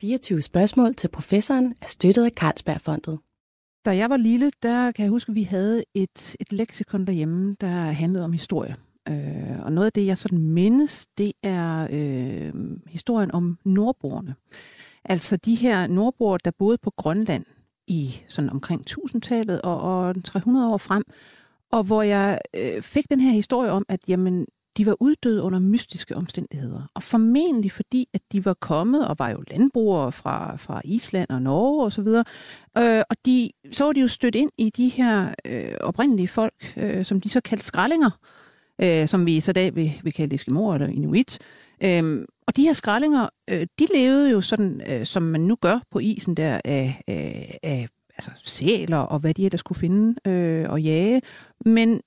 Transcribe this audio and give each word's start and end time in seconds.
24 0.00 0.42
spørgsmål 0.42 0.94
til 0.94 1.08
professoren 1.08 1.74
er 1.82 1.86
støttet 1.86 2.24
af 2.24 2.30
Carlsbergfondet. 2.30 3.18
Da 3.84 3.96
jeg 3.96 4.10
var 4.10 4.16
lille, 4.16 4.50
der 4.62 4.92
kan 4.92 5.02
jeg 5.02 5.10
huske, 5.10 5.30
at 5.30 5.34
vi 5.34 5.42
havde 5.42 5.84
et, 5.94 6.36
et 6.40 6.52
leksikon 6.52 7.04
derhjemme, 7.04 7.56
der 7.60 7.68
handlede 7.70 8.24
om 8.24 8.32
historie. 8.32 8.76
Øh, 9.08 9.60
og 9.62 9.72
noget 9.72 9.86
af 9.86 9.92
det, 9.92 10.06
jeg 10.06 10.18
sådan 10.18 10.48
mindes, 10.48 11.06
det 11.18 11.32
er 11.42 11.88
øh, 11.90 12.52
historien 12.86 13.32
om 13.32 13.58
nordboerne. 13.64 14.34
Altså 15.04 15.36
de 15.36 15.54
her 15.54 15.86
nordboer, 15.86 16.36
der 16.36 16.50
boede 16.58 16.78
på 16.78 16.90
Grønland 16.96 17.44
i 17.86 18.14
sådan 18.28 18.50
omkring 18.50 18.84
1000-tallet 18.90 19.62
og, 19.62 19.80
og 19.80 20.24
300 20.24 20.72
år 20.72 20.76
frem, 20.76 21.04
og 21.72 21.84
hvor 21.84 22.02
jeg 22.02 22.38
øh, 22.56 22.82
fik 22.82 23.10
den 23.10 23.20
her 23.20 23.32
historie 23.32 23.70
om, 23.70 23.84
at 23.88 24.00
jamen, 24.08 24.46
de 24.80 24.86
var 24.86 24.96
uddøde 25.00 25.42
under 25.42 25.58
mystiske 25.58 26.16
omstændigheder. 26.16 26.90
Og 26.94 27.02
formentlig 27.02 27.72
fordi, 27.72 28.08
at 28.14 28.20
de 28.32 28.44
var 28.44 28.54
kommet 28.54 29.08
og 29.08 29.18
var 29.18 29.30
jo 29.30 29.42
landbrugere 29.50 30.12
fra, 30.12 30.56
fra 30.56 30.80
Island 30.84 31.30
og 31.30 31.42
Norge 31.42 31.86
osv. 31.86 32.06
Og, 32.74 32.82
øh, 32.82 33.02
og 33.10 33.16
de, 33.26 33.50
så 33.72 33.84
var 33.84 33.92
de 33.92 34.00
jo 34.00 34.08
stødt 34.08 34.34
ind 34.34 34.50
i 34.58 34.70
de 34.70 34.88
her 34.88 35.34
øh, 35.44 35.74
oprindelige 35.80 36.28
folk, 36.28 36.74
øh, 36.76 37.04
som 37.04 37.20
de 37.20 37.28
så 37.28 37.40
kaldte 37.40 37.66
skrællinger, 37.66 38.10
øh, 38.82 39.08
som 39.08 39.26
vi 39.26 39.40
så 39.40 39.52
dag 39.52 39.74
vil, 39.74 39.92
vil 40.02 40.12
kalde 40.12 40.34
eskimoer 40.34 40.74
eller 40.74 40.88
inuit. 40.88 41.38
Øh, 41.84 42.26
og 42.46 42.56
de 42.56 42.62
her 42.62 42.72
skrællinger, 42.72 43.28
øh, 43.50 43.66
de 43.78 43.86
levede 43.94 44.30
jo 44.30 44.40
sådan, 44.40 44.82
øh, 44.86 45.06
som 45.06 45.22
man 45.22 45.40
nu 45.40 45.56
gør 45.60 45.78
på 45.90 45.98
isen 45.98 46.34
der, 46.34 46.60
af, 46.64 47.02
af, 47.06 47.58
af 47.62 47.88
altså 48.16 48.30
sæler 48.44 48.98
og 48.98 49.18
hvad 49.18 49.34
de 49.34 49.44
ellers 49.44 49.60
skulle 49.60 49.78
finde 49.78 50.30
øh, 50.30 50.70
og 50.70 50.82
jage. 50.82 51.22
Men 51.64 52.00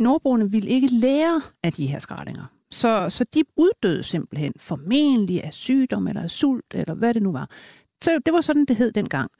nordboerne 0.00 0.50
ville 0.50 0.68
ikke 0.68 0.86
lære 0.86 1.42
af 1.62 1.72
de 1.72 1.86
her 1.86 1.98
skraldinger. 1.98 2.44
Så, 2.70 3.06
så 3.10 3.24
de 3.34 3.44
uddøde 3.56 4.02
simpelthen 4.02 4.52
formentlig 4.56 5.44
af 5.44 5.52
sygdom 5.52 6.08
eller 6.08 6.22
af 6.22 6.30
sult, 6.30 6.74
eller 6.74 6.94
hvad 6.94 7.14
det 7.14 7.22
nu 7.22 7.32
var. 7.32 7.50
Så 8.04 8.20
det 8.26 8.34
var 8.34 8.40
sådan, 8.40 8.64
det 8.64 8.76
hed 8.76 8.92
dengang. 8.92 9.30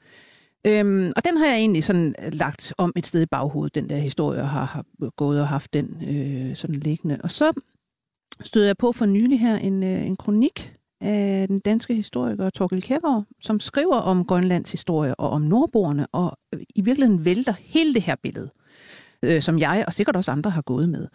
Øhm, 0.67 1.13
og 1.15 1.25
den 1.25 1.37
har 1.37 1.45
jeg 1.45 1.55
egentlig 1.55 1.83
sådan 1.83 2.15
øh, 2.23 2.33
lagt 2.33 2.73
om 2.77 2.93
et 2.95 3.07
sted 3.07 3.21
i 3.21 3.25
baghovedet, 3.25 3.75
den 3.75 3.89
der 3.89 3.97
historie, 3.97 4.41
og 4.41 4.49
har, 4.49 4.65
har 4.65 5.09
gået 5.09 5.41
og 5.41 5.47
haft 5.47 5.73
den 5.73 6.03
øh, 6.07 6.55
sådan 6.55 6.75
liggende. 6.75 7.19
Og 7.23 7.31
så 7.31 7.61
stødte 8.41 8.67
jeg 8.67 8.77
på 8.77 8.91
for 8.91 9.05
nylig 9.05 9.39
her 9.39 9.55
en, 9.55 9.83
øh, 9.83 10.05
en 10.05 10.15
kronik 10.15 10.75
af 11.01 11.47
den 11.47 11.59
danske 11.59 11.95
historiker 11.95 12.49
Torkel 12.49 12.81
Kjærgaard, 12.81 13.25
som 13.41 13.59
skriver 13.59 13.95
om 13.95 14.25
Grønlands 14.25 14.71
historie 14.71 15.15
og 15.15 15.29
om 15.29 15.41
nordboerne, 15.41 16.07
og 16.11 16.37
øh, 16.53 16.61
i 16.75 16.81
virkeligheden 16.81 17.25
vælter 17.25 17.53
hele 17.59 17.93
det 17.93 18.01
her 18.01 18.15
billede 18.23 18.49
øh, 19.23 19.41
som 19.41 19.59
jeg 19.59 19.83
og 19.87 19.93
sikkert 19.93 20.15
også 20.15 20.31
andre 20.31 20.51
har 20.51 20.61
gået 20.61 20.89
med. 20.89 21.07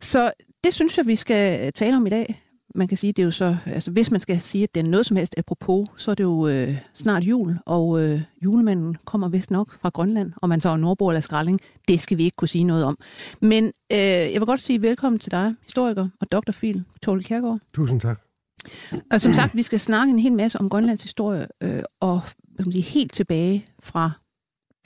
Så 0.00 0.32
det 0.64 0.74
synes 0.74 0.98
jeg, 0.98 1.06
vi 1.06 1.16
skal 1.16 1.72
tale 1.72 1.96
om 1.96 2.06
i 2.06 2.10
dag. 2.10 2.42
Man 2.74 2.88
kan 2.88 2.96
sige, 2.96 3.12
det 3.12 3.22
er 3.22 3.24
jo 3.24 3.30
så, 3.30 3.56
altså 3.66 3.90
hvis 3.90 4.10
man 4.10 4.20
skal 4.20 4.40
sige, 4.40 4.64
at 4.64 4.74
det 4.74 4.80
er 4.80 4.88
noget 4.88 5.06
som 5.06 5.16
helst 5.16 5.34
apropos, 5.38 5.88
så 5.96 6.10
er 6.10 6.14
det 6.14 6.24
jo 6.24 6.48
øh, 6.48 6.76
snart 6.94 7.24
jul, 7.24 7.58
og 7.66 8.02
øh, 8.02 8.22
julemanden 8.44 8.96
kommer 9.04 9.28
vist 9.28 9.50
nok 9.50 9.80
fra 9.80 9.88
Grønland, 9.88 10.32
og 10.36 10.48
man 10.48 10.60
tager 10.60 10.76
Nordbo 10.76 11.08
eller 11.08 11.20
Skralding. 11.20 11.60
Det 11.88 12.00
skal 12.00 12.18
vi 12.18 12.24
ikke 12.24 12.36
kunne 12.36 12.48
sige 12.48 12.64
noget 12.64 12.84
om. 12.84 12.98
Men 13.40 13.64
øh, 13.64 13.98
jeg 13.98 14.34
vil 14.34 14.46
godt 14.46 14.60
sige 14.60 14.82
velkommen 14.82 15.18
til 15.18 15.32
dig, 15.32 15.54
historiker 15.62 16.08
og. 16.20 16.26
Phil 16.52 16.84
Torle 17.02 17.22
Kjærgaard. 17.22 17.58
Tusind 17.74 18.00
tak. 18.00 18.20
Og 19.12 19.20
som 19.20 19.34
sagt, 19.34 19.56
vi 19.56 19.62
skal 19.62 19.80
snakke 19.80 20.10
en 20.10 20.18
hel 20.18 20.32
masse 20.32 20.60
om 20.60 20.68
Grønlands 20.68 21.02
historie, 21.02 21.46
øh, 21.60 21.82
og 22.00 22.20
kan 22.56 22.64
man 22.66 22.72
sige, 22.72 22.82
helt 22.82 23.12
tilbage 23.12 23.64
fra 23.82 24.10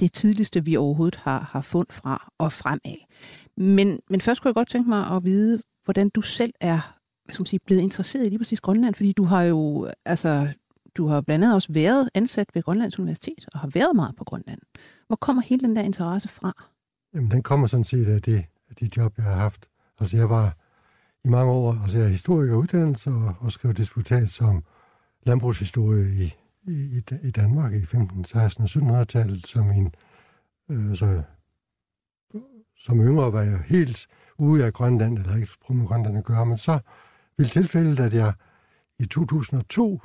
det 0.01 0.13
tidligste, 0.13 0.65
vi 0.65 0.77
overhovedet 0.77 1.17
har, 1.17 1.49
har 1.53 1.61
fundet 1.61 1.93
fra 1.93 2.33
og 2.39 2.53
fremad. 2.53 2.97
Men, 3.57 4.01
men 4.11 4.21
først 4.21 4.43
kunne 4.43 4.49
jeg 4.49 4.55
godt 4.55 4.69
tænke 4.69 4.89
mig 4.89 5.11
at 5.11 5.25
vide, 5.25 5.63
hvordan 5.85 6.09
du 6.09 6.23
selv 6.23 6.53
er 6.61 6.95
hvad 7.25 7.35
skal 7.35 7.43
man 7.43 7.47
sige, 7.47 7.61
blevet 7.67 7.83
interesseret 7.83 8.27
i 8.27 8.29
lige 8.29 8.39
præcis 8.39 8.61
Grønland, 8.61 8.95
fordi 8.95 9.13
du 9.13 9.25
har 9.25 9.43
jo, 9.43 9.89
altså, 10.05 10.49
du 10.97 11.07
har 11.07 11.21
blandt 11.21 11.45
andet 11.45 11.55
også 11.55 11.73
været 11.73 12.09
ansat 12.15 12.47
ved 12.55 12.63
Grønlands 12.63 12.99
Universitet 12.99 13.47
og 13.55 13.61
har 13.61 13.69
været 13.69 13.97
meget 13.97 14.17
på 14.17 14.25
Grønland. 14.25 14.61
Hvor 15.07 15.17
kommer 15.17 15.43
hele 15.43 15.67
den 15.69 15.77
der 15.77 15.83
interesse 15.83 16.29
fra? 16.29 16.65
Jamen, 17.15 17.31
den 17.31 17.43
kommer 17.43 17.67
sådan 17.67 17.85
set 17.85 18.07
af 18.07 18.23
det, 18.23 18.45
af 18.71 18.77
de 18.77 18.91
job, 18.97 19.13
jeg 19.17 19.25
har 19.25 19.35
haft. 19.35 19.69
Altså, 20.01 20.17
jeg 20.17 20.31
var 20.31 20.57
i 21.25 21.29
mange 21.29 21.53
år, 21.53 21.83
altså 21.83 21.99
jeg 21.99 22.05
er 22.05 22.11
historiker 22.11 22.55
uddannelse 22.55 23.11
og, 23.11 23.35
og 23.41 23.53
skrev 23.53 23.73
disputat 23.73 24.31
som 24.31 24.65
landbrugshistorie 25.27 26.25
i, 26.25 26.35
i, 26.67 27.03
i 27.23 27.31
Danmark 27.31 27.73
i 27.73 27.87
15, 27.87 28.25
16 28.25 28.65
og 28.65 29.01
1700-tallet 29.01 29.47
som 29.47 29.71
en 29.71 29.95
øh, 30.71 30.97
så, 30.97 31.23
som 32.77 33.01
yngre 33.01 33.33
var 33.33 33.43
jeg 33.43 33.59
helt 33.67 34.07
ude 34.39 34.65
af 34.65 34.73
Grønland, 34.73 35.19
eller 35.19 35.37
ikke 35.37 35.49
prøve 35.65 35.79
med 35.79 35.87
Grønland 35.87 36.19
at 36.19 36.25
gøre, 36.25 36.47
men 36.47 36.59
så 36.59 36.79
ville 37.37 37.51
tilfældet, 37.51 38.01
at 38.01 38.15
jeg 38.15 38.33
i 38.99 39.07
2002 39.07 40.01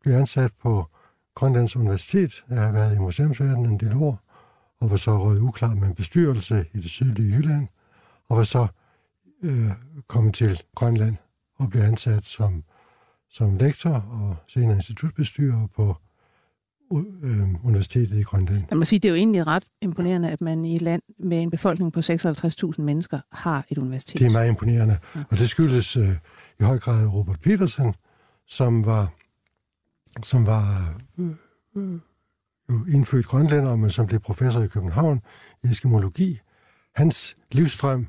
blev 0.00 0.14
ansat 0.14 0.52
på 0.62 0.86
Grønlands 1.34 1.76
Universitet. 1.76 2.44
Jeg 2.50 2.60
har 2.60 2.72
været 2.72 2.96
i 2.96 2.98
museumsverdenen 2.98 3.70
en 3.70 3.80
del 3.80 3.96
år, 3.96 4.20
og 4.80 4.90
var 4.90 4.96
så 4.96 5.18
røget 5.18 5.40
uklar 5.40 5.74
med 5.74 5.88
en 5.88 5.94
bestyrelse 5.94 6.66
i 6.72 6.76
det 6.76 6.90
sydlige 6.90 7.36
Jylland, 7.36 7.68
og 8.28 8.36
var 8.36 8.44
så 8.44 8.66
øh, 9.44 9.70
kommet 10.06 10.34
til 10.34 10.62
Grønland 10.74 11.16
og 11.56 11.70
blev 11.70 11.82
ansat 11.82 12.24
som, 12.24 12.64
som 13.30 13.56
lektor 13.56 13.90
og 13.90 14.36
senere 14.48 14.76
institutbestyrer 14.76 15.66
på 15.66 15.96
øh, 16.92 17.64
universitetet 17.64 18.18
i 18.18 18.22
Grønland. 18.22 18.64
Man 18.70 18.78
må 18.78 18.84
sige, 18.84 18.98
det 18.98 19.08
er 19.08 19.10
jo 19.10 19.16
egentlig 19.16 19.46
ret 19.46 19.64
imponerende, 19.80 20.30
at 20.30 20.40
man 20.40 20.64
i 20.64 20.76
et 20.76 20.82
land 20.82 21.02
med 21.18 21.42
en 21.42 21.50
befolkning 21.50 21.92
på 21.92 22.00
56.000 22.00 22.82
mennesker 22.82 23.20
har 23.32 23.64
et 23.68 23.78
universitet. 23.78 24.18
Det 24.18 24.26
er 24.26 24.30
meget 24.30 24.48
imponerende, 24.48 24.98
ja. 25.14 25.22
og 25.30 25.38
det 25.38 25.50
skyldes 25.50 25.96
øh, 25.96 26.08
i 26.60 26.62
høj 26.62 26.78
grad 26.78 27.06
Robert 27.06 27.40
Petersen, 27.40 27.94
som 28.46 28.86
var, 28.86 29.12
som 30.22 30.46
var 30.46 30.94
øh, 31.18 31.30
øh, 31.76 32.00
jo 32.70 32.84
indfødt 32.88 33.26
grønlænder, 33.26 33.76
men 33.76 33.90
som 33.90 34.06
blev 34.06 34.20
professor 34.20 34.62
i 34.62 34.66
København 34.66 35.20
i 35.64 35.66
eskimologi. 35.66 36.40
Hans 36.94 37.36
livstrøm, 37.52 38.06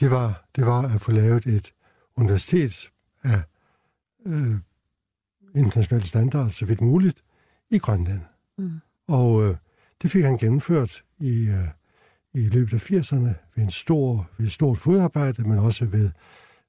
det 0.00 0.10
var, 0.10 0.44
det 0.56 0.66
var 0.66 0.82
at 0.94 1.00
få 1.00 1.12
lavet 1.12 1.46
et 1.46 1.72
universitet 2.16 2.90
af 3.22 3.42
øh, 4.26 4.54
international 5.54 6.02
standard, 6.02 6.50
så 6.50 6.64
vidt 6.64 6.80
muligt, 6.80 7.22
i 7.72 7.78
Grønland. 7.78 8.20
Mm. 8.58 8.80
Og 9.08 9.44
øh, 9.44 9.56
det 10.02 10.10
fik 10.10 10.24
han 10.24 10.38
gennemført 10.38 11.04
i, 11.18 11.48
øh, 11.48 11.68
i 12.34 12.48
løbet 12.48 12.72
af 12.72 12.90
80'erne 12.90 13.34
ved, 13.54 13.64
en 13.64 13.70
stor, 13.70 14.30
ved 14.38 14.46
et 14.46 14.52
stort 14.52 14.78
fodarbejde, 14.78 15.42
men 15.42 15.58
også 15.58 15.84
ved, 15.84 16.10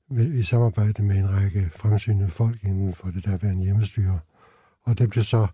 ved, 0.10 0.34
i 0.34 0.44
samarbejde 0.44 1.04
med 1.04 1.16
en 1.16 1.30
række 1.30 1.72
fremsynede 1.76 2.30
folk 2.30 2.64
inden 2.64 2.94
for 2.94 3.12
det 3.12 3.26
derværende 3.26 3.64
hjemmestyre. 3.64 4.20
Og 4.84 4.98
der 4.98 5.08
blev 5.08 5.24
så 5.24 5.48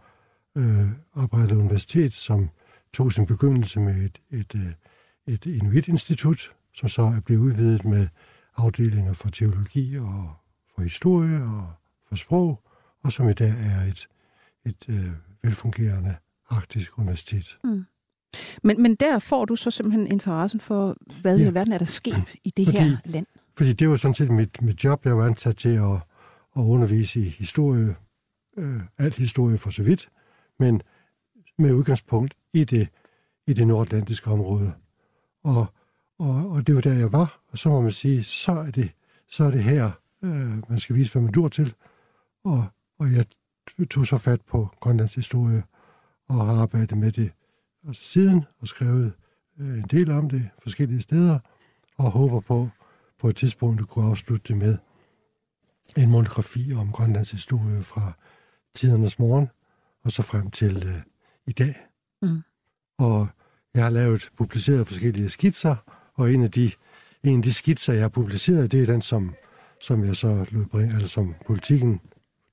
øh, 0.58 0.88
oprettet 1.14 1.58
universitet, 1.58 2.14
som 2.14 2.50
tog 2.94 3.12
sin 3.12 3.26
begyndelse 3.26 3.80
med 3.80 3.96
et, 3.96 4.22
et, 4.32 4.40
et, 4.40 4.56
øh, 4.56 5.34
et 5.34 5.46
Inuit-institut, 5.46 6.52
som 6.74 6.90
så 6.90 7.02
er 7.02 7.22
blevet 7.26 7.42
udvidet 7.42 7.86
med 7.86 8.08
afdelinger 8.58 9.14
for 9.14 9.30
teologi 9.30 9.98
og 9.98 10.34
for 10.76 10.82
historie 10.82 11.44
og 11.44 11.74
for 12.10 12.16
sprog, 12.16 12.64
og 13.04 13.12
som 13.12 13.30
i 13.30 13.34
dag 13.34 13.50
er 13.50 13.82
et, 13.82 14.08
et 14.66 14.90
øh, 14.90 15.29
velfungerende 15.44 16.16
arktisk 16.50 16.98
universitet. 16.98 17.58
Mm. 17.64 17.86
Men, 18.64 18.82
men 18.82 18.96
der 18.96 19.20
får 19.20 19.46
du 19.46 19.56
så 19.56 19.72
simpelthen 19.72 20.08
interessen 20.08 20.60
for, 20.60 20.98
hvad 21.22 21.38
ja. 21.38 21.50
i 21.50 21.54
verden 21.54 21.74
er 21.74 21.78
der 21.78 21.86
sket 21.86 22.24
i 22.44 22.50
det 22.50 22.66
fordi, 22.66 22.78
her 22.78 22.98
land? 23.06 23.26
Fordi 23.58 23.74
det 23.74 23.90
var 23.90 23.96
sådan 23.96 24.16
set 24.16 24.32
mit, 24.32 24.62
mit 24.62 24.84
job. 24.84 25.06
Jeg 25.06 25.18
var 25.18 25.26
ansat 25.26 25.58
til 25.58 25.70
at, 25.70 25.96
at 26.58 26.62
undervise 26.62 27.20
i 27.20 27.30
historie, 27.30 27.96
øh, 28.58 28.82
alt 28.98 29.16
historie 29.16 29.58
for 29.58 29.70
så 29.70 29.84
vidt, 29.84 30.10
men 30.60 30.82
med 31.58 31.74
udgangspunkt 31.74 32.34
i 32.54 32.64
det, 32.64 32.90
i 33.48 33.54
det 33.54 33.68
nordatlantiske 33.68 34.32
område. 34.32 34.74
Og, 35.44 35.66
og, 36.20 36.50
og 36.50 36.68
det 36.68 36.76
var 36.76 36.82
der, 36.82 36.94
jeg 36.94 37.12
var, 37.12 37.42
og 37.52 37.58
så 37.58 37.70
må 37.70 37.82
man 37.82 37.92
sige, 37.92 38.24
så 38.24 38.52
er 38.52 38.72
det, 38.72 38.92
så 39.28 39.44
er 39.44 39.52
det 39.52 39.64
her, 39.64 39.92
øh, 40.24 40.70
man 40.70 40.80
skal 40.80 40.96
vise, 40.96 41.12
hvad 41.12 41.22
man 41.22 41.32
dur 41.32 41.48
til. 41.48 41.74
Og, 42.44 42.66
og 43.00 43.14
jeg 43.14 43.26
tog 43.90 44.08
så 44.08 44.18
fat 44.18 44.42
på 44.42 44.70
Grønlands 44.80 45.16
historie 45.16 45.64
og 46.28 46.46
har 46.46 46.62
arbejdet 46.62 46.98
med 46.98 47.12
det 47.12 47.32
og 47.88 47.96
siden 47.96 48.46
og 48.60 48.68
skrevet 48.68 49.14
øh, 49.60 49.78
en 49.78 49.88
del 49.92 50.12
om 50.12 50.30
det 50.30 50.50
forskellige 50.64 51.02
steder 51.02 51.40
og 51.98 52.12
håber 52.12 52.40
på 52.40 52.70
på 53.20 53.30
et 53.30 53.36
tidspunkt 53.36 53.82
at 53.82 53.88
kunne 53.88 54.06
afslutte 54.06 54.48
det 54.48 54.58
med 54.58 54.78
en 55.98 56.10
monografi 56.10 56.74
om 56.74 56.92
Grønlands 56.92 57.32
historie 57.32 57.84
fra 57.84 58.12
tidernes 58.76 59.20
morgen 59.20 59.50
og 60.04 60.12
så 60.12 60.22
frem 60.22 60.52
til 60.52 60.88
øh, 60.88 61.02
i 61.48 61.52
dag. 61.52 61.76
Mm. 62.22 62.42
Og 62.98 63.28
jeg 63.74 63.84
har 63.84 63.90
lavet, 63.90 64.30
publiceret 64.38 64.88
forskellige 64.88 65.30
skitser, 65.30 65.76
og 66.14 66.34
en 66.34 66.44
af 66.44 66.52
de, 66.52 66.72
en 67.24 67.38
af 67.38 67.44
de 67.44 67.54
skitser, 67.54 67.94
jeg 67.94 68.02
har 68.02 68.10
publiceret, 68.10 68.72
det 68.72 68.82
er 68.82 68.86
den, 68.86 69.02
som, 69.02 69.36
som 69.82 70.04
jeg 70.04 70.16
så 70.16 70.46
lød 70.52 70.66
bringe, 70.66 70.94
altså 70.94 71.08
som 71.08 71.36
politikken 71.46 72.02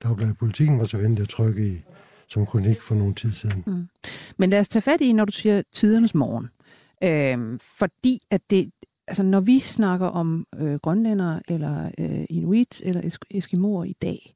Dagbladet 0.02 0.38
Politikken 0.38 0.78
var 0.78 0.84
så 0.84 0.96
venlig 0.96 1.22
at 1.22 1.28
trykke 1.28 1.68
i 1.68 1.82
som 2.28 2.46
kronik 2.46 2.80
for 2.80 2.94
nogle 2.94 3.14
tid 3.14 3.32
siden. 3.32 3.64
Mm. 3.66 3.88
Men 4.36 4.50
lad 4.50 4.60
os 4.60 4.68
tage 4.68 4.82
fat 4.82 5.00
i, 5.00 5.12
når 5.12 5.24
du 5.24 5.32
siger 5.32 5.62
tidernes 5.72 6.14
morgen. 6.14 6.48
Øhm, 7.04 7.58
fordi 7.78 8.20
at 8.30 8.50
det, 8.50 8.70
altså 9.08 9.22
når 9.22 9.40
vi 9.40 9.60
snakker 9.60 10.06
om 10.06 10.46
øh, 10.56 10.74
grønlændere, 10.74 11.40
eller 11.48 11.90
øh, 11.98 12.24
inuit, 12.30 12.82
eller 12.84 13.16
eskimoer 13.30 13.84
i 13.84 13.96
dag, 14.02 14.34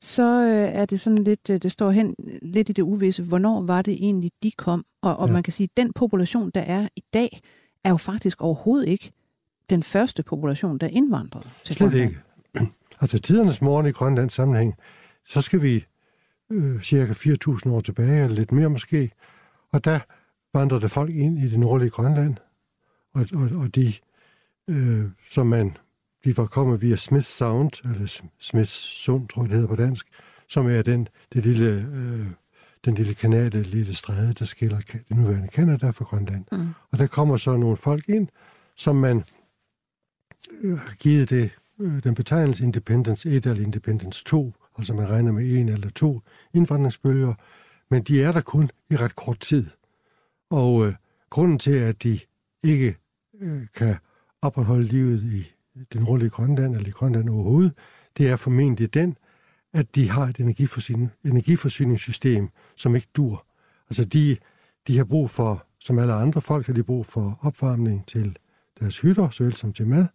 så 0.00 0.42
øh, 0.42 0.80
er 0.80 0.84
det 0.84 1.00
sådan 1.00 1.24
lidt, 1.24 1.50
øh, 1.50 1.58
det 1.62 1.72
står 1.72 1.90
hen 1.90 2.14
lidt 2.42 2.68
i 2.68 2.72
det 2.72 2.82
uvisse, 2.82 3.22
hvornår 3.22 3.62
var 3.62 3.82
det 3.82 3.94
egentlig, 3.94 4.32
de 4.42 4.50
kom? 4.50 4.84
Og, 5.02 5.16
og 5.16 5.28
ja. 5.28 5.32
man 5.32 5.42
kan 5.42 5.52
sige, 5.52 5.64
at 5.64 5.76
den 5.76 5.92
population, 5.92 6.50
der 6.54 6.60
er 6.60 6.88
i 6.96 7.02
dag, 7.14 7.40
er 7.84 7.90
jo 7.90 7.96
faktisk 7.96 8.42
overhovedet 8.42 8.88
ikke 8.88 9.12
den 9.70 9.82
første 9.82 10.22
population, 10.22 10.78
der 10.78 10.86
indvandrede 10.86 11.48
til 11.64 11.74
Slet 11.74 11.90
Grønland. 11.90 12.10
ikke. 12.10 12.20
Altså 13.02 13.18
tidernes 13.18 13.62
morgen 13.62 13.86
i 13.86 13.90
Grønlands 13.90 14.32
sammenhæng, 14.32 14.74
så 15.30 15.40
skal 15.40 15.62
vi 15.62 15.86
øh, 16.50 16.82
cirka 16.82 17.12
4.000 17.12 17.70
år 17.70 17.80
tilbage, 17.80 18.24
eller 18.24 18.36
lidt 18.36 18.52
mere 18.52 18.70
måske, 18.70 19.10
og 19.72 19.84
der 19.84 20.00
vandrede 20.54 20.88
folk 20.88 21.14
ind 21.14 21.38
i 21.38 21.48
det 21.48 21.58
nordlige 21.58 21.90
Grønland, 21.90 22.36
og, 23.14 23.26
og, 23.34 23.60
og 23.60 23.74
de, 23.74 23.92
øh, 24.68 25.04
som 25.30 25.46
man, 25.46 25.76
de 26.24 26.36
var 26.36 26.46
kommet 26.46 26.82
via 26.82 26.96
Smith 26.96 27.26
Sound, 27.26 27.70
eller 27.84 28.20
Smith 28.38 28.70
Sund, 28.70 29.28
tror 29.28 29.42
jeg 29.42 29.48
det 29.48 29.54
hedder 29.56 29.68
på 29.68 29.82
dansk, 29.82 30.06
som 30.48 30.66
er 30.66 30.82
den, 30.82 31.08
det 31.32 31.46
lille, 31.46 31.70
øh, 31.94 32.26
den 32.84 32.94
lille 32.94 33.14
kanal, 33.14 33.52
det 33.52 33.66
lille 33.66 33.94
stræde, 33.94 34.32
der 34.32 34.44
skiller 34.44 34.80
det 34.80 35.16
nuværende 35.16 35.48
Kanada 35.48 35.90
fra 35.90 36.04
Grønland. 36.04 36.44
Mm. 36.52 36.68
Og 36.90 36.98
der 36.98 37.06
kommer 37.06 37.36
så 37.36 37.56
nogle 37.56 37.76
folk 37.76 38.08
ind, 38.08 38.28
som 38.76 38.96
man 38.96 39.24
øh, 40.60 40.78
har 40.78 40.94
givet 40.94 41.30
det, 41.30 41.50
øh, 41.80 42.02
den 42.02 42.14
betegnelse 42.14 42.64
Independence 42.64 43.30
1 43.30 43.46
eller 43.46 43.64
Independence 43.64 44.24
2, 44.24 44.52
altså 44.80 44.94
man 44.94 45.08
regner 45.08 45.32
med 45.32 45.58
en 45.58 45.68
eller 45.68 45.90
to 45.90 46.20
indvandringsbølger, 46.54 47.34
men 47.90 48.02
de 48.02 48.22
er 48.22 48.32
der 48.32 48.40
kun 48.40 48.70
i 48.90 48.96
ret 48.96 49.16
kort 49.16 49.40
tid. 49.40 49.66
Og 50.50 50.86
øh, 50.86 50.94
grunden 51.30 51.58
til, 51.58 51.72
at 51.72 52.02
de 52.02 52.20
ikke 52.62 52.96
øh, 53.40 53.62
kan 53.76 53.96
opretholde 54.42 54.84
livet 54.84 55.22
i 55.22 55.52
den 55.92 56.02
nordlige 56.02 56.30
Grønland, 56.30 56.74
eller 56.74 56.88
i 56.88 56.90
Grønland 56.90 57.28
overhovedet, 57.28 57.72
det 58.18 58.28
er 58.28 58.36
formentlig 58.36 58.94
den, 58.94 59.16
at 59.72 59.94
de 59.94 60.10
har 60.10 60.26
et 60.26 60.36
energiforsyning, 60.36 61.10
energiforsyningssystem, 61.24 62.48
som 62.76 62.94
ikke 62.94 63.08
dur. 63.16 63.46
Altså 63.90 64.04
de, 64.04 64.36
de 64.86 64.96
har 64.96 65.04
brug 65.04 65.30
for, 65.30 65.66
som 65.78 65.98
alle 65.98 66.12
andre 66.12 66.40
folk, 66.40 66.66
har 66.66 66.74
de 66.74 66.82
brug 66.82 67.06
for 67.06 67.38
opvarmning 67.42 68.06
til 68.06 68.36
deres 68.80 68.98
hytter, 68.98 69.30
såvel 69.30 69.56
som 69.56 69.72
til 69.72 69.86
mad, 69.86 70.06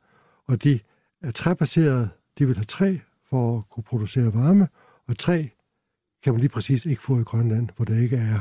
og 0.48 0.64
de 0.64 0.80
er 1.22 1.32
træbaserede, 1.32 2.10
de 2.40 2.48
vil 2.48 2.56
have 2.56 2.66
træ 2.66 2.98
for 3.36 3.58
at 3.58 3.70
kunne 3.70 3.84
producere 3.84 4.34
varme, 4.34 4.68
og 5.08 5.18
træ 5.18 5.44
kan 6.24 6.34
man 6.34 6.40
lige 6.40 6.50
præcis 6.50 6.86
ikke 6.86 7.02
få 7.02 7.20
i 7.20 7.24
Grønland, 7.24 7.70
hvor 7.76 7.86
der 7.86 7.98
ikke 7.98 8.18
er, 8.18 8.40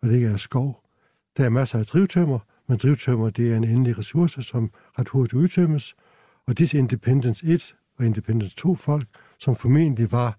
hvor 0.00 0.08
der 0.08 0.16
ikke 0.16 0.28
er 0.28 0.36
skov. 0.36 0.82
Der 1.36 1.44
er 1.44 1.48
masser 1.48 1.78
af 1.78 1.86
drivtømmer, 1.86 2.38
men 2.68 2.78
drivtømmer 2.78 3.30
det 3.30 3.52
er 3.52 3.56
en 3.56 3.64
endelig 3.64 3.98
ressource, 3.98 4.42
som 4.42 4.70
ret 4.98 5.08
hurtigt 5.08 5.34
udtømmes, 5.34 5.94
og 6.46 6.58
disse 6.58 6.78
Independence 6.78 7.46
1 7.46 7.74
og 7.98 8.06
Independence 8.06 8.56
2 8.56 8.74
folk, 8.74 9.06
som 9.38 9.56
formentlig 9.56 10.12
var 10.12 10.38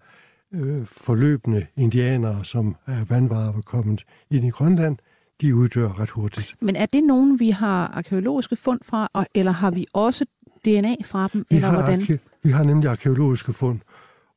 øh, 0.53 0.85
forløbende 0.85 1.65
indianere, 1.77 2.45
som 2.45 2.75
er 2.87 3.05
vandvarer 3.05 3.51
var 3.51 3.61
kommet 3.61 4.03
ind 4.31 4.45
i 4.45 4.49
Grønland, 4.49 4.97
de 5.41 5.55
uddør 5.55 5.99
ret 5.99 6.09
hurtigt. 6.09 6.55
Men 6.61 6.75
er 6.75 6.85
det 6.85 7.03
nogen, 7.03 7.39
vi 7.39 7.49
har 7.49 7.87
arkeologiske 7.87 8.55
fund 8.55 8.79
fra, 8.83 9.25
eller 9.35 9.51
har 9.51 9.71
vi 9.71 9.85
også 9.93 10.25
DNA 10.65 10.95
fra 11.05 11.29
dem, 11.33 11.45
vi 11.49 11.55
eller 11.55 11.69
har 11.69 11.81
hvordan? 11.81 12.19
Vi 12.43 12.49
har 12.49 12.63
nemlig 12.63 12.89
arkeologiske 12.89 13.53
fund, 13.53 13.79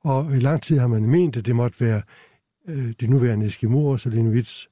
og 0.04 0.36
i 0.36 0.38
lang 0.40 0.62
tid 0.62 0.78
har 0.78 0.86
man 0.86 1.06
ment, 1.06 1.36
at 1.36 1.46
det 1.46 1.56
måtte 1.56 1.80
være 1.80 2.02
øh, 2.68 2.92
de 3.00 3.06
nuværende 3.06 3.46
Eskimoer, 3.46 3.96
så 3.96 4.10
Inuits 4.10 4.68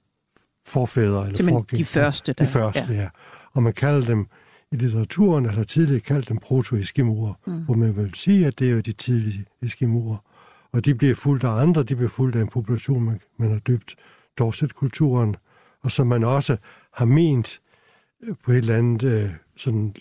forfædre 0.67 1.27
eller 1.27 1.37
Simpelthen 1.37 1.79
de 1.79 1.85
første. 1.85 2.33
Der. 2.33 2.45
De 2.45 2.51
første, 2.51 2.87
ja. 2.89 3.01
ja. 3.01 3.09
Og 3.53 3.63
man 3.63 3.73
kalder 3.73 4.07
dem 4.07 4.27
i 4.73 4.77
litteraturen, 4.77 5.47
eller 5.47 5.65
tidligere 5.65 6.01
kaldt 6.01 6.29
dem 6.29 6.39
proto-eskimoer, 6.39 7.33
mm. 7.47 7.65
hvor 7.65 7.75
man 7.75 7.97
vil 7.97 8.15
sige, 8.15 8.47
at 8.47 8.59
det 8.59 8.69
er 8.69 8.73
jo 8.73 8.81
de 8.81 8.93
tidlige 8.93 9.45
eskimoer. 9.63 10.17
Og 10.73 10.85
de 10.85 10.95
bliver 10.95 11.15
fuldt 11.15 11.45
af 11.45 11.51
andre, 11.51 11.83
de 11.83 11.97
bliver 11.97 12.09
fuldt 12.09 12.37
af 12.37 12.41
en 12.41 12.49
population, 12.49 13.03
man, 13.05 13.21
man 13.37 13.51
har 13.51 13.59
døbt 13.59 13.95
Dorset-kulturen, 14.39 15.37
og 15.83 15.93
som 15.93 16.07
man 16.07 16.25
også 16.25 16.57
har 16.93 17.05
ment 17.05 17.61
øh, 18.23 18.35
på 18.45 18.53
et 18.53 18.57
eller 18.57 18.77
andet 18.77 19.03
øh, 19.03 19.31
sådan 19.57 19.95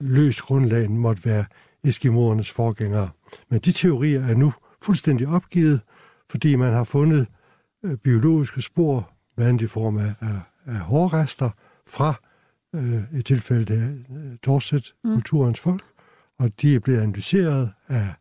løst 0.00 0.40
grundlag 0.42 0.90
måtte 0.90 1.24
være 1.24 1.44
eskimoernes 1.84 2.50
forgængere. 2.50 3.08
Men 3.48 3.60
de 3.60 3.72
teorier 3.72 4.26
er 4.26 4.34
nu 4.34 4.52
fuldstændig 4.82 5.28
opgivet, 5.28 5.80
fordi 6.30 6.56
man 6.56 6.72
har 6.72 6.84
fundet 6.84 7.26
øh, 7.84 7.96
biologiske 7.96 8.62
spor, 8.62 9.10
blandt 9.36 9.48
andet 9.48 9.62
i 9.62 9.66
form 9.66 9.96
af, 9.98 10.14
af, 10.20 10.40
af 10.66 10.78
hårrester 10.78 11.50
fra 11.86 12.14
øh, 12.74 13.18
i 13.18 13.22
tilfælde 13.22 13.74
af 13.74 14.16
øh, 14.16 14.36
Dorset, 14.46 14.94
mm. 15.04 15.12
kulturens 15.12 15.60
folk, 15.60 15.84
og 16.38 16.50
de 16.62 16.74
er 16.74 16.78
blevet 16.78 17.00
analyseret 17.00 17.70
af, 17.88 18.14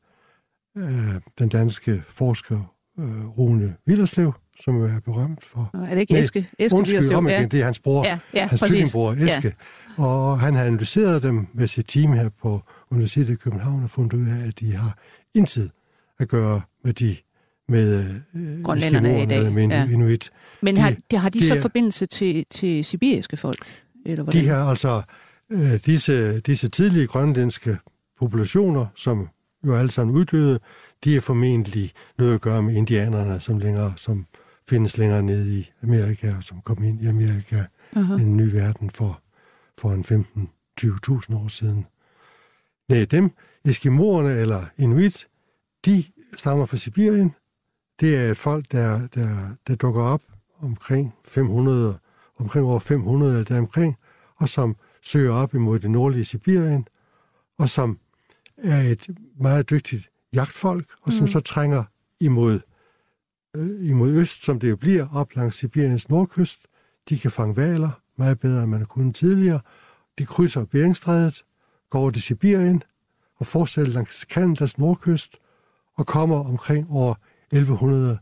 af 0.76 1.22
den 1.40 1.50
danske 1.50 2.04
forsker 2.10 2.74
øh, 3.00 3.28
Rune 3.28 3.76
Villerslev, 3.86 4.34
som 4.64 4.78
jo 4.78 4.84
er 4.84 5.00
berømt 5.06 5.44
for... 5.44 5.70
Er 5.74 5.94
det 5.94 6.02
ikke 6.02 6.20
Eske? 6.20 6.50
Eske 6.60 6.76
undskyld, 6.76 7.14
om 7.14 7.28
igen, 7.28 7.42
ja. 7.42 7.48
det 7.48 7.60
er 7.60 7.66
hans 7.66 7.80
bror, 7.80 8.06
ja, 8.06 8.20
ja, 8.34 8.48
hans 8.48 8.62
tvillingbror 8.62 9.12
Eske. 9.14 9.56
Ja. 9.98 10.04
Og 10.04 10.40
han 10.40 10.56
har 10.56 10.64
analyseret 10.64 11.24
dem 11.24 11.48
med 11.54 11.68
sit 11.68 11.88
team 11.88 12.14
her 12.14 12.30
på 12.42 12.62
Universitetet 12.92 13.34
i 13.34 13.36
København 13.36 13.84
og 13.84 13.90
fundet 13.90 14.14
ud 14.14 14.28
af, 14.28 14.48
at 14.48 14.60
de 14.60 14.76
har 14.76 14.98
intet 15.34 15.72
at 16.20 16.28
gøre 16.28 16.62
med 16.84 16.94
de 16.94 17.18
med 17.70 18.16
øh, 18.36 18.64
Grønlænderne 18.64 19.24
i 19.24 19.26
dag. 19.26 19.54
Med 19.54 19.68
ja. 19.68 19.88
inuit. 19.90 20.32
Men 20.62 20.78
har 20.78 20.96
de, 21.12 21.18
har 21.18 21.30
de, 21.30 21.40
de 21.40 21.48
så 21.48 21.56
er, 21.56 21.62
forbindelse 21.62 22.06
til, 22.06 22.46
til 22.50 22.86
sibiriske 22.86 23.38
folk? 23.38 23.66
Eller 24.06 24.24
hvordan? 24.24 24.42
De 24.42 24.48
har 24.48 24.70
altså 24.70 25.02
øh, 25.52 25.80
disse, 25.86 26.40
disse 26.40 26.70
tidlige 26.70 27.08
grønlandske 27.08 27.78
populationer, 28.20 28.86
som 28.96 29.30
jo 29.66 29.74
alle 29.74 29.92
sammen 29.92 30.16
uddøde, 30.16 30.60
de 31.04 31.16
er 31.16 31.22
formentlig 31.22 31.92
noget 32.18 32.36
at 32.36 32.42
gøre 32.42 32.64
med 32.64 32.76
indianerne, 32.76 33.40
som, 33.40 33.58
længere, 33.58 33.94
som 33.98 34.26
findes 34.68 34.98
længere 34.98 35.24
nede 35.24 35.60
i 35.60 35.70
Amerika, 35.84 36.34
og 36.38 36.44
som 36.44 36.62
kom 36.62 36.84
ind 36.84 37.02
i 37.02 37.08
Amerika, 37.08 37.64
uh-huh. 37.96 38.22
en 38.22 38.38
ny 38.38 38.52
verden 38.52 38.90
for, 38.90 39.22
for 39.78 39.92
en 39.92 40.06
15-20.000 40.82 41.36
år 41.36 41.48
siden. 41.48 41.86
Nej, 42.90 43.06
dem, 43.06 43.32
Eskimoerne 43.66 44.40
eller 44.40 44.66
Inuit, 44.78 45.28
de 45.86 46.04
stammer 46.38 46.66
fra 46.66 46.78
Sibirien. 46.78 47.36
Det 48.00 48.16
er 48.16 48.32
et 48.32 48.38
folk, 48.38 48.72
der, 48.72 49.08
der, 49.08 49.56
der 49.68 49.76
dukker 49.76 50.02
op 50.02 50.22
omkring 50.60 51.14
500, 51.26 51.98
omkring 52.38 52.66
år 52.66 52.80
500 52.80 53.32
eller 53.34 53.46
deromkring, 53.46 53.98
og 54.36 54.50
som 54.50 54.76
søger 55.02 55.32
op 55.34 55.54
imod 55.54 55.80
det 55.80 55.92
nordlige 55.92 56.26
Sibirien, 56.26 56.88
og 57.60 57.70
som 57.70 58.00
er 58.58 58.82
et 58.82 59.10
meget 59.40 59.70
dygtigt 59.70 60.10
jagtfolk, 60.34 60.86
og 61.02 61.14
som 61.14 61.24
mm. 61.24 61.28
så 61.28 61.40
trænger 61.40 61.84
imod, 62.20 62.60
øh, 63.56 63.90
imod 63.90 64.12
øst, 64.12 64.44
som 64.44 64.60
det 64.60 64.70
jo 64.70 64.76
bliver, 64.76 65.08
op 65.14 65.36
langs 65.36 65.58
Sibiriens 65.58 66.10
nordkyst. 66.10 66.60
De 67.10 67.20
kan 67.20 67.32
fange 67.32 67.56
valer 67.56 68.02
meget 68.16 68.40
bedre, 68.40 68.64
end 68.64 68.72
man 68.72 68.80
har 68.80 68.86
kunnet 68.88 69.16
tidligere. 69.16 69.60
De 70.18 70.26
krydser 70.26 70.66
Beringstrædet, 70.66 71.44
går 71.90 72.00
over 72.00 72.12
til 72.12 72.22
Sibirien 72.22 72.84
og 73.36 73.48
fortsætter 73.48 73.94
langs 73.94 74.26
Kanadas 74.26 74.78
nordkyst 74.78 75.38
og 75.98 76.08
kommer 76.08 76.50
omkring 76.50 76.88
år 76.90 77.18
1100 77.52 78.20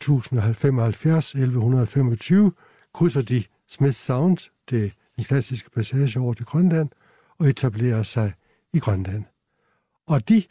1075, 0.00 1.34
1125, 1.34 2.52
krydser 2.94 3.22
de 3.22 3.44
Smith 3.68 3.94
Sound, 3.94 4.50
det 4.70 4.92
den 5.16 5.24
klassiske 5.24 5.70
passage 5.70 6.20
over 6.20 6.34
til 6.34 6.44
Grønland, 6.44 6.88
og 7.38 7.48
etablerer 7.48 8.02
sig 8.02 8.32
i 8.72 8.78
Grønland. 8.78 9.24
Og 10.06 10.28
de, 10.28 10.42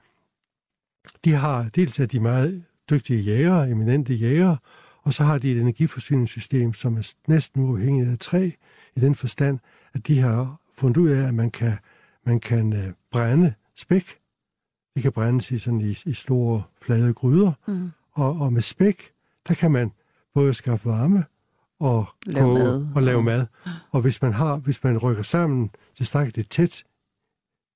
de 1.25 1.33
har 1.33 1.69
dels 1.69 1.99
af 1.99 2.09
de 2.09 2.19
meget 2.19 2.63
dygtige 2.89 3.21
jægere, 3.21 3.69
eminente 3.69 4.13
jægere, 4.13 4.57
og 5.01 5.13
så 5.13 5.23
har 5.23 5.37
de 5.37 5.51
et 5.51 5.61
energiforsyningssystem, 5.61 6.73
som 6.73 6.97
er 6.97 7.13
næsten 7.27 7.63
uafhængigt 7.63 8.09
af 8.09 8.19
træ, 8.19 8.51
i 8.95 8.99
den 8.99 9.15
forstand, 9.15 9.59
at 9.93 10.07
de 10.07 10.19
har 10.19 10.61
fundet 10.73 10.97
ud 10.97 11.09
af, 11.09 11.27
at 11.27 11.33
man 11.33 11.51
kan, 11.51 11.77
man 12.25 12.39
kan 12.39 12.73
øh, 12.73 12.93
brænde 13.11 13.53
spæk. 13.75 14.19
Det 14.97 15.03
kan 15.03 15.11
brændes 15.11 15.51
i, 15.51 15.57
sådan 15.57 15.81
i, 15.81 15.97
i 16.05 16.13
store, 16.13 16.63
flade 16.81 17.13
gryder. 17.13 17.51
Mm. 17.67 17.91
Og, 18.11 18.37
og 18.39 18.53
med 18.53 18.61
spæk, 18.61 19.11
der 19.47 19.53
kan 19.53 19.71
man 19.71 19.91
både 20.33 20.53
skaffe 20.53 20.89
varme 20.89 21.23
og 21.79 22.05
lave 22.25 22.45
koge 22.45 22.59
mad. 22.59 22.87
og 22.95 23.01
lave 23.01 23.23
mad. 23.23 23.45
Og 23.91 24.01
hvis 24.01 24.21
man 24.21 24.33
har, 24.33 24.57
hvis 24.57 24.83
man 24.83 24.97
rykker 24.97 25.23
sammen 25.23 25.69
tilstrækkeligt 25.95 26.51
tæt 26.51 26.83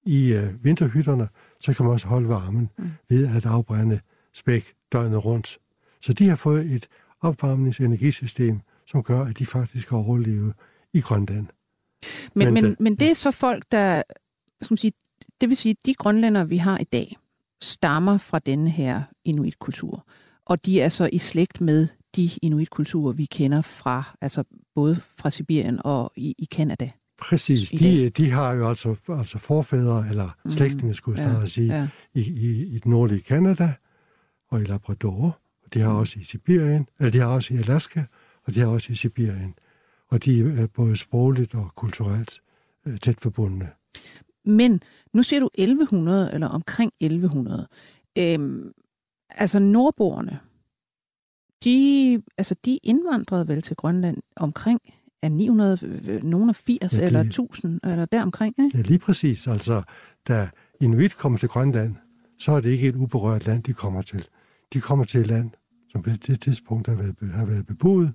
i 0.06 0.36
uh, 0.38 0.64
vinterhytterne, 0.64 1.28
så 1.60 1.74
kan 1.74 1.86
man 1.86 1.94
også 1.94 2.08
holde 2.08 2.30
varmen 2.30 2.70
mm. 2.78 2.92
ved 3.10 3.36
at 3.36 3.46
afbrænde 3.46 4.00
spæk 4.34 4.74
døgnet 4.92 5.26
rundt. 5.26 5.58
Så 6.02 6.14
de 6.14 6.30
har 6.30 6.36
fået 6.36 6.72
et 6.72 6.88
opvarmningsenergisystem, 7.22 8.60
som 8.88 9.04
gør, 9.04 9.22
at 9.26 9.40
de 9.40 9.46
faktisk 9.46 9.88
kan 9.88 9.98
overleve 9.98 10.54
i 10.94 11.02
Grønland. 11.02 11.48
Men, 12.34 12.54
men, 12.54 12.64
men, 12.64 12.76
men 12.80 12.96
det 12.96 13.10
er 13.10 13.16
så 13.16 13.32
folk, 13.32 13.66
der, 13.72 14.04
skal 14.62 14.74
man 14.74 14.78
sige, 14.78 14.94
det 15.42 15.50
vil 15.50 15.58
sige, 15.58 15.76
de 15.86 15.94
grønlænder, 15.94 16.44
vi 16.44 16.58
har 16.58 16.78
i 16.78 16.84
dag, 16.84 17.16
stammer 17.62 18.18
fra 18.18 18.40
denne 18.40 18.70
her 18.70 19.02
inuitkultur. 19.26 20.06
Og 20.46 20.66
de 20.66 20.82
er 20.82 20.90
så 20.90 21.10
i 21.14 21.18
slægt 21.18 21.62
med 21.62 21.88
de 22.16 22.30
inuitkulturer, 22.42 23.14
vi 23.14 23.26
kender 23.26 23.62
fra, 23.62 24.18
altså 24.22 24.44
både 24.76 24.96
fra 25.18 25.30
Sibirien 25.30 25.80
og 25.84 26.12
i, 26.16 26.36
i 26.38 26.46
Kanada. 26.46 26.90
Præcis. 27.22 27.70
De, 27.70 28.10
de 28.10 28.32
har 28.32 28.54
jo 28.54 28.70
altså, 28.70 28.96
altså 29.10 29.38
forfædre, 29.38 30.06
eller 30.10 30.30
mm, 30.46 30.52
slægtninge, 30.52 30.94
skulle 30.94 31.24
jeg 31.24 31.40
ja, 31.42 31.46
sige, 31.46 31.76
ja. 31.76 31.88
I, 32.14 32.22
i, 32.22 32.76
i 32.76 32.80
den 32.80 32.92
nordlige 32.92 33.22
Kanada. 33.22 33.74
og 34.52 34.62
i 34.62 34.64
Labrador, 34.64 35.40
og 35.64 35.74
de 35.74 35.80
har 35.80 35.92
også 35.94 36.20
i 36.20 36.24
Sibirien, 36.24 36.88
eller 37.00 37.12
de 37.12 37.20
har 37.20 37.28
også 37.28 37.54
i 37.54 37.58
Alaska, 37.58 38.04
og 38.44 38.56
de 38.56 38.60
har 38.60 38.68
også 38.68 38.92
i 38.92 38.96
Sibirien. 38.96 39.56
Og 40.08 40.26
de 40.26 40.62
er 40.62 40.68
både 40.76 40.98
sprogligt 40.98 41.56
og 41.56 41.72
kulturelt 41.76 42.42
øh, 42.88 43.00
tæt 43.00 43.20
forbundne. 43.20 43.70
Men 44.46 44.82
nu 45.14 45.24
siger 45.24 45.40
du 45.40 45.50
1100, 45.54 46.34
eller 46.34 46.48
omkring 46.48 46.92
1100. 47.00 47.68
Øhm, 48.18 48.72
altså 49.30 49.60
nordboerne, 49.60 50.40
de, 51.64 52.22
altså 52.38 52.56
de 52.66 52.80
indvandrede 52.84 53.48
vel 53.48 53.62
til 53.62 53.76
Grønland 53.76 54.18
omkring 54.36 54.82
af 55.22 55.32
900, 55.32 56.20
nogen 56.24 56.50
af 56.50 56.56
80 56.56 56.94
ja, 56.94 56.98
det, 56.98 57.08
eller 57.08 57.20
1000, 57.20 57.80
eller 57.84 58.06
deromkring, 58.06 58.56
ikke? 58.60 58.78
Ja, 58.78 58.82
lige 58.82 59.00
præcis. 59.00 59.48
Altså, 59.48 59.84
da 60.28 60.50
Inuit 60.80 61.18
kommer 61.18 61.40
til 61.40 61.50
Grønland, 61.50 61.96
så 62.40 62.52
er 62.52 62.62
det 62.62 62.70
ikke 62.70 62.88
et 62.88 62.96
uberørt 62.96 63.46
land, 63.46 63.64
de 63.64 63.74
kommer 63.74 64.02
til. 64.02 64.28
De 64.74 64.82
kommer 64.82 65.06
til 65.06 65.20
et 65.20 65.28
land, 65.28 65.50
som 65.90 66.02
på 66.02 66.10
det 66.10 66.42
tidspunkt 66.42 66.88
har 66.88 66.96
været, 66.96 67.16
har 67.34 67.46
været 67.46 67.68
beboet, 67.68 68.14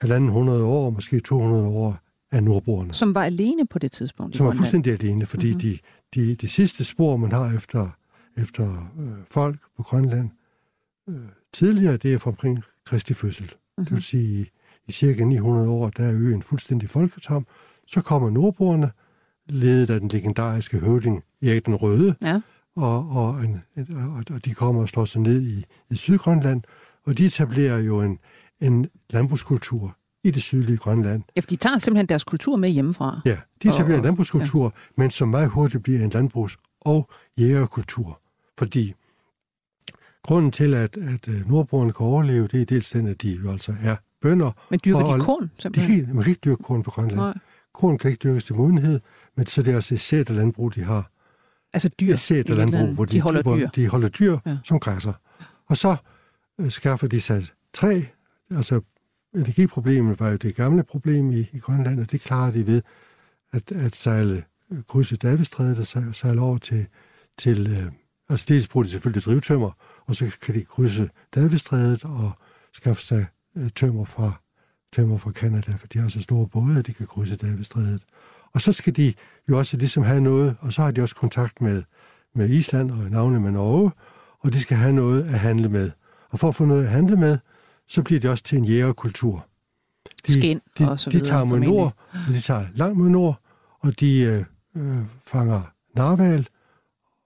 halvanden 0.00 0.30
hundrede 0.30 0.64
år, 0.64 0.90
måske 0.90 1.20
200 1.20 1.68
år 1.68 1.98
af 2.32 2.44
nordboerne. 2.44 2.92
Som 2.92 3.14
var 3.14 3.24
alene 3.24 3.66
på 3.66 3.78
det 3.78 3.92
tidspunkt? 3.92 4.36
Som 4.36 4.46
var 4.46 4.52
fuldstændig 4.52 4.92
alene, 4.92 5.26
fordi 5.26 5.46
mm-hmm. 5.46 5.60
de, 5.60 5.78
de, 6.14 6.34
de 6.34 6.48
sidste 6.48 6.84
spor, 6.84 7.16
man 7.16 7.32
har 7.32 7.56
efter, 7.56 7.88
efter 8.36 8.92
øh, 8.98 9.08
folk 9.30 9.58
på 9.76 9.82
Grønland 9.82 10.30
øh, 11.08 11.16
tidligere, 11.52 11.96
det 11.96 12.14
er 12.14 12.18
fra 12.18 12.30
omkring 12.30 12.62
Kristi 12.84 13.14
fødsel. 13.14 13.44
Mm-hmm. 13.44 13.84
Det 13.84 13.92
vil 13.92 14.02
sige, 14.02 14.40
i, 14.40 14.50
i 14.86 14.92
cirka 14.92 15.24
900 15.24 15.68
år, 15.68 15.90
der 15.90 16.04
er 16.04 16.14
øen 16.14 16.42
fuldstændig 16.42 16.90
folketom. 16.90 17.46
Så 17.86 18.00
kommer 18.00 18.30
nordboerne, 18.30 18.90
ledet 19.48 19.90
af 19.90 20.00
den 20.00 20.08
legendariske 20.08 20.78
høvding 20.78 21.22
Erik 21.42 21.66
den 21.66 21.74
Røde, 21.74 22.14
ja. 22.22 22.40
og, 22.76 23.10
og, 23.10 23.44
en, 23.44 23.62
og, 23.76 24.24
og 24.30 24.44
de 24.44 24.54
kommer 24.54 24.82
og 24.82 24.88
slår 24.88 25.04
sig 25.04 25.20
ned 25.20 25.42
i, 25.42 25.64
i 25.90 25.96
Sydgrønland, 25.96 26.62
og 27.04 27.18
de 27.18 27.24
etablerer 27.24 27.78
jo 27.78 28.00
en, 28.00 28.18
en 28.60 28.86
landbrugskultur 29.10 29.96
i 30.26 30.30
det 30.30 30.42
sydlige 30.42 30.76
Grønland. 30.76 31.22
Ja, 31.36 31.40
de 31.40 31.56
tager 31.56 31.78
simpelthen 31.78 32.06
deres 32.06 32.24
kultur 32.24 32.56
med 32.56 32.70
hjemmefra. 32.70 33.20
Ja, 33.24 33.38
de 33.62 33.68
etablerer 33.68 33.98
en 33.98 34.04
landbrugskultur, 34.04 34.64
ja. 34.64 34.70
men 34.96 35.10
som 35.10 35.28
meget 35.28 35.50
hurtigt 35.50 35.82
bliver 35.82 36.04
en 36.04 36.10
landbrugs- 36.10 36.56
og 36.80 37.10
jægerkultur. 37.38 38.20
Fordi 38.58 38.94
grunden 40.22 40.52
til, 40.52 40.74
at, 40.74 40.96
at 40.96 41.28
øh, 41.28 41.50
nordboerne 41.50 41.92
kan 41.92 42.06
overleve, 42.06 42.48
det 42.48 42.62
er 42.62 42.64
dels 42.64 42.90
den, 42.90 43.06
at 43.06 43.22
de 43.22 43.32
jo 43.44 43.50
altså 43.50 43.74
er 43.82 43.96
bønder. 44.22 44.50
Men 44.70 44.80
dyrker 44.84 45.04
og, 45.04 45.18
de 45.18 45.24
korn, 45.24 45.50
simpelthen? 45.58 46.06
De, 46.06 46.14
man 46.14 46.22
kan 46.22 46.30
ikke 46.30 46.40
dyrke 46.44 46.62
korn 46.62 46.82
på 46.82 46.90
Grønland. 46.90 47.16
Nej. 47.16 47.34
Korn 47.74 47.98
kan 47.98 48.10
ikke 48.10 48.28
dyrkes 48.28 48.44
til 48.44 48.54
modenhed, 48.54 49.00
men 49.36 49.46
så 49.46 49.62
det 49.62 49.70
er 49.70 49.74
altså 49.74 50.16
et 50.16 50.30
landbrug, 50.30 50.74
de 50.74 50.84
har. 50.84 51.10
Altså 51.72 51.88
dyr? 51.88 52.12
Et 52.30 52.48
landbrug, 52.48 52.88
hvor 52.94 53.04
de, 53.04 53.12
de 53.12 53.20
holder 53.20 53.42
hvor 53.42 53.56
dyr, 53.56 53.68
de 53.68 53.88
holder 53.88 54.08
dyr 54.08 54.38
ja. 54.46 54.56
som 54.64 54.80
græsser. 54.80 55.12
Og 55.66 55.76
så 55.76 55.96
øh, 56.60 56.70
skaffer 56.70 57.08
de 57.08 57.20
sig 57.20 57.46
træ, 57.72 58.02
altså 58.50 58.80
energiproblemet 59.36 60.20
var 60.20 60.30
jo 60.30 60.36
det 60.36 60.56
gamle 60.56 60.82
problem 60.82 61.30
i, 61.30 61.48
i 61.52 61.58
Grønland, 61.58 62.00
og 62.00 62.10
det 62.10 62.20
klarer 62.20 62.50
de 62.50 62.66
ved 62.66 62.82
at, 63.52 63.72
at 63.72 63.96
sejle, 63.96 64.44
øh, 64.72 64.78
krydse 64.88 65.16
Davidstrædet 65.16 65.96
og 66.08 66.14
sejle 66.14 66.40
over 66.40 66.58
til, 66.58 66.86
til 67.38 67.66
øh, 67.70 67.92
altså 68.28 68.46
dels 68.48 68.68
bruger 68.68 68.84
de 68.84 68.90
selvfølgelig 68.90 69.22
drivtømmer, 69.22 69.70
og 70.06 70.16
så 70.16 70.36
kan 70.42 70.54
de 70.54 70.64
krydse 70.64 71.10
Davidstrædet 71.34 72.04
og 72.04 72.32
skaffe 72.72 73.02
sig 73.02 73.26
øh, 73.56 73.70
tømmer 73.76 74.04
fra 74.04 74.32
tømmer 74.92 75.18
fra 75.18 75.30
Canada, 75.30 75.72
for 75.72 75.86
de 75.86 75.98
har 75.98 76.08
så 76.08 76.20
store 76.20 76.48
både, 76.48 76.78
at 76.78 76.86
de 76.86 76.92
kan 76.92 77.06
krydse 77.06 77.36
Davidstrædet. 77.36 78.02
Og 78.54 78.60
så 78.60 78.72
skal 78.72 78.96
de 78.96 79.14
jo 79.48 79.58
også 79.58 79.76
ligesom 79.76 80.02
have 80.02 80.20
noget, 80.20 80.56
og 80.60 80.72
så 80.72 80.82
har 80.82 80.90
de 80.90 81.02
også 81.02 81.14
kontakt 81.14 81.60
med, 81.60 81.82
med 82.34 82.50
Island 82.50 82.90
og 82.90 83.10
navnet 83.10 83.42
med 83.42 83.50
Norge, 83.50 83.90
og 84.40 84.52
de 84.52 84.60
skal 84.60 84.76
have 84.76 84.92
noget 84.92 85.24
at 85.24 85.38
handle 85.38 85.68
med. 85.68 85.90
Og 86.30 86.38
for 86.40 86.48
at 86.48 86.54
få 86.54 86.64
noget 86.64 86.84
at 86.84 86.90
handle 86.90 87.16
med, 87.16 87.38
så 87.88 88.02
bliver 88.02 88.20
det 88.20 88.30
også 88.30 88.44
til 88.44 88.58
en 88.58 88.64
jægerkultur. 88.64 89.46
De, 90.26 90.32
Skin 90.32 90.60
de, 90.78 90.90
og 90.90 91.00
så 91.00 91.10
videre, 91.10 91.24
de 91.24 91.30
tager 91.30 91.44
mod 91.44 91.58
nord, 91.58 91.92
og 92.12 92.34
de 92.34 92.40
tager 92.40 92.66
langt 92.74 92.98
mod 92.98 93.08
nord, 93.08 93.40
og 93.80 94.00
de 94.00 94.20
øh, 94.20 94.44
øh, 94.76 95.04
fanger 95.26 95.62
narval, 95.96 96.48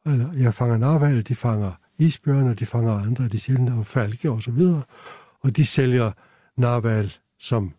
eller 0.07 0.33
jeg 0.33 0.55
fanger 0.55 0.76
narval, 0.76 1.23
de 1.29 1.35
fanger 1.35 1.73
isbjørne, 1.99 2.55
de 2.55 2.67
fanger 2.67 2.93
andre, 2.93 3.29
de 3.29 3.38
sjældne 3.38 3.75
og 3.75 3.87
falke 3.87 4.31
og 4.31 4.43
så 4.43 4.50
videre, 4.50 4.83
og 5.40 5.57
de 5.57 5.67
sælger 5.67 6.12
narval, 6.57 7.12
som 7.38 7.75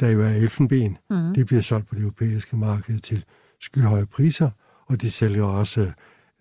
der 0.00 0.10
jo 0.10 0.22
er 0.22 0.30
elfenben. 0.30 0.98
Mm. 1.10 1.34
Det 1.34 1.46
bliver 1.46 1.62
solgt 1.62 1.88
på 1.88 1.94
det 1.94 2.00
europæiske 2.00 2.56
marked 2.56 2.98
til 2.98 3.24
skyhøje 3.60 4.06
priser, 4.06 4.50
og 4.86 5.02
de 5.02 5.10
sælger 5.10 5.44
også 5.44 5.92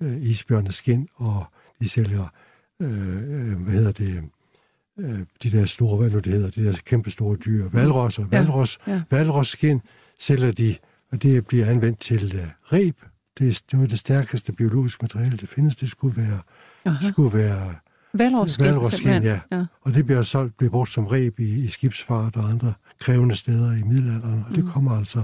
øh, 0.02 0.22
isbjørneskin, 0.22 1.08
og 1.16 1.46
de 1.80 1.90
sælger, 1.90 2.28
øh, 2.82 3.18
øh 3.18 3.62
hvad 3.64 3.74
hedder 3.74 3.92
det, 3.92 4.24
øh, 5.00 5.20
de 5.44 5.52
der 5.52 5.66
store, 5.66 5.98
hvad 5.98 6.10
nu 6.10 6.20
det 6.20 6.34
hedder, 6.34 6.50
de 6.50 6.66
der 6.66 6.76
kæmpe 6.86 7.12
store 7.12 7.36
dyr, 7.36 7.70
valros 7.74 8.20
og 8.20 8.32
valros, 8.32 8.78
ja, 8.88 8.94
ja. 8.94 9.02
valrosskin 9.12 9.82
sælger 10.20 10.52
de, 10.52 10.76
og 11.12 11.24
det 11.24 11.48
bliver 11.48 11.66
anvendt 11.66 12.00
til 12.00 12.36
uh, 12.36 12.74
reb. 12.74 12.96
Det 13.40 13.50
er 13.50 13.62
noget 13.74 13.86
af 13.86 13.90
det 13.90 14.00
stærkeste 14.00 14.54
biologiske 14.54 15.04
materiale, 15.04 15.38
der 15.38 15.48
findes. 15.48 15.76
Det 15.76 15.90
skulle 15.90 16.18
være, 16.18 16.40
Aha. 16.86 17.12
skulle 17.12 17.38
være 17.38 17.76
valrosskin, 18.14 18.66
valrosskin 18.66 19.24
ja. 19.24 19.40
ja. 19.52 19.66
Og 19.82 19.94
det 19.94 20.06
bliver 20.06 20.22
solgt, 20.22 20.58
bliver 20.58 20.72
brugt 20.72 20.92
som 20.92 21.06
reb 21.06 21.40
i, 21.40 21.66
i 21.66 21.68
skibsfart 21.68 22.36
og 22.36 22.50
andre 22.50 22.74
krævende 23.00 23.36
steder 23.36 23.72
i 23.72 23.84
middelalderen, 23.84 24.44
og 24.44 24.50
mm. 24.50 24.56
det 24.56 24.74
kommer 24.74 24.92
altså 24.92 25.24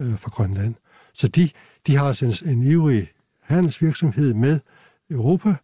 øh, 0.00 0.18
fra 0.18 0.30
Grønland. 0.30 0.74
Så 1.14 1.28
de, 1.28 1.50
de 1.86 1.96
har 1.96 2.06
altså 2.06 2.44
en, 2.44 2.58
en 2.58 2.62
ivrig 2.62 3.08
handelsvirksomhed 3.42 4.34
med 4.34 4.60
Europa, 5.10 5.54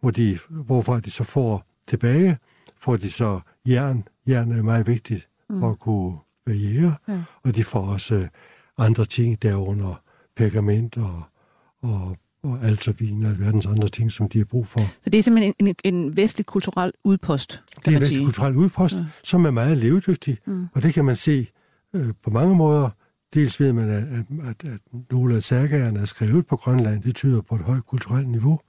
hvor 0.00 0.10
de, 0.10 0.38
hvorfra 0.48 1.00
de 1.00 1.10
så 1.10 1.24
får 1.24 1.66
tilbage 1.88 2.38
får 2.84 2.96
de 2.96 3.10
så 3.10 3.40
jern. 3.68 4.08
Jern 4.28 4.52
er 4.52 4.62
meget 4.62 4.86
vigtigt 4.86 5.28
for 5.50 5.56
mm. 5.56 5.64
at 5.64 5.78
kunne 5.78 6.18
være 6.46 6.56
jæger, 6.56 6.92
ja. 7.08 7.22
og 7.42 7.56
de 7.56 7.64
får 7.64 7.80
også 7.80 8.14
øh, 8.14 8.28
andre 8.78 9.04
ting 9.04 9.42
derunder, 9.42 10.02
pergament 10.36 10.96
og, 10.96 11.22
og, 11.82 12.16
og 12.42 12.58
altervin 12.62 13.24
og 13.24 13.30
alverdens 13.30 13.66
andre 13.66 13.88
ting, 13.88 14.12
som 14.12 14.28
de 14.28 14.38
har 14.38 14.44
brug 14.44 14.66
for. 14.66 14.80
Så 15.00 15.10
det 15.10 15.18
er 15.18 15.22
simpelthen 15.22 15.54
en, 15.58 15.66
en, 15.66 15.94
en 15.94 16.16
vestlig 16.16 16.46
kulturel 16.46 16.92
udpost, 17.04 17.62
Det 17.84 17.92
er 17.92 17.96
en 17.96 18.00
vestlig 18.00 18.24
kulturel 18.24 18.56
udpost, 18.56 18.94
ja. 18.94 19.04
som 19.24 19.44
er 19.44 19.50
meget 19.50 19.78
levedygtig, 19.78 20.38
mm. 20.46 20.66
og 20.74 20.82
det 20.82 20.94
kan 20.94 21.04
man 21.04 21.16
se 21.16 21.46
øh, 21.94 22.08
på 22.22 22.30
mange 22.30 22.56
måder. 22.56 22.90
Dels 23.34 23.60
ved 23.60 23.72
man, 23.72 23.90
at, 23.90 24.04
at, 24.48 24.72
at 24.72 24.80
nogle 25.10 25.36
af 25.36 25.42
særgagerne 25.42 26.00
er 26.00 26.04
skrevet 26.04 26.46
på 26.46 26.56
Grønland, 26.56 27.02
det 27.02 27.14
tyder 27.14 27.40
på 27.40 27.54
et 27.54 27.60
højt 27.60 27.86
kulturelt 27.86 28.28
niveau, 28.28 28.60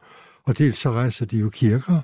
og 0.44 0.58
dels 0.58 0.78
så 0.78 0.92
rejser 0.92 1.26
de 1.26 1.38
jo 1.38 1.50
kirker, 1.50 2.02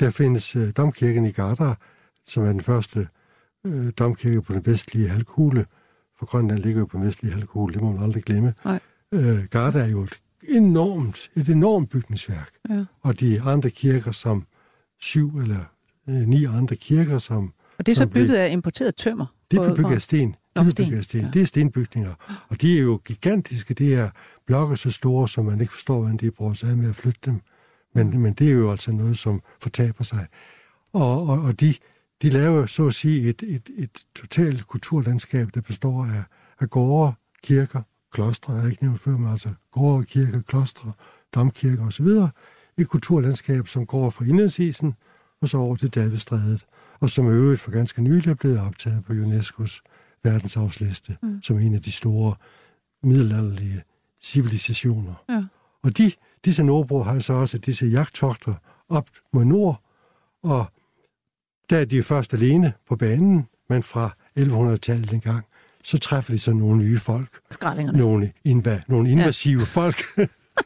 der 0.00 0.10
findes 0.10 0.56
øh, 0.56 0.72
domkirken 0.76 1.26
i 1.26 1.30
Gardar, 1.30 1.78
som 2.26 2.42
er 2.42 2.52
den 2.52 2.60
første 2.60 3.08
øh, 3.66 3.92
domkirke 3.98 4.42
på 4.42 4.52
den 4.52 4.66
vestlige 4.66 5.08
halvkugle. 5.08 5.66
For 6.18 6.26
Grønland 6.26 6.58
ligger 6.58 6.80
jo 6.80 6.86
på 6.86 6.98
den 6.98 7.06
vestlige 7.06 7.32
halvkugle, 7.32 7.74
det 7.74 7.82
må 7.82 7.92
man 7.92 8.02
aldrig 8.02 8.22
glemme. 8.22 8.54
Nej. 8.64 8.80
Øh, 9.14 9.44
Garda 9.50 9.78
er 9.78 9.86
jo 9.86 10.02
et 10.02 10.18
enormt, 10.48 11.30
et 11.36 11.48
enormt 11.48 11.90
bygningsværk. 11.90 12.50
Ja. 12.70 12.84
Og 13.02 13.20
de 13.20 13.40
andre 13.42 13.70
kirker, 13.70 14.12
som 14.12 14.46
syv 15.00 15.36
eller 15.38 15.60
øh, 16.08 16.14
ni 16.14 16.44
andre 16.44 16.76
kirker, 16.76 17.18
som... 17.18 17.52
Og 17.78 17.86
det 17.86 17.92
er 17.92 17.96
så 17.96 18.06
bygget 18.06 18.28
blev, 18.28 18.38
af 18.38 18.50
importeret 18.50 18.96
tømmer? 18.96 19.26
Det 19.50 19.58
er 19.58 19.74
bygget 19.74 19.94
af 19.94 20.02
sten. 20.02 20.36
Det 20.56 20.60
er 20.60 20.84
bygget 20.84 20.98
af 20.98 21.04
sten. 21.04 21.20
Ja. 21.20 21.30
Det 21.32 21.42
er 21.42 21.46
stenbygninger. 21.46 22.14
Og 22.48 22.60
de 22.60 22.78
er 22.78 22.82
jo 22.82 23.00
gigantiske. 23.04 23.74
Det 23.74 23.94
er 23.94 24.10
blokke 24.46 24.76
så 24.76 24.90
store, 24.90 25.28
som 25.28 25.44
man 25.44 25.60
ikke 25.60 25.72
forstår, 25.72 26.00
hvordan 26.00 26.16
de 26.16 26.30
bruger 26.30 26.54
sig 26.54 26.78
med 26.78 26.88
at 26.88 26.94
flytte 26.94 27.20
dem. 27.24 27.40
Men, 27.96 28.22
men 28.22 28.32
det 28.32 28.48
er 28.48 28.52
jo 28.52 28.70
altså 28.70 28.92
noget, 28.92 29.18
som 29.18 29.42
fortaber 29.60 30.04
sig. 30.04 30.26
Og, 30.92 31.26
og, 31.26 31.42
og 31.42 31.60
de, 31.60 31.74
de 32.22 32.30
laver 32.30 32.66
så 32.66 32.86
at 32.86 32.94
sige 32.94 33.28
et, 33.28 33.42
et, 33.46 33.70
et 33.76 34.06
totalt 34.14 34.66
kulturlandskab, 34.66 35.48
der 35.54 35.60
består 35.60 36.04
af, 36.04 36.22
af 36.60 36.70
gårde, 36.70 37.12
kirker, 37.42 37.82
klostre, 38.12 38.52
jeg 38.52 38.62
har 38.62 38.70
ikke 38.70 38.84
nævnt 38.84 39.00
før, 39.00 39.16
men 39.16 39.32
altså 39.32 39.48
gårde, 39.70 40.04
kirker, 40.04 40.42
klostre, 40.42 40.92
domkirker 41.34 41.86
osv. 41.86 42.06
Et 42.78 42.88
kulturlandskab, 42.88 43.68
som 43.68 43.86
går 43.86 44.10
fra 44.10 44.24
indlandsisen 44.24 44.94
og 45.40 45.48
så 45.48 45.58
over 45.58 45.76
til 45.76 45.88
Davidstrædet, 45.88 46.66
og 47.00 47.10
som 47.10 47.28
øvrigt 47.28 47.60
for 47.60 47.70
ganske 47.70 48.02
nylig 48.02 48.30
er 48.30 48.34
blevet 48.34 48.60
optaget 48.60 49.04
på 49.04 49.12
UNESCO's 49.12 49.80
verdensarvsliste, 50.22 51.16
mm. 51.22 51.42
som 51.42 51.58
en 51.58 51.74
af 51.74 51.82
de 51.82 51.92
store 51.92 52.34
middelalderlige 53.02 53.82
civilisationer. 54.22 55.24
Ja. 55.28 55.44
Og 55.82 55.98
de 55.98 56.12
Disse 56.44 56.62
nordbrug 56.62 57.04
har 57.04 57.18
så 57.20 57.32
også 57.32 57.58
disse 57.58 57.86
jagttogter 57.86 58.54
op 58.88 59.08
mod 59.32 59.44
nord, 59.44 59.82
og 60.42 60.66
der 61.70 61.78
er 61.78 61.84
de 61.84 62.02
først 62.02 62.34
alene 62.34 62.72
på 62.88 62.96
banen, 62.96 63.48
men 63.68 63.82
fra 63.82 64.10
1100-tallet 64.38 65.12
engang, 65.12 65.44
så 65.84 65.98
træffer 65.98 66.32
de 66.32 66.38
så 66.38 66.52
nogle 66.52 66.78
nye 66.78 66.98
folk. 66.98 67.28
Nogle, 67.96 68.32
inva- 68.48 68.82
nogle 68.88 69.10
invasive 69.10 69.60
ja. 69.60 69.64
folk. 69.64 69.96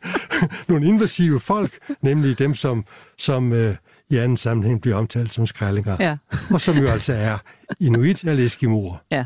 nogle 0.68 0.86
invasive 0.86 1.40
folk, 1.40 1.78
nemlig 2.02 2.38
dem, 2.38 2.54
som, 2.54 2.84
som 3.18 3.52
øh, 3.52 3.76
i 4.10 4.16
anden 4.16 4.36
sammenhæng 4.36 4.80
bliver 4.80 4.96
omtalt 4.96 5.34
som 5.34 5.46
skrællinger. 5.46 5.96
Ja. 6.00 6.16
og 6.50 6.60
som 6.60 6.76
jo 6.76 6.86
altså 6.86 7.12
er 7.12 7.38
inuit 7.80 8.24
eller 8.24 8.44
eskimoer. 8.44 8.96
Ja. 9.10 9.24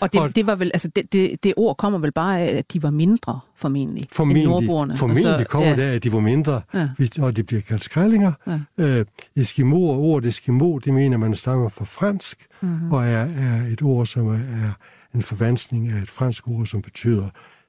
Og 0.00 0.12
det, 0.12 0.36
det 0.36 0.46
var 0.46 0.54
vel, 0.54 0.70
altså 0.74 0.88
det, 0.88 1.12
det, 1.12 1.44
det 1.44 1.54
ord 1.56 1.76
kommer 1.76 1.98
vel 1.98 2.12
bare 2.12 2.40
af, 2.40 2.56
at 2.58 2.72
de 2.72 2.82
var 2.82 2.90
mindre 2.90 3.40
formentlig, 3.56 4.06
formentlig 4.12 4.42
end 4.42 4.50
nordboerne. 4.50 4.96
Formentlig 4.96 5.34
og 5.34 5.40
så, 5.40 5.46
kommer 5.48 5.68
ja, 5.68 5.76
det 5.76 5.82
af, 5.82 5.94
at 5.94 6.02
de 6.04 6.12
var 6.12 6.20
mindre, 6.20 6.60
Ja. 6.74 6.88
og 7.18 7.36
de 7.36 7.42
bliver 7.44 7.62
kaldt 7.62 7.84
skrællinger. 7.84 8.32
Ja. 8.46 8.60
Øh, 8.84 9.04
Eskimo 9.36 9.82
og 9.88 9.98
ordet 10.00 10.28
Eskimo, 10.28 10.78
det 10.78 10.94
mener 10.94 11.16
man 11.16 11.34
stammer 11.34 11.68
fra 11.68 11.84
fransk, 11.84 12.46
Mhm. 12.62 12.70
mm-hmm. 12.72 12.92
og 12.92 13.04
er, 13.06 13.24
er 13.24 13.66
et 13.72 13.82
ord, 13.82 14.06
som 14.06 14.26
er, 14.28 14.32
er 14.34 14.72
en 15.14 15.22
forvanskning 15.22 15.88
af 15.88 16.02
et 16.02 16.10
fransk 16.10 16.48
ord, 16.48 16.66
som 16.66 16.82
betyder 16.82 17.28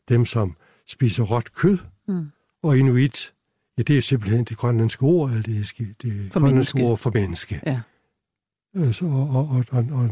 dem, 0.10 0.26
som 0.26 0.56
spiser 0.88 1.24
råt 1.24 1.54
kød. 1.54 1.78
Mm. 2.08 2.26
Og 2.64 2.78
inuit, 2.78 3.34
ja, 3.78 3.84
det 3.84 3.98
er 3.98 4.02
simpelthen 4.02 4.44
det 4.44 4.58
grønlandske 4.58 5.04
ord, 5.04 5.30
eller 5.30 5.44
det, 5.44 5.58
er, 5.58 5.84
det 6.02 6.30
For 6.34 6.40
grønlandske 6.40 6.78
menneske. 6.78 6.92
ord 6.92 6.98
for 6.98 7.12
menneske. 7.14 7.62
Ja. 7.66 7.80
Øh, 8.76 8.94
så, 8.94 9.06
og, 9.06 9.30
og, 9.30 9.48
og, 9.50 9.66
og, 9.72 9.86
og, 9.92 10.10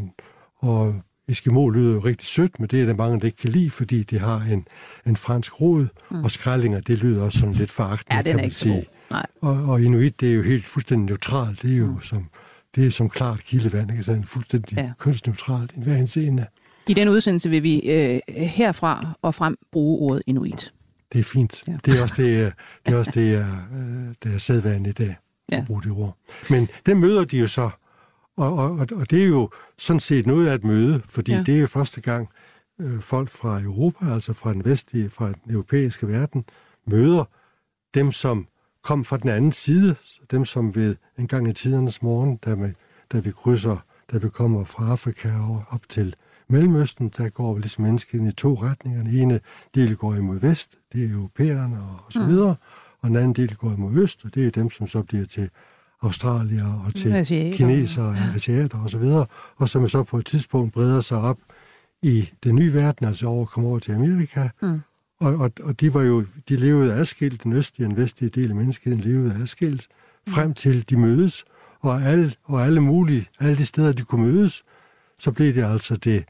og 0.58 0.94
Eskimo 1.28 1.68
lyder 1.70 1.94
jo 1.94 2.00
rigtig 2.00 2.26
sødt, 2.28 2.60
men 2.60 2.68
det 2.68 2.80
er 2.82 2.86
der 2.86 2.94
mange, 2.94 3.20
der 3.20 3.26
ikke 3.26 3.38
kan 3.38 3.50
lide, 3.50 3.70
fordi 3.70 4.02
det 4.02 4.20
har 4.20 4.40
en, 4.52 4.66
en 5.06 5.16
fransk 5.16 5.60
rod, 5.60 5.86
mm. 6.10 6.24
og 6.24 6.30
skrællinger, 6.30 6.80
det 6.80 6.98
lyder 6.98 7.22
også 7.24 7.38
sådan 7.38 7.54
lidt 7.54 7.70
foragtende, 7.70 8.16
ja, 8.16 8.22
den 8.22 8.24
kan 8.30 8.36
man 8.36 8.44
ikke 8.44 8.56
sige. 8.56 8.84
Nej. 9.10 9.26
Og, 9.42 9.52
og 9.64 9.82
inuit, 9.82 10.20
det 10.20 10.30
er 10.30 10.34
jo 10.34 10.42
helt 10.42 10.64
fuldstændig 10.66 11.06
neutralt. 11.06 11.62
Det 11.62 11.72
er 11.72 11.76
jo 11.76 11.86
mm. 11.86 12.02
som, 12.02 12.28
det 12.74 12.86
er 12.86 12.90
som 12.90 13.08
klart 13.08 13.44
kildevand, 13.44 13.90
ikke 13.90 14.02
sandt? 14.02 14.28
Fuldstændig 14.28 14.78
Ja. 14.78 14.90
kønsneutralt 14.98 15.72
i 15.76 15.80
hver 15.82 15.94
henseende. 15.94 16.46
I 16.88 16.94
den 16.94 17.08
udsendelse 17.08 17.50
vil 17.50 17.62
vi 17.62 17.78
øh, 17.80 18.20
herfra 18.28 19.12
og 19.22 19.34
frem 19.34 19.56
bruge 19.72 19.98
ordet 19.98 20.22
inuit. 20.26 20.72
Det 21.12 21.18
er 21.18 21.24
fint. 21.24 21.62
Ja. 21.68 21.72
Det 21.84 21.98
er 21.98 22.02
også 22.02 22.14
det, 22.18 22.40
er- 22.42 22.50
det, 22.86 22.94
er, 22.94 22.98
også 22.98 23.10
det, 23.20 23.38
øh, 23.38 23.44
det 24.24 24.34
er 24.34 24.38
sædvanligt 24.38 25.00
i 25.00 25.04
dag, 25.04 25.16
Ja. 25.52 25.56
at 25.58 25.66
bruge 25.66 25.82
det 25.82 25.90
ord. 25.92 26.16
Men 26.50 26.68
den 26.86 27.00
møder 27.00 27.24
de 27.24 27.38
jo 27.38 27.46
så, 27.46 27.70
og, 28.36 28.54
og, 28.54 28.70
og, 28.92 29.10
det 29.10 29.22
er 29.22 29.26
jo 29.26 29.50
sådan 29.78 30.00
set 30.00 30.26
noget 30.26 30.46
af 30.48 30.54
et 30.54 30.64
møde, 30.64 31.02
fordi 31.06 31.32
Ja. 31.32 31.42
det 31.46 31.54
er 31.56 31.60
jo 31.60 31.66
første 31.66 32.00
gang, 32.00 32.28
øh, 32.80 33.00
folk 33.00 33.28
fra 33.28 33.60
Europa, 33.62 34.14
altså 34.14 34.32
fra 34.32 34.52
den 34.52 34.64
vestlige, 34.64 35.10
fra 35.10 35.26
den 35.26 35.52
europæiske 35.52 36.08
verden, 36.08 36.44
møder 36.86 37.24
dem, 37.94 38.12
som 38.12 38.46
kom 38.82 39.04
fra 39.04 39.16
den 39.16 39.30
anden 39.30 39.52
side, 39.52 39.96
dem, 40.30 40.44
som 40.44 40.74
ved 40.74 40.96
en 41.18 41.28
gang 41.28 41.48
i 41.48 41.52
tidernes 41.52 42.02
morgen, 42.02 42.36
da 42.36 42.54
vi, 42.54 42.68
da 43.12 43.18
vi 43.18 43.30
krydser, 43.30 43.76
da 44.12 44.18
vi 44.18 44.28
kommer 44.28 44.64
fra 44.64 44.90
Afrika 44.90 45.28
og 45.28 45.64
op 45.70 45.88
til 45.88 46.14
Mellemøsten, 46.48 47.12
der 47.16 47.28
går 47.28 47.54
vi 47.54 47.60
ligesom 47.60 47.84
mennesket 47.84 48.28
i 48.28 48.32
to 48.32 48.54
retninger. 48.54 49.02
Den 49.02 49.14
ene 49.14 49.40
del 49.74 49.96
går 49.96 50.14
imod 50.14 50.40
vest, 50.40 50.78
det 50.92 51.04
er 51.04 51.14
europæerne 51.14 51.78
og, 51.82 52.12
så 52.12 52.26
videre, 52.26 52.56
og 53.00 53.08
den 53.08 53.16
anden 53.16 53.32
del 53.32 53.56
går 53.56 53.72
imod 53.72 53.94
øst, 54.02 54.24
og 54.24 54.34
det 54.34 54.46
er 54.46 54.50
dem, 54.50 54.70
som 54.70 54.86
så 54.86 55.02
bliver 55.02 55.26
til 55.26 55.50
australier 56.04 56.82
og 56.86 56.94
til 56.94 57.12
Asiater. 57.12 57.56
kinesere 57.56 58.04
og 58.04 58.16
asiater 58.34 58.78
og 58.78 58.90
så 58.90 58.98
videre, 58.98 59.26
og 59.56 59.68
som 59.68 59.88
så 59.88 60.02
på 60.02 60.18
et 60.18 60.26
tidspunkt 60.26 60.72
breder 60.72 61.00
sig 61.00 61.18
op 61.18 61.38
i 62.02 62.30
den 62.44 62.54
nye 62.54 62.74
verden, 62.74 63.06
altså 63.06 63.26
over 63.26 63.44
kommer 63.44 63.70
over 63.70 63.78
til 63.78 63.92
Amerika. 63.92 64.48
Mm. 64.62 64.80
Og, 65.20 65.34
og, 65.34 65.52
og 65.62 65.80
de 65.80 65.94
var 65.94 66.02
jo, 66.02 66.24
de 66.48 66.56
levede 66.56 66.94
adskilt, 66.94 67.44
den 67.44 67.52
østlige 67.52 67.86
og 67.86 67.90
den 67.90 68.02
vestlige 68.02 68.30
del 68.30 68.50
af 68.50 68.56
menneskeheden 68.56 69.00
levede 69.00 69.34
adskilt, 69.42 69.88
frem 70.28 70.54
til 70.54 70.90
de 70.90 70.96
mødes, 70.96 71.44
og 71.80 72.02
alle, 72.02 72.32
og 72.44 72.64
alle 72.64 72.80
mulige, 72.80 73.28
alle 73.40 73.56
de 73.56 73.66
steder, 73.66 73.92
de 73.92 74.02
kunne 74.02 74.32
mødes, 74.32 74.64
så 75.18 75.32
blev 75.32 75.54
det 75.54 75.64
altså 75.64 75.96
det, 75.96 76.24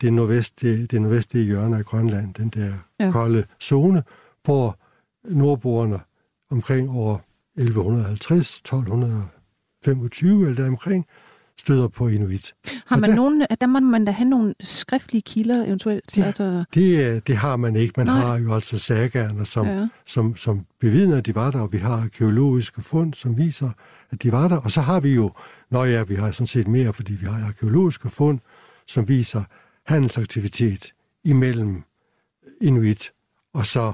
det, 0.00 0.12
nordvest, 0.12 0.60
det, 0.60 0.90
det 0.90 1.02
nordvestlige 1.02 1.46
hjørne 1.46 1.78
af 1.78 1.84
Grønland, 1.84 2.34
den 2.34 2.48
der 2.48 2.72
ja. 3.00 3.10
kolde 3.10 3.44
zone, 3.62 4.02
hvor 4.44 4.78
nordboerne 5.24 6.00
omkring 6.50 6.90
år 6.90 7.24
1150, 7.56 8.60
1225 8.60 10.42
eller 10.42 10.54
deromkring, 10.62 11.06
støder 11.58 11.88
på 11.88 12.08
inuit. 12.08 12.52
Har 12.86 12.96
man 12.96 13.10
der- 13.10 13.16
nogen, 13.16 13.46
der 13.60 13.66
må 13.66 13.80
man 13.80 14.04
da 14.04 14.10
have 14.12 14.28
nogle 14.28 14.54
skriftlige 14.60 15.22
kilder 15.22 15.64
eventuelt. 15.66 16.18
Ja. 16.18 16.22
Altså, 16.24 16.64
Det, 16.74 17.14
øh, 17.16 17.22
det 17.26 17.36
har 17.36 17.56
man 17.56 17.76
ikke. 17.76 17.94
Man 17.96 18.06
Nej. 18.06 18.18
Har 18.18 18.38
jo 18.38 18.54
altså 18.54 18.78
sagaerne, 18.78 19.46
som, 19.46 19.66
Ja. 19.66 19.72
ja. 19.78 19.88
som, 20.06 20.36
som 20.36 20.66
bevidner, 20.80 21.16
at 21.16 21.26
de 21.26 21.34
var 21.34 21.50
der, 21.50 21.60
og 21.60 21.72
vi 21.72 21.78
har 21.78 21.92
arkeologiske 22.02 22.82
fund, 22.82 23.14
som 23.14 23.38
viser, 23.38 23.70
at 24.10 24.22
de 24.22 24.32
var 24.32 24.48
der. 24.48 24.56
Og 24.56 24.70
så 24.70 24.80
har 24.80 25.00
vi 25.00 25.14
jo, 25.14 25.32
når 25.70 25.84
ja, 25.84 26.02
vi 26.04 26.14
har 26.14 26.32
sådan 26.32 26.46
set 26.46 26.68
mere, 26.68 26.92
fordi 26.92 27.12
vi 27.12 27.26
har 27.26 27.46
arkeologiske 27.46 28.08
fund, 28.08 28.38
som 28.86 29.08
viser 29.08 29.42
handelsaktivitet 29.86 30.92
imellem 31.24 31.82
inuit 32.60 33.10
og 33.54 33.66
så, 33.66 33.92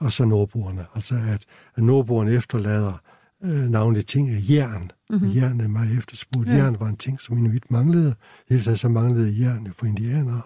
og 0.00 0.12
så 0.12 0.24
nordboerne. 0.24 0.86
Altså 0.94 1.14
at, 1.14 1.44
at 1.76 1.82
nordboerne 1.82 2.30
efterlader 2.30 2.92
øh, 3.44 3.70
navnlig 3.70 4.06
ting 4.06 4.30
af 4.30 4.40
jern. 4.50 4.90
Mm-hmm. 5.10 5.30
Jern 5.30 5.60
er 5.60 5.68
meget 5.68 5.98
efterspurgt. 5.98 6.48
Ja. 6.48 6.54
Jern 6.54 6.76
var 6.80 6.86
en 6.86 6.96
ting, 6.96 7.20
som 7.20 7.38
inuit 7.38 7.70
manglede. 7.70 8.14
Hele 8.48 8.62
tiden 8.62 8.76
så 8.76 8.88
manglede 8.88 9.40
jern 9.40 9.72
for 9.72 9.86
indianere, 9.86 10.42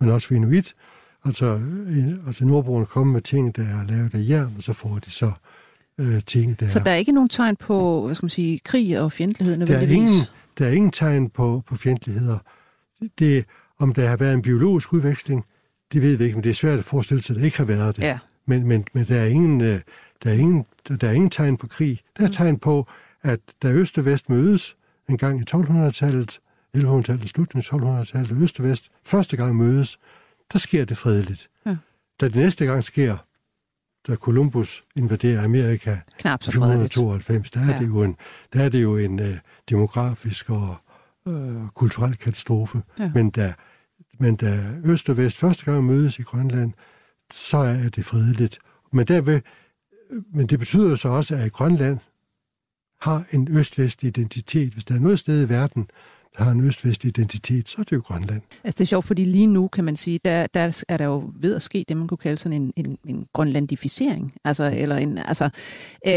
men 0.00 0.10
også 0.10 0.28
for 0.28 0.34
inuit. 0.34 0.74
Altså, 1.24 1.60
øh, 1.86 2.26
altså 2.26 2.44
nordboerne 2.44 2.86
kommer 2.86 3.12
med 3.12 3.20
ting, 3.20 3.56
der 3.56 3.62
er 3.62 3.84
lavet 3.86 4.14
af 4.14 4.28
jern, 4.28 4.54
og 4.56 4.62
så 4.62 4.72
får 4.72 4.98
de 4.98 5.10
så 5.10 5.32
øh, 6.00 6.22
ting, 6.26 6.60
der 6.60 6.66
så 6.66 6.78
der 6.78 6.90
er 6.90 6.96
ikke 6.96 7.12
nogen 7.12 7.28
tegn 7.28 7.56
på, 7.56 8.06
hvad 8.06 8.14
skal 8.14 8.24
man 8.24 8.30
sige, 8.30 8.60
krig 8.64 9.00
og 9.00 9.12
fjendtlighed 9.12 9.56
der 9.56 9.64
er 9.64 9.66
nødvendigvis? 9.66 9.96
ingen, 9.96 10.26
der 10.58 10.66
er 10.66 10.70
ingen 10.70 10.90
tegn 10.90 11.30
på, 11.30 11.62
på 11.66 11.76
fjendtligheder. 11.76 12.38
Det, 13.18 13.44
om 13.78 13.94
der 13.94 14.08
har 14.08 14.16
været 14.16 14.34
en 14.34 14.42
biologisk 14.42 14.92
udveksling, 14.92 15.44
det 15.92 16.02
ved 16.02 16.16
vi 16.16 16.24
ikke, 16.24 16.36
men 16.36 16.44
det 16.44 16.50
er 16.50 16.54
svært 16.54 16.78
at 16.78 16.84
forestille 16.84 17.22
sig, 17.22 17.34
at 17.34 17.40
der 17.40 17.44
ikke 17.44 17.56
har 17.56 17.64
været 17.64 17.96
det. 17.96 18.02
Ja. 18.02 18.18
Men, 18.46 18.66
men, 18.66 18.84
men 18.92 19.04
der, 19.08 19.16
er 19.16 19.26
ingen, 19.26 19.60
øh, 19.60 19.80
der, 20.22 20.30
er 20.30 20.34
ingen, 20.34 20.66
der 21.00 21.08
er 21.08 21.12
ingen 21.12 21.30
tegn 21.30 21.56
på 21.56 21.66
krig. 21.66 22.00
Der 22.18 22.24
er 22.24 22.30
tegn 22.30 22.58
på, 22.58 22.88
at 23.22 23.40
da 23.62 23.72
øst 23.72 23.98
og 23.98 24.04
vest 24.04 24.28
mødes 24.28 24.76
en 25.08 25.18
gang 25.18 25.40
i 25.40 25.44
1200-tallet, 25.50 26.40
1100-tallet, 26.76 27.28
slutningen 27.28 27.82
af 27.82 28.02
1200-tallet, 28.02 28.30
da 28.30 28.34
øst 28.34 28.60
og 28.60 28.64
vest 28.64 28.90
første 29.04 29.36
gang 29.36 29.56
mødes, 29.56 29.98
der 30.52 30.58
sker 30.58 30.84
det 30.84 30.96
fredeligt. 30.96 31.48
Ja. 31.66 31.76
Da 32.20 32.26
det 32.26 32.36
næste 32.36 32.66
gang 32.66 32.84
sker, 32.84 33.16
da 34.08 34.14
Columbus 34.14 34.84
invaderer 34.96 35.44
Amerika 35.44 35.96
Knap 36.18 36.42
så 36.42 36.50
i 36.50 36.54
fredeligt. 36.54 36.84
1492, 36.84 37.50
der 37.50 37.60
er, 37.60 37.66
ja. 37.66 37.78
det 37.78 37.86
jo 37.86 38.02
en, 38.02 38.16
der 38.52 38.62
er 38.62 38.68
det 38.68 38.82
jo 38.82 38.96
en 38.96 39.20
øh, 39.20 39.38
demografisk 39.70 40.50
og 40.50 40.76
øh, 41.28 41.68
kulturel 41.74 42.16
katastrofe. 42.16 42.82
Ja. 42.98 43.10
Men, 43.14 43.30
da, 43.30 43.54
men 44.18 44.36
da 44.36 44.60
øst 44.84 45.08
og 45.08 45.16
vest 45.16 45.36
første 45.36 45.64
gang 45.64 45.84
mødes 45.84 46.18
i 46.18 46.22
Grønland, 46.22 46.72
så 47.32 47.56
er 47.56 47.88
det 47.88 48.04
fredeligt. 48.04 48.58
Men, 48.92 49.06
derved, 49.06 49.40
men 50.34 50.46
det 50.46 50.58
betyder 50.58 50.94
så 50.94 51.08
også, 51.08 51.36
at 51.36 51.52
Grønland 51.52 51.98
har 53.00 53.24
en 53.32 53.48
øst-vest 53.50 54.02
identitet. 54.02 54.72
Hvis 54.72 54.84
der 54.84 54.94
er 54.94 54.98
noget 55.00 55.18
sted 55.18 55.46
i 55.46 55.48
verden, 55.48 55.88
der 56.38 56.44
har 56.44 56.50
en 56.50 56.64
øst-vest 56.64 57.04
identitet, 57.04 57.68
så 57.68 57.76
er 57.78 57.82
det 57.84 57.92
jo 57.92 58.00
Grønland. 58.00 58.42
Altså 58.64 58.78
det 58.78 58.80
er 58.80 58.86
sjovt, 58.86 59.04
fordi 59.04 59.24
lige 59.24 59.46
nu 59.46 59.68
kan 59.68 59.84
man 59.84 59.96
sige, 59.96 60.20
der, 60.24 60.46
der 60.46 60.84
er 60.88 60.96
der 60.96 61.04
jo 61.04 61.32
ved 61.40 61.54
at 61.54 61.62
ske 61.62 61.84
det, 61.88 61.96
man 61.96 62.08
kunne 62.08 62.18
kalde 62.18 62.38
sådan 62.38 62.62
en, 62.62 62.72
en, 62.76 62.98
en 63.06 63.26
grønlandificering. 63.32 64.32
Altså, 64.44 64.72
eller 64.76 64.96
en, 64.96 65.18
altså, 65.18 65.44
øh, 66.06 66.12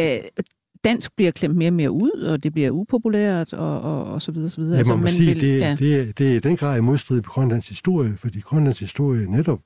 dansk 0.84 1.15
bliver 1.15 1.32
klemt 1.32 1.56
mere 1.56 1.69
og 1.69 1.74
mere 1.74 1.91
ud, 1.91 2.22
og 2.22 2.43
det 2.43 2.54
bliver 2.54 2.72
upopulært, 2.72 3.54
og, 3.54 3.82
og, 3.82 4.06
og 4.06 4.22
så 4.22 4.32
videre, 4.32 4.50
så 4.50 4.62
videre. 4.62 4.74
Ja, 4.74 4.78
altså, 4.78 4.91
man 4.93 5.00
må 5.00 5.04
man 5.04 5.13
sige, 5.13 5.34
vil- 5.34 5.41
det, 5.41 5.60
ja. 5.60 5.76
det, 5.80 6.17
det 6.17 6.32
er 6.32 6.36
i 6.36 6.39
den 6.39 6.58
grad 6.58 6.78
i 6.78 6.82
modstrid 6.82 7.17
med 7.17 7.24
Grønlands 7.24 7.69
historie, 7.69 8.17
fordi 8.17 8.39
Grønlands 8.39 8.80
historie 8.80 9.32
netop 9.32 9.60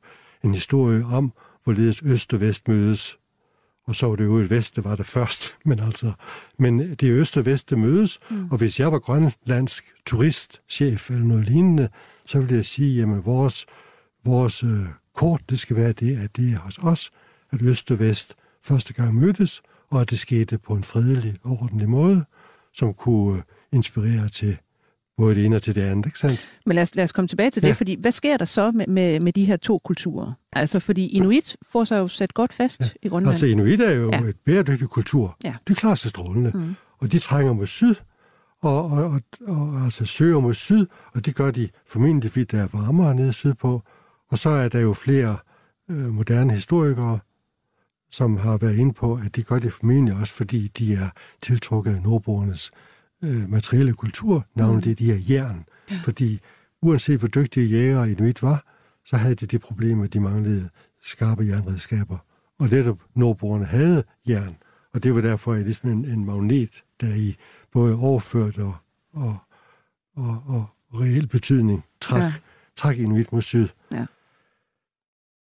en 0.43 0.53
historie 0.53 1.05
om, 1.05 1.33
hvorledes 1.63 2.01
øst 2.03 2.33
og 2.33 2.39
vest 2.39 2.67
mødes. 2.67 3.17
Og 3.87 3.95
så 3.95 4.07
var 4.07 4.15
det 4.15 4.23
jo 4.23 4.37
et 4.37 4.49
vest, 4.49 4.75
der 4.75 4.81
var 4.81 4.95
det 4.95 5.05
først. 5.05 5.51
Men, 5.65 5.79
altså, 5.79 6.11
men 6.59 6.79
det 6.79 7.03
er 7.03 7.15
øst 7.19 7.37
og 7.37 7.45
vest, 7.45 7.69
der 7.69 7.75
mødes. 7.75 8.19
Mm. 8.29 8.47
Og 8.51 8.57
hvis 8.57 8.79
jeg 8.79 8.91
var 8.91 8.99
grønlandsk 8.99 9.83
turistchef 10.05 11.09
eller 11.09 11.25
noget 11.25 11.45
lignende, 11.45 11.89
så 12.25 12.39
ville 12.39 12.55
jeg 12.55 12.65
sige, 12.65 12.95
jamen 12.95 13.25
vores, 13.25 13.65
vores 14.25 14.63
øh, 14.63 14.85
kort, 15.15 15.41
det 15.49 15.59
skal 15.59 15.75
være 15.75 15.91
det, 15.91 16.17
at 16.17 16.35
det 16.35 16.53
er 16.53 16.57
hos 16.57 16.77
os, 16.77 17.11
at 17.51 17.61
øst 17.61 17.91
og 17.91 17.99
vest 17.99 18.35
første 18.63 18.93
gang 18.93 19.15
mødtes, 19.15 19.61
og 19.89 20.01
at 20.01 20.09
det 20.09 20.19
skete 20.19 20.57
på 20.57 20.73
en 20.73 20.83
fredelig 20.83 21.35
og 21.43 21.51
ordentlig 21.51 21.89
måde, 21.89 22.25
som 22.73 22.93
kunne 22.93 23.37
øh, 23.37 23.43
inspirere 23.71 24.29
til 24.29 24.57
både 25.17 25.35
det 25.35 25.45
ene 25.45 25.55
og 25.55 25.61
til 25.61 25.75
det 25.75 25.81
andet, 25.81 26.05
ikke 26.05 26.19
sandt? 26.19 26.47
Men 26.65 26.75
lad 26.75 26.83
os, 26.83 26.95
lad 26.95 27.03
os 27.03 27.11
komme 27.11 27.27
tilbage 27.27 27.49
til 27.49 27.61
det, 27.63 27.67
Ja. 27.67 27.73
fordi 27.73 27.95
hvad 27.99 28.11
sker 28.11 28.37
der 28.37 28.45
så 28.45 28.71
med, 28.71 28.87
med, 28.87 29.19
med 29.19 29.33
de 29.33 29.45
her 29.45 29.57
to 29.57 29.77
kulturer? 29.85 30.31
Altså, 30.53 30.79
fordi 30.79 31.07
Inuit 31.07 31.57
får 31.71 31.83
sig 31.83 31.97
jo 31.99 32.07
sat 32.07 32.33
godt 32.33 32.53
fast 32.53 32.81
ja. 32.81 32.85
i 33.03 33.07
Grønland. 33.07 33.31
Altså 33.31 33.45
inuit 33.45 33.79
er 33.81 33.91
jo 33.91 34.09
Ja. 34.13 34.19
et 34.21 34.35
bæredygtig 34.45 34.87
kultur. 34.87 35.37
Ja. 35.43 35.55
Det 35.67 35.77
klarer 35.77 35.95
sig 35.95 36.09
strålende. 36.09 36.51
Mm. 36.53 36.75
Og 37.01 37.11
de 37.11 37.19
trænger 37.19 37.53
mod 37.53 37.65
syd, 37.67 37.95
og, 38.61 38.85
og, 38.85 39.03
og, 39.03 39.21
og 39.47 39.81
altså 39.83 40.05
søger 40.05 40.39
mod 40.39 40.53
syd, 40.53 40.85
og 41.13 41.25
det 41.25 41.35
gør 41.35 41.51
de 41.51 41.69
formentlig, 41.87 42.31
fordi 42.31 42.43
der 42.45 42.61
er 42.63 42.67
varmere 42.73 43.15
nede 43.15 43.33
sydpå. 43.33 43.81
Og 44.31 44.37
så 44.37 44.49
er 44.49 44.69
der 44.69 44.79
jo 44.79 44.93
flere 44.93 45.37
øh, 45.91 45.97
moderne 46.13 46.53
historikere, 46.53 47.19
som 48.11 48.37
har 48.37 48.57
været 48.57 48.75
inde 48.75 48.93
på, 48.93 49.19
at 49.25 49.35
de 49.35 49.43
gør 49.43 49.59
det 49.59 49.73
formentlig 49.73 50.15
også, 50.15 50.33
fordi 50.33 50.67
de 50.67 50.93
er 50.93 51.09
tiltrukket 51.41 51.95
af 51.95 52.01
nordboernes 52.01 52.71
øh, 52.73 52.92
materielle 53.47 53.93
kultur, 53.93 54.45
navnlig 54.55 54.89
mm. 54.89 54.95
de 54.95 55.05
her 55.05 55.19
jern. 55.29 55.65
Ja. 55.91 55.95
Fordi 56.03 56.39
uanset 56.81 57.19
hvor 57.19 57.27
dygtige 57.27 57.67
jægere 57.67 58.11
inuit 58.11 58.43
var, 58.43 58.65
så 59.05 59.17
havde 59.17 59.35
de 59.35 59.45
det 59.45 59.61
problem, 59.61 60.01
at 60.01 60.13
de 60.13 60.19
manglede 60.19 60.69
skarpe 61.01 61.45
jernredskaber. 61.45 62.17
Og 62.59 62.69
netop 62.69 62.99
nordboerne 63.15 63.65
havde 63.65 64.03
jern, 64.27 64.55
og 64.93 65.03
det 65.03 65.15
var 65.15 65.21
derfor 65.21 65.53
at 65.53 65.63
ligesom 65.63 65.89
en, 65.89 66.05
en 66.05 66.25
magnet, 66.25 66.83
der 67.01 67.15
i 67.15 67.35
både 67.71 67.95
overført 67.95 68.57
og, 68.57 68.75
og, 69.13 69.37
og, 70.15 70.43
og 70.47 70.65
reel 70.93 71.27
betydning 71.27 71.83
træk, 72.01 72.21
ja. 72.21 72.33
træk 72.75 72.97
inuit 72.97 73.31
mod 73.31 73.41
syd. 73.41 73.67
Ja. 73.91 74.05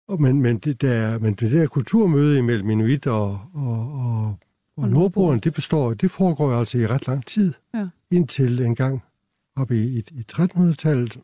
Og, 0.07 0.21
men, 0.21 0.41
men, 0.41 0.57
det 0.57 0.81
der, 0.81 1.19
men 1.19 1.33
det 1.33 1.51
der 1.51 1.67
kulturmøde 1.67 2.37
imellem 2.37 2.69
inuit 2.69 3.07
og, 3.07 3.41
og, 3.53 3.93
og, 3.93 4.39
og, 4.83 4.89
nordboerne, 4.89 5.39
det 5.39 5.53
består, 5.53 5.93
det 5.93 6.11
foregår 6.11 6.53
altså 6.53 6.77
i 6.77 6.87
ret 6.87 7.07
lang 7.07 7.25
tid. 7.25 7.53
Ja. 7.73 7.87
Indtil 8.11 8.61
en 8.61 8.75
gang 8.75 9.03
op 9.55 9.71
i, 9.71 9.77
i, 9.97 10.03
i 10.11 10.25
1300-tallet. 10.31 11.17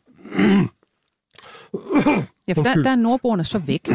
Ja, 2.48 2.52
for 2.54 2.62
der, 2.62 2.82
der 2.82 2.90
er 2.90 2.96
nordboerne 2.96 3.44
så 3.44 3.58
væk. 3.58 3.88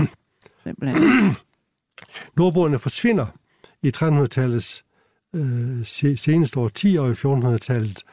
Nordboerne 2.37 2.79
forsvinder 2.79 3.25
i 3.81 3.91
1300-tallets 3.97 4.83
øh, 5.35 5.85
se- 5.85 6.17
seneste 6.17 6.59
årtier 6.59 7.01
og 7.01 7.09
i 7.09 7.13
1400-tallet. 7.13 8.03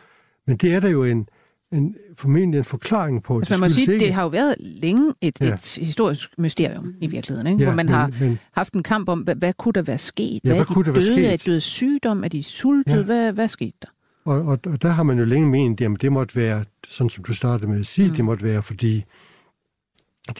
Men 0.46 0.56
det 0.56 0.74
er 0.74 0.80
der 0.80 0.88
jo 0.88 1.04
en, 1.04 1.28
en 1.72 1.94
formentlig 2.16 2.58
en 2.58 2.64
forklaring 2.64 3.22
på. 3.22 3.38
Altså, 3.38 3.54
man 3.54 3.60
må 3.60 3.68
sige, 3.68 3.92
ikke- 3.94 4.04
det 4.06 4.14
har 4.14 4.22
jo 4.22 4.28
været 4.28 4.54
længe 4.58 5.14
et, 5.20 5.40
Ja. 5.40 5.54
et 5.54 5.78
historisk 5.82 6.28
mysterium 6.38 6.94
i 7.00 7.06
virkeligheden, 7.06 7.46
ikke? 7.46 7.58
Ja, 7.58 7.64
hvor 7.68 7.76
man 7.76 7.86
men- 7.86 7.94
har 7.94 8.10
men- 8.20 8.38
haft 8.52 8.72
en 8.72 8.82
kamp 8.82 9.08
om, 9.08 9.20
hvad, 9.20 9.34
hvad 9.34 9.52
kunne 9.58 9.72
der 9.72 9.82
være 9.82 9.98
sket? 9.98 10.40
Ja, 10.44 10.48
hvad 10.50 10.60
de 10.60 10.64
kunne 10.64 10.84
der 10.84 10.92
være 10.92 11.02
sket? 11.02 11.32
Er 11.32 11.36
de 11.54 11.60
sygdom? 11.60 12.24
Er 12.24 12.28
de 12.28 12.42
sultede? 12.42 12.96
Ja. 12.96 13.02
Hvad, 13.02 13.32
hvad 13.32 13.48
skete 13.48 13.72
der? 13.82 13.88
Og, 14.24 14.42
og, 14.42 14.58
og 14.66 14.82
der 14.82 14.88
har 14.88 15.02
man 15.02 15.18
jo 15.18 15.24
længe 15.24 15.48
ment, 15.50 15.80
at 15.80 15.90
det 16.00 16.12
måtte 16.12 16.36
være, 16.36 16.64
sådan 16.88 17.10
som 17.10 17.24
du 17.24 17.32
startede 17.34 17.70
med 17.70 17.80
at 17.80 17.86
sige, 17.86 18.08
mm. 18.08 18.14
det 18.14 18.24
måtte 18.24 18.44
være, 18.44 18.62
fordi 18.62 19.04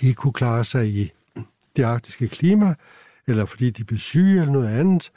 de 0.01 0.07
ikke 0.07 0.15
kunne 0.15 0.33
klare 0.33 0.65
sig 0.65 0.89
i 0.89 1.11
det 1.77 1.83
arktiske 1.83 2.29
klima, 2.29 2.75
eller 3.27 3.45
fordi 3.45 3.71
de 3.71 3.85
blev 3.85 3.99
syge 3.99 4.41
eller 4.41 4.53
noget 4.53 4.69
andet, 4.69 5.11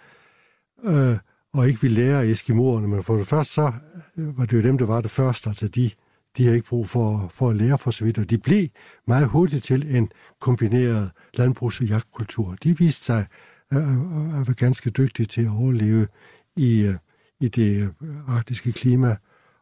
øh, 0.84 1.18
og 1.54 1.68
ikke 1.68 1.82
ville 1.82 1.96
lære 2.04 2.22
af 2.22 2.26
eskimoerne. 2.26 2.88
Men 2.88 3.04
for 3.04 3.16
det 3.18 3.28
første, 3.28 3.54
så 3.54 3.72
øh, 4.18 4.38
var 4.38 4.46
det 4.46 4.58
jo 4.58 4.62
dem, 4.62 4.78
der 4.78 4.86
var 4.86 5.02
det 5.02 5.12
første. 5.12 5.50
Altså, 5.50 5.68
de, 5.68 5.92
de 6.38 6.46
har 6.46 6.54
ikke 6.54 6.68
brug 6.68 6.90
for, 6.90 7.32
for 7.34 7.50
at 7.50 7.56
lære 7.56 7.78
for 7.78 7.92
så 7.92 8.06
vidt, 8.06 8.18
og 8.18 8.30
de 8.30 8.38
blev 8.38 8.68
meget 9.08 9.28
hurtigt 9.28 9.64
til 9.64 9.96
en 9.96 10.12
kombineret 10.40 11.12
landbrugs- 11.38 11.80
og 11.80 11.86
jagtkultur. 11.86 12.56
De 12.64 12.78
viste 12.78 13.06
sig 13.06 13.26
at, 13.72 13.78
være 14.48 14.54
ganske 14.54 14.90
dygtige 14.90 15.26
til 15.26 15.42
at 15.42 15.52
overleve 15.52 16.08
i, 16.56 16.82
øh, 16.82 16.96
i 17.40 17.48
det 17.48 17.94
øh, 18.02 18.10
arktiske 18.28 18.72
klima, 18.72 19.16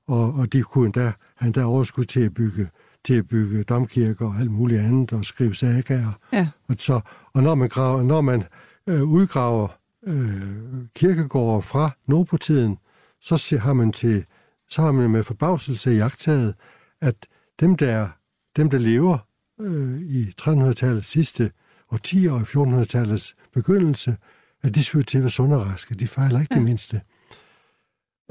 og, 0.07 0.33
og 0.33 0.53
de 0.53 0.61
kunne 0.61 0.85
endda, 0.85 1.11
have 1.35 1.47
endda 1.47 1.63
overskud 1.63 2.03
til 2.03 2.19
at 2.19 2.33
bygge 2.33 2.67
til 3.05 3.13
at 3.13 3.27
bygge 3.27 3.63
domkirker 3.63 4.27
og 4.27 4.35
alt 4.39 4.51
muligt 4.51 4.81
andet, 4.81 5.13
og 5.13 5.25
skrive 5.25 5.55
sagaer. 5.55 6.19
Ja. 6.33 6.47
Og, 6.67 6.75
så, 6.79 7.01
og 7.33 7.43
når 7.43 7.55
man, 7.55 7.69
graver, 7.69 8.03
når 8.03 8.21
man 8.21 8.43
øh, 8.89 9.03
udgraver 9.03 9.67
øh, 10.07 10.85
kirkegårde 10.95 11.61
fra 11.61 11.91
Nobotiden, 12.07 12.77
så 13.21 13.57
har 13.61 13.73
man 13.73 13.91
til 13.91 14.25
så 14.69 14.81
har 14.81 14.91
man 14.91 15.09
med 15.09 15.23
forbavselse 15.23 15.89
jagtaget, 15.89 16.55
at 17.01 17.27
dem, 17.59 17.75
der, 17.75 18.09
dem, 18.55 18.69
der 18.69 18.77
lever 18.77 19.17
øh, 19.59 20.01
i 20.01 20.33
1300-tallets 20.41 21.07
sidste 21.07 21.51
årtier 21.91 22.31
og 22.31 22.41
i 22.41 22.43
1400-tallets 22.43 23.35
begyndelse, 23.53 24.17
at 24.61 24.75
de 24.75 24.83
ser 24.83 25.01
til 25.01 25.17
at 25.17 25.23
være 25.23 25.31
sunde 25.31 25.55
og 25.55 25.67
raske. 25.67 25.95
De 25.95 26.07
fejler 26.07 26.39
ikke 26.39 26.53
ja. 26.53 26.55
det 26.55 26.63
mindste. 26.63 27.01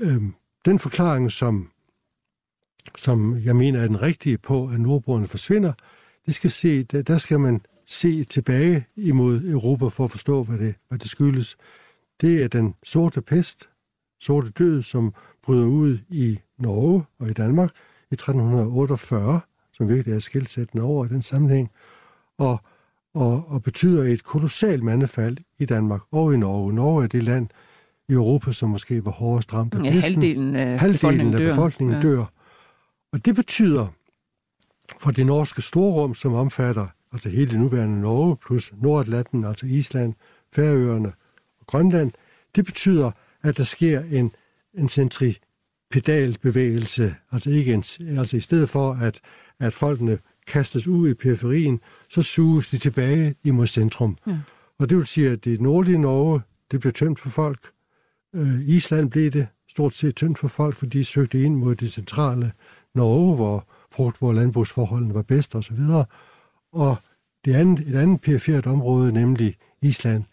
Øhm, 0.00 0.34
den 0.64 0.78
forklaring, 0.78 1.32
som, 1.32 1.70
som 2.96 3.38
jeg 3.44 3.56
mener 3.56 3.80
er 3.80 3.86
den 3.86 4.02
rigtige 4.02 4.38
på, 4.38 4.68
at 4.68 4.80
nordboerne 4.80 5.28
forsvinder, 5.28 5.72
det 6.26 6.34
skal 6.34 6.50
se, 6.50 6.82
der, 6.82 7.02
der 7.02 7.18
skal 7.18 7.40
man 7.40 7.60
se 7.86 8.24
tilbage 8.24 8.86
imod 8.96 9.44
Europa 9.44 9.86
for 9.88 10.04
at 10.04 10.10
forstå, 10.10 10.42
hvad 10.42 10.58
det, 10.58 10.74
hvad 10.88 10.98
det 10.98 11.10
skyldes. 11.10 11.56
Det 12.20 12.42
er 12.42 12.48
den 12.48 12.74
sorte 12.84 13.22
pest, 13.22 13.68
sorte 14.20 14.50
død, 14.50 14.82
som 14.82 15.14
bryder 15.48 15.66
ud 15.66 15.98
i 16.08 16.38
Norge 16.58 17.04
og 17.18 17.28
i 17.30 17.32
Danmark 17.32 17.70
i 18.10 18.14
1348, 18.14 19.40
som 19.72 19.88
virkelig 19.88 20.14
er 20.16 20.18
skilsættende 20.20 20.84
over 20.84 21.04
i 21.04 21.08
den 21.08 21.22
sammenhæng, 21.22 21.70
og, 22.38 22.60
og, 23.14 23.44
og 23.48 23.62
betyder 23.62 24.04
et 24.04 24.24
kolossalt 24.24 24.82
mandefald 24.82 25.36
i 25.58 25.64
Danmark 25.64 26.00
og 26.12 26.34
i 26.34 26.36
Norge. 26.36 26.72
Norge 26.72 27.04
er 27.04 27.08
det 27.08 27.22
land 27.24 27.48
i 28.08 28.12
Europa, 28.12 28.52
som 28.52 28.68
måske 28.68 29.04
var 29.04 29.10
hårdest 29.10 29.52
ramt 29.54 29.74
af 29.74 29.84
Ja, 29.84 29.90
halvdelen 29.90 30.54
af 30.54 30.80
Halvdelen 30.80 30.92
befolkningen 30.92 31.34
af 31.34 31.40
dør. 31.40 31.48
befolkningen 31.50 31.94
Ja. 31.96 32.02
dør. 32.08 32.24
Og 33.12 33.24
det 33.24 33.34
betyder 33.34 33.86
for 35.00 35.10
det 35.10 35.26
norske 35.26 35.62
storrum, 35.62 36.14
som 36.14 36.34
omfatter 36.34 36.86
altså 37.12 37.28
hele 37.28 37.50
det 37.50 37.58
nuværende 37.60 38.00
Norge, 38.00 38.36
plus 38.36 38.72
Nordatlanten, 38.82 39.44
altså 39.44 39.66
Island, 39.66 40.14
Færøerne 40.52 41.12
og 41.60 41.66
Grønland, 41.66 42.12
det 42.56 42.64
betyder, 42.64 43.10
at 43.42 43.56
der 43.56 43.64
sker 43.64 44.00
en, 44.10 44.32
en 44.74 44.88
centripedalbevægelse, 44.88 47.14
altså, 47.32 47.50
ikke 47.50 47.74
en, 47.74 47.84
altså 48.18 48.36
i 48.36 48.40
stedet 48.40 48.70
for, 48.70 48.92
at, 48.92 49.20
at 49.60 49.72
folkene 49.72 50.18
kastes 50.46 50.86
ud 50.86 51.08
i 51.08 51.14
periferien, 51.14 51.80
så 52.10 52.22
suges 52.22 52.68
de 52.68 52.78
tilbage 52.78 53.34
imod 53.44 53.66
centrum. 53.66 54.16
Ja. 54.26 54.38
Og 54.78 54.90
det 54.90 54.98
vil 54.98 55.06
sige, 55.06 55.30
at 55.30 55.44
det 55.44 55.60
nordlige 55.60 55.98
Norge, 55.98 56.40
det 56.70 56.80
blev 56.80 56.92
tømt 56.92 57.20
for 57.20 57.28
folk. 57.28 57.70
Øh, 58.34 58.68
Island 58.68 59.10
blev 59.10 59.30
det 59.30 59.46
stort 59.68 59.94
set 59.94 60.16
tømt 60.16 60.38
for 60.38 60.48
folk, 60.48 60.76
fordi 60.76 60.98
de 60.98 61.04
søgte 61.04 61.42
ind 61.42 61.56
mod 61.56 61.74
det 61.74 61.92
centrale 61.92 62.52
Norge, 62.94 63.36
hvor 63.36 63.66
frugt, 63.92 64.18
hvor 64.18 64.32
landbrugsforholdene 64.32 65.14
var 65.14 65.22
bedst 65.22 65.54
osv. 65.54 65.78
Og 66.72 66.96
det 67.44 67.54
andet, 67.54 67.88
et 67.88 67.94
andet 67.94 68.20
perifert 68.20 68.66
område, 68.66 69.12
nemlig 69.12 69.56
Island, 69.82 70.24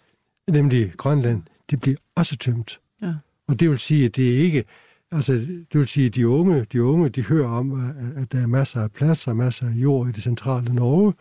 nemlig 0.47 0.93
Grønland, 0.97 1.43
det 1.69 1.79
bliver 1.79 1.97
også 2.15 2.37
tømt. 2.37 2.79
Ja. 3.01 3.13
Og 3.47 3.59
det 3.59 3.69
vil 3.69 3.79
sige, 3.79 4.05
at 4.05 4.15
det 4.15 4.35
er 4.35 4.39
ikke, 4.39 4.63
altså 5.11 5.33
det 5.33 5.79
vil 5.79 5.87
sige, 5.87 6.05
at 6.05 6.15
de 6.15 6.27
unge, 6.27 6.65
de 6.71 6.83
unge, 6.83 7.09
de 7.09 7.23
hører 7.23 7.47
om, 7.47 7.93
at, 8.15 8.31
der 8.31 8.41
er 8.41 8.47
masser 8.47 8.81
af 8.81 8.91
plads 8.91 9.27
og 9.27 9.35
masser 9.35 9.67
af 9.67 9.71
jord 9.71 10.07
i 10.07 10.11
det 10.11 10.23
centrale 10.23 10.73
Norge, 10.73 11.13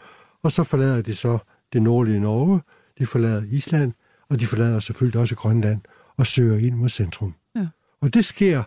og 0.42 0.52
så 0.52 0.64
forlader 0.64 1.02
de 1.02 1.14
så 1.14 1.38
det 1.72 1.82
nordlige 1.82 2.20
Norge, 2.20 2.60
de 2.98 3.06
forlader 3.06 3.42
Island, 3.50 3.92
og 4.30 4.40
de 4.40 4.46
forlader 4.46 4.80
selvfølgelig 4.80 5.20
også 5.20 5.34
Grønland 5.34 5.80
og 6.16 6.26
søger 6.26 6.58
ind 6.58 6.74
mod 6.74 6.88
centrum. 6.88 7.34
Ja. 7.56 7.66
Og 8.00 8.14
det 8.14 8.24
sker 8.24 8.62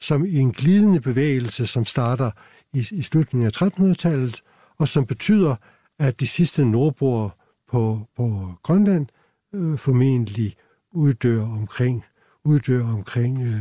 som 0.00 0.24
en 0.28 0.52
glidende 0.52 1.00
bevægelse, 1.00 1.66
som 1.66 1.84
starter 1.84 2.30
i, 2.74 2.86
i 2.90 3.02
slutningen 3.02 3.46
af 3.46 3.62
1300-tallet, 3.62 4.42
og 4.78 4.88
som 4.88 5.06
betyder, 5.06 5.56
at 5.98 6.20
de 6.20 6.26
sidste 6.26 6.64
nordboere 6.64 7.30
på, 7.68 8.08
på 8.16 8.54
Grønland 8.62 9.06
øh, 9.54 9.78
formentlig 9.78 10.56
uddør 10.92 11.42
omkring, 11.42 12.04
uddør 12.48 12.84
omkring 12.84 13.42
øh, 13.42 13.60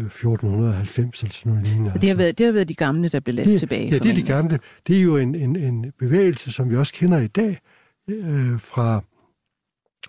øh, 0.00 0.06
1490 0.06 1.20
eller 1.22 1.32
sådan 1.34 1.52
noget 1.52 1.68
lignende. 1.68 1.92
Det 2.00 2.08
har, 2.08 2.16
været, 2.16 2.38
det 2.38 2.46
har 2.46 2.52
været 2.52 2.68
de 2.68 2.74
gamle, 2.74 3.08
der 3.08 3.20
blev 3.20 3.34
ladt 3.34 3.48
Det- 3.48 3.58
tilbage. 3.58 3.88
Ja, 3.90 3.98
det 3.98 4.10
er 4.10 4.14
de 4.14 4.22
gamle. 4.22 4.58
Det 4.86 4.96
er 4.98 5.02
jo 5.02 5.16
en, 5.16 5.34
en, 5.34 5.56
en 5.56 5.92
bevægelse, 5.98 6.52
som 6.52 6.70
vi 6.70 6.76
også 6.76 6.94
kender 6.94 7.18
i 7.18 7.26
dag 7.26 7.58
øh, 8.10 8.60
fra, 8.60 9.00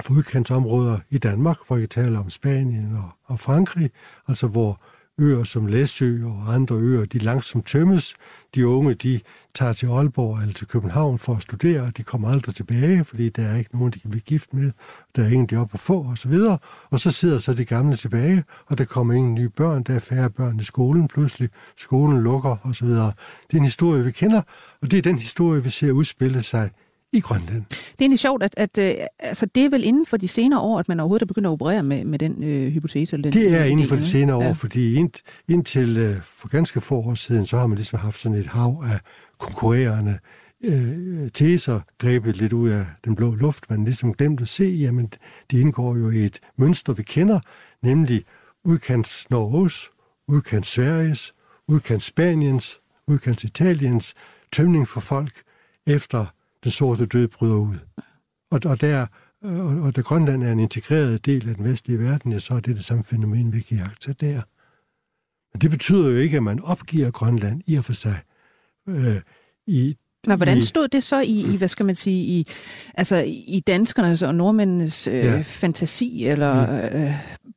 fra 0.04 0.14
udkantsområder 0.14 1.00
i 1.10 1.18
Danmark, 1.18 1.58
hvor 1.68 1.76
vi 1.76 1.88
taler 1.88 2.20
om 2.20 2.30
Spanien 2.30 2.94
og, 2.96 3.10
og 3.34 3.40
Frankrig, 3.40 3.90
altså 4.28 4.48
hvor 4.48 4.82
øer 5.20 5.44
som 5.44 5.66
Læsø 5.68 6.26
og 6.26 6.54
andre 6.54 6.76
øer, 6.76 7.06
de 7.06 7.18
langsomt 7.20 7.68
tømmes. 7.68 8.16
De 8.56 8.68
unge, 8.68 8.94
de 8.94 9.20
tager 9.58 9.74
til 9.74 9.88
Aalborg 9.88 10.42
eller 10.42 10.54
til 10.54 10.68
København 10.68 11.18
for 11.18 11.36
at 11.36 11.42
studere, 11.42 11.82
og 11.82 11.98
de 11.98 12.04
kommer 12.04 12.30
aldrig 12.30 12.56
tilbage, 12.56 13.06
fordi 13.06 13.30
der 13.30 13.44
er 13.48 13.58
ikke 13.58 13.78
nogen, 13.78 13.94
de 13.94 14.00
kan 14.00 14.10
blive 14.10 14.22
gift 14.22 14.54
med, 14.54 14.72
der 15.16 15.24
er 15.24 15.28
ingen 15.28 15.50
job 15.52 15.70
at 15.74 15.80
få 15.80 16.06
osv. 16.12 16.34
Og 16.90 17.00
så 17.00 17.12
sidder 17.12 17.38
så 17.38 17.54
de 17.54 17.66
gamle 17.66 17.96
tilbage, 17.96 18.44
og 18.66 18.78
der 18.78 18.86
kommer 18.86 19.14
ingen 19.14 19.34
nye 19.34 19.50
børn, 19.50 19.84
der 19.84 19.96
er 19.96 20.00
færre 20.00 20.30
børn 20.30 20.60
i 20.60 20.64
skolen 20.64 21.08
pludselig, 21.08 21.50
skolen 21.78 22.22
lukker 22.22 22.56
osv. 22.64 22.88
Det 22.88 23.54
er 23.54 23.58
en 23.58 23.64
historie, 23.64 24.04
vi 24.04 24.12
kender, 24.12 24.42
og 24.82 24.92
det 24.92 24.98
er 24.98 25.02
den 25.02 25.20
historie, 25.20 25.64
vi 25.64 25.70
ser 25.70 25.92
udspille 25.92 26.44
sig 26.44 26.70
i 27.14 27.20
Grønland. 27.20 27.66
Det 27.70 27.78
er 27.78 27.94
egentlig 28.00 28.20
sjovt, 28.20 28.44
at, 28.44 28.54
at 28.58 28.78
øh, 28.78 28.94
altså, 29.20 29.46
det 29.46 29.66
er 29.66 29.70
vel 29.70 29.84
inden 29.84 30.06
for 30.06 30.18
de 30.18 30.28
senere 30.28 30.60
år, 30.60 30.80
at 30.80 30.88
man 30.90 31.00
overhovedet 31.00 31.22
er 31.22 31.26
begyndt 31.26 31.48
at 31.48 31.52
operere 31.52 31.84
med, 31.84 32.06
med 32.06 32.20
den 32.20 32.44
øh, 32.44 32.72
hypotese. 32.72 33.14
Eller 33.16 33.32
den, 33.32 33.42
Det 33.42 33.54
er 33.54 33.64
inden 33.64 33.88
for 33.88 33.96
de 33.96 34.04
senere 34.04 34.38
år, 34.38 34.44
Ja. 34.44 34.52
fordi 34.52 34.94
ind, 34.94 35.12
indtil 35.48 35.98
øh, 35.98 36.22
for 36.22 36.48
ganske 36.48 36.82
få 36.82 36.96
år 36.96 37.14
siden, 37.16 37.46
så 37.46 37.58
har 37.58 37.68
man 37.68 37.76
ligesom 37.76 38.00
haft 38.00 38.20
sådan 38.20 38.38
et 38.38 38.46
hav 38.48 38.84
af 38.86 39.00
konkurrerende 39.40 40.20
øh, 40.64 41.30
teser, 41.34 41.80
grebet 41.98 42.38
lidt 42.38 42.54
ud 42.54 42.70
af 42.70 42.86
den 43.06 43.16
blå 43.16 43.36
luft. 43.36 43.70
Man 43.70 43.86
ligesom 43.86 44.14
glemt 44.14 44.42
at 44.42 44.48
se, 44.48 44.64
jamen 44.66 45.12
det 45.52 45.60
indgår 45.60 45.96
jo 45.96 46.10
i 46.10 46.18
et 46.26 46.40
mønster, 46.58 46.94
vi 46.94 47.04
kender, 47.04 47.40
nemlig 47.84 48.24
udkants 48.66 49.30
Norges, 49.30 49.90
udkants 50.28 50.70
Sveriges, 50.70 51.34
udkants 51.68 52.06
Spaniens, 52.06 52.80
udkants 53.08 53.44
Italiens 53.44 54.14
tømning 54.54 54.88
for 54.88 55.00
folk 55.00 55.32
efter 55.88 56.26
den 56.64 56.72
sorte 56.72 57.06
død 57.06 57.28
bryder 57.28 57.56
ud. 57.56 57.76
Og, 58.52 58.60
og 58.66 58.82
der 58.82 59.06
og, 59.44 59.66
og 59.68 59.96
da 59.96 60.02
Grønland 60.02 60.44
er 60.44 60.52
en 60.52 60.60
integreret 60.60 61.26
del 61.26 61.50
af 61.50 61.56
den 61.56 61.64
vestlige 61.66 62.00
verden, 62.00 62.32
ja, 62.32 62.40
så 62.40 62.54
er 62.54 62.60
det 62.60 62.76
det 62.76 62.86
samme 62.86 63.04
fænomen, 63.04 63.54
vi 63.54 63.60
kan 63.62 63.78
jagte 63.78 64.14
der. 64.14 64.42
Men 65.54 65.62
det 65.62 65.70
betyder 65.72 66.10
jo 66.12 66.18
ikke, 66.18 66.38
at 66.38 66.44
man 66.44 66.62
opgiver 66.64 67.12
Grønland 67.12 67.62
i 67.68 67.76
og 67.76 67.86
for 67.86 67.94
sig. 67.94 68.20
Øh, 68.90 69.16
i, 69.68 69.96
Nå, 70.28 70.36
hvordan 70.36 70.62
stod 70.62 70.88
det 70.88 71.04
så 71.04 71.20
i, 71.22 71.54
i 71.54 71.58
hvad 71.58 71.68
skal 71.68 71.86
man 71.86 71.96
sige, 71.96 72.24
i, 72.40 72.48
altså, 72.94 73.24
i 73.28 73.64
danskernes 73.68 74.22
og 74.22 74.36
nordmændenes 74.36 75.08
øh, 75.08 75.14
Ja. 75.16 75.42
fantasi, 75.46 76.26
eller 76.28 76.82
øh, 76.94 77.12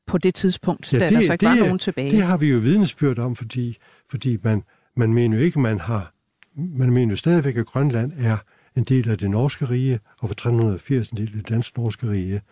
på 0.07 0.19
det 0.19 0.35
tidspunkt, 0.35 0.93
Ja, 0.93 0.99
ja, 0.99 1.05
da 1.05 1.09
det- 1.09 1.17
der 1.17 1.27
så 1.27 1.33
ikke 1.33 1.47
det 1.47 1.49
var 1.51 1.57
nogen 1.65 1.79
tilbage? 1.79 2.11
Det 2.11 2.23
har 2.23 2.37
vi 2.37 2.47
jo 2.47 2.59
vidnesbyrd 2.59 3.19
om, 3.19 3.37
fordi, 3.37 3.77
fordi 4.11 4.39
man, 4.43 4.63
man 4.97 5.15
mener 5.15 5.37
jo 5.39 5.43
ikke, 5.45 5.61
man 5.61 5.81
har 5.81 6.13
man 6.57 6.91
mener 6.93 7.11
jo 7.13 7.17
stadigvæk, 7.17 7.57
at 7.57 7.67
Grønland 7.67 8.13
er 8.17 8.37
en 8.77 8.85
del 8.85 9.11
af 9.11 9.19
det 9.19 9.31
norske 9.31 9.65
rige, 9.65 10.01
og 10.21 10.29
for 10.29 10.35
1380 10.35 11.11
en 11.11 11.17
del 11.17 11.27
af 11.27 11.33
det 11.33 11.49
dansk-norske 11.49 12.11
rige. 12.11 12.43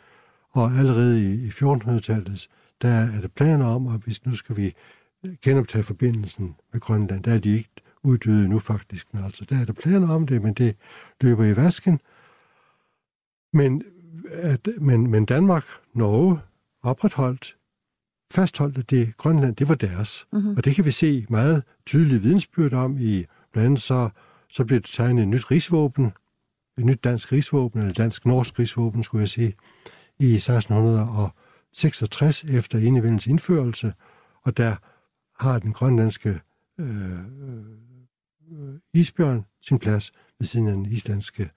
Og 0.50 0.72
allerede 0.72 1.22
i, 1.22 1.46
i 1.46 1.48
1400-tallet, 1.48 2.48
der 2.82 2.88
er 2.88 3.20
der 3.20 3.28
planer 3.28 3.66
om, 3.66 3.86
at 3.86 4.00
hvis 4.00 4.26
nu 4.26 4.34
skal 4.34 4.56
vi 4.56 4.74
genoptage 5.44 5.84
forbindelsen 5.84 6.56
med 6.72 6.80
Grønland, 6.80 7.24
der 7.24 7.34
er 7.34 7.38
de 7.38 7.50
ikke 7.50 7.70
uddøde 8.02 8.48
nu 8.48 8.58
faktisk, 8.58 9.14
men 9.14 9.24
altså 9.24 9.44
der 9.44 9.60
er 9.60 9.64
der 9.64 9.72
planer 9.72 10.14
om 10.14 10.26
det, 10.26 10.42
men 10.42 10.54
det 10.54 10.76
løber 11.20 11.44
i 11.44 11.56
vasken. 11.56 12.00
Men, 13.52 13.82
at, 14.32 14.68
men, 14.80 15.10
men 15.10 15.24
Danmark, 15.24 15.64
Norge, 15.94 16.40
opretholdt, 16.82 17.56
fastholdt, 18.30 18.78
at 18.78 18.90
det 18.90 19.16
Grønland, 19.16 19.56
det 19.56 19.68
var 19.68 19.74
deres. 19.74 20.26
Mm-hmm. 20.32 20.56
Og 20.56 20.64
det 20.64 20.74
kan 20.74 20.84
vi 20.84 20.90
se 20.90 21.26
meget 21.28 21.62
tydeligt 21.86 22.22
vidensbyrd 22.22 22.72
om 22.72 22.98
i, 22.98 23.24
blandt 23.52 23.66
andet 23.66 23.82
så, 23.82 24.10
så 24.50 24.64
blev 24.64 24.80
det 24.80 24.90
tegnet 24.92 25.22
et 25.22 25.28
nyt 25.28 25.50
rigsvåben, 25.50 26.12
et 26.78 26.84
nyt 26.84 27.04
dansk 27.04 27.32
rigsvåben, 27.32 27.80
eller 27.80 27.94
dansk-norsk 27.94 28.58
rigsvåben, 28.58 29.02
skulle 29.02 29.20
jeg 29.20 29.28
sige, 29.28 29.54
i 30.18 30.34
1666 30.34 32.44
efter 32.44 32.78
enevældens 32.78 33.26
indførelse, 33.26 33.92
og 34.42 34.56
der 34.56 34.76
har 35.40 35.58
den 35.58 35.72
grønlandske 35.72 36.40
øh, 36.80 37.18
øh, 38.52 38.74
isbjørn 38.94 39.44
sin 39.60 39.78
plads 39.78 40.12
ved 40.38 40.46
siden 40.46 40.66
af 40.66 40.72
den 40.72 40.86
islandske, 40.86 41.50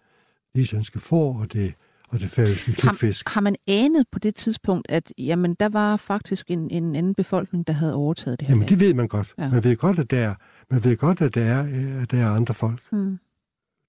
islandske 0.56 1.00
får 1.00 1.40
og 1.40 1.54
det, 1.54 1.74
og 2.10 2.20
det 2.20 2.30
færøske 2.30 2.72
klipfisk. 2.72 3.30
Har, 3.30 3.34
har 3.34 3.42
man 3.42 3.56
anet 3.68 4.06
på 4.12 4.20
det 4.20 4.36
tidspunkt, 4.36 4.92
at 4.92 5.14
jamen, 5.18 5.54
der 5.54 5.70
var 5.70 5.98
faktisk 5.98 6.52
en, 6.52 6.70
en 6.70 6.96
anden 6.96 7.16
befolkning, 7.16 7.68
der 7.68 7.74
havde 7.74 7.96
overtaget 7.96 8.40
det 8.40 8.48
her 8.48 8.52
Jamen, 8.52 8.62
land? 8.62 8.70
det 8.70 8.80
ved 8.80 8.94
man 8.94 9.08
godt. 9.08 9.34
Ja. 9.38 9.50
Man 9.50 9.64
ved 9.64 9.76
godt, 9.76 10.00
at 10.00 10.12
der, 10.12 10.36
man 10.72 10.84
ved 10.84 10.98
godt, 10.98 11.22
at 11.22 11.36
der 11.36 11.44
er, 11.44 11.62
at 12.02 12.12
der 12.12 12.18
er 12.18 12.30
andre 12.30 12.54
folk. 12.54 12.82
Hmm. 12.92 13.20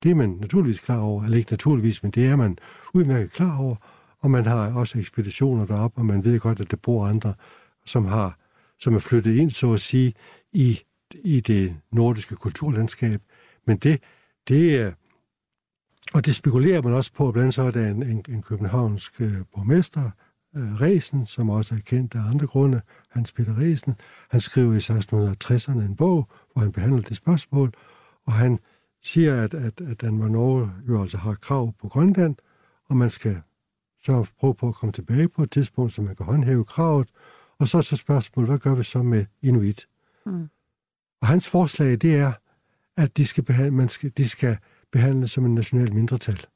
Det 0.03 0.11
er 0.11 0.15
man 0.15 0.29
naturligvis 0.29 0.81
klar 0.81 0.99
over, 0.99 1.25
eller 1.25 1.39
ikke 1.39 1.51
naturligvis, 1.51 2.03
men 2.03 2.13
det 2.13 2.27
er 2.27 2.37
man 2.37 2.59
udmærket 2.95 3.33
klar 3.33 3.59
over, 3.59 3.77
og 4.19 4.31
man 4.31 4.47
har 4.47 4.75
også 4.75 4.99
ekspeditioner 4.99 5.67
derop, 5.67 5.93
og 5.97 6.07
man 6.07 6.25
ved 6.25 6.41
godt, 6.41 6.61
at 6.61 6.71
der 6.71 6.77
bor 6.77 7.07
andre, 7.07 7.35
som 7.85 8.05
har 8.05 8.39
som 8.83 8.95
er 8.95 8.99
flyttet 8.99 9.37
ind, 9.37 9.51
så 9.51 9.73
at 9.73 9.81
sige, 9.81 10.15
i, 10.53 10.81
i 11.25 11.41
det 11.41 11.77
nordiske 11.93 12.37
kulturlandskab. 12.37 13.21
Men 13.67 13.77
det, 13.77 14.03
det 14.49 14.77
er, 14.77 14.93
og 16.15 16.27
det 16.27 16.35
spekulerer 16.35 16.83
man 16.83 16.93
også 16.93 17.13
på, 17.13 17.33
blandt 17.33 17.45
andet 17.45 17.55
så 17.55 17.63
er 17.63 17.71
der 17.71 17.89
en, 17.89 18.03
en, 18.03 18.25
en 18.29 18.43
københavnsk 18.43 19.21
øh, 19.21 19.33
borgmester, 19.55 20.11
Resen, 20.55 21.27
som 21.27 21.51
også 21.51 21.75
er 21.75 21.79
kendt 21.79 22.15
af 22.15 22.21
andre 22.31 22.47
grunde, 22.47 22.81
Hans 23.11 23.33
Peter 23.33 23.59
Resen. 23.59 23.95
Han 24.31 24.41
skriver 24.41 24.75
i 24.75 24.79
1660'erne 24.79 25.81
en 25.81 25.97
bog, 25.97 26.29
hvor 26.53 26.63
han 26.63 26.73
behandler 26.73 27.03
det 27.03 27.17
spørgsmål, 27.17 27.73
og 28.27 28.33
han 28.33 28.59
siger, 29.03 29.43
at, 29.43 29.55
at, 29.55 29.81
at 29.81 30.01
Danmark 30.01 30.25
og 30.25 30.31
Norge 30.31 30.71
jo 30.89 31.03
altså 31.03 31.19
har 31.19 31.35
krav 31.35 31.73
på 31.81 31.89
Grønland, 31.89 32.37
og 32.89 32.97
man 32.97 33.11
skal 33.11 33.43
så 34.05 34.27
prøve 34.39 34.55
på 34.55 34.69
at 34.69 34.75
komme 34.75 34.93
tilbage 34.93 35.29
på 35.29 35.43
et 35.43 35.51
tidspunkt, 35.51 35.93
så 35.93 36.03
man 36.03 36.17
kan 36.17 36.27
håndhæve 36.27 36.65
kravet, 36.65 37.09
og 37.59 37.69
så 37.69 37.79
er 37.79 37.83
så 37.83 37.97
spørgsmålet, 37.97 38.51
hvad 38.51 38.59
gør 38.59 38.75
vi 38.75 38.83
så 38.83 39.03
med 39.03 39.27
Inuit? 39.43 39.89
Mm. 40.27 40.49
Og 41.21 41.29
hans 41.29 41.49
forslag, 41.49 41.91
det 41.91 42.17
er, 42.17 42.33
at 42.97 43.17
de 43.17 43.27
skal, 43.27 43.45
behandle, 43.45 43.71
man 43.71 43.89
skal, 43.89 44.13
de 44.17 44.29
skal 44.29 44.57
behandles 44.93 45.31
som 45.31 45.47
en 45.47 45.55
national 45.55 45.95
mindretal 45.95 46.47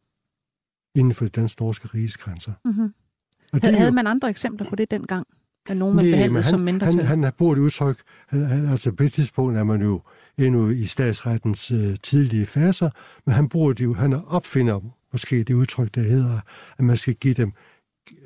inden 0.94 1.14
for 1.14 1.24
det 1.24 1.36
dansk-norske 1.36 1.88
riges 1.88 2.16
grænser. 2.16 2.52
Mm-hmm. 2.64 2.94
Og 3.52 3.60
havde, 3.62 3.76
havde 3.76 3.92
man 3.92 4.06
andre 4.06 4.30
eksempler 4.30 4.68
på 4.68 4.76
det 4.76 4.90
dengang? 4.90 5.26
At 5.68 5.76
nogen 5.76 5.96
man 5.96 6.04
Nej, 6.04 6.12
behandlede 6.12 6.42
han, 6.42 6.50
som 6.50 6.60
mindretal? 6.60 6.96
Han, 6.96 7.06
han 7.06 7.22
har 7.22 7.30
brugt 7.30 7.58
et 7.58 7.62
udtryk, 7.62 7.96
han, 8.28 8.44
han, 8.44 8.68
altså 8.68 8.92
på 8.92 9.02
et 9.02 9.12
tidspunkt 9.12 9.58
er 9.58 9.64
man 9.64 9.82
jo 9.82 10.02
endnu 10.38 10.70
i 10.70 10.86
statsrettens 10.86 11.70
øh, 11.70 11.96
tidlige 12.02 12.46
faser, 12.46 12.90
men 13.26 13.34
han 13.34 13.48
bruger 13.48 13.72
det 13.72 13.84
jo, 13.84 13.94
han 13.94 14.12
opfinder 14.26 14.80
måske 15.12 15.44
det 15.44 15.54
udtryk, 15.54 15.94
der 15.94 16.00
hedder, 16.00 16.40
at 16.78 16.84
man 16.84 16.96
skal 16.96 17.14
give 17.14 17.34
dem 17.34 17.52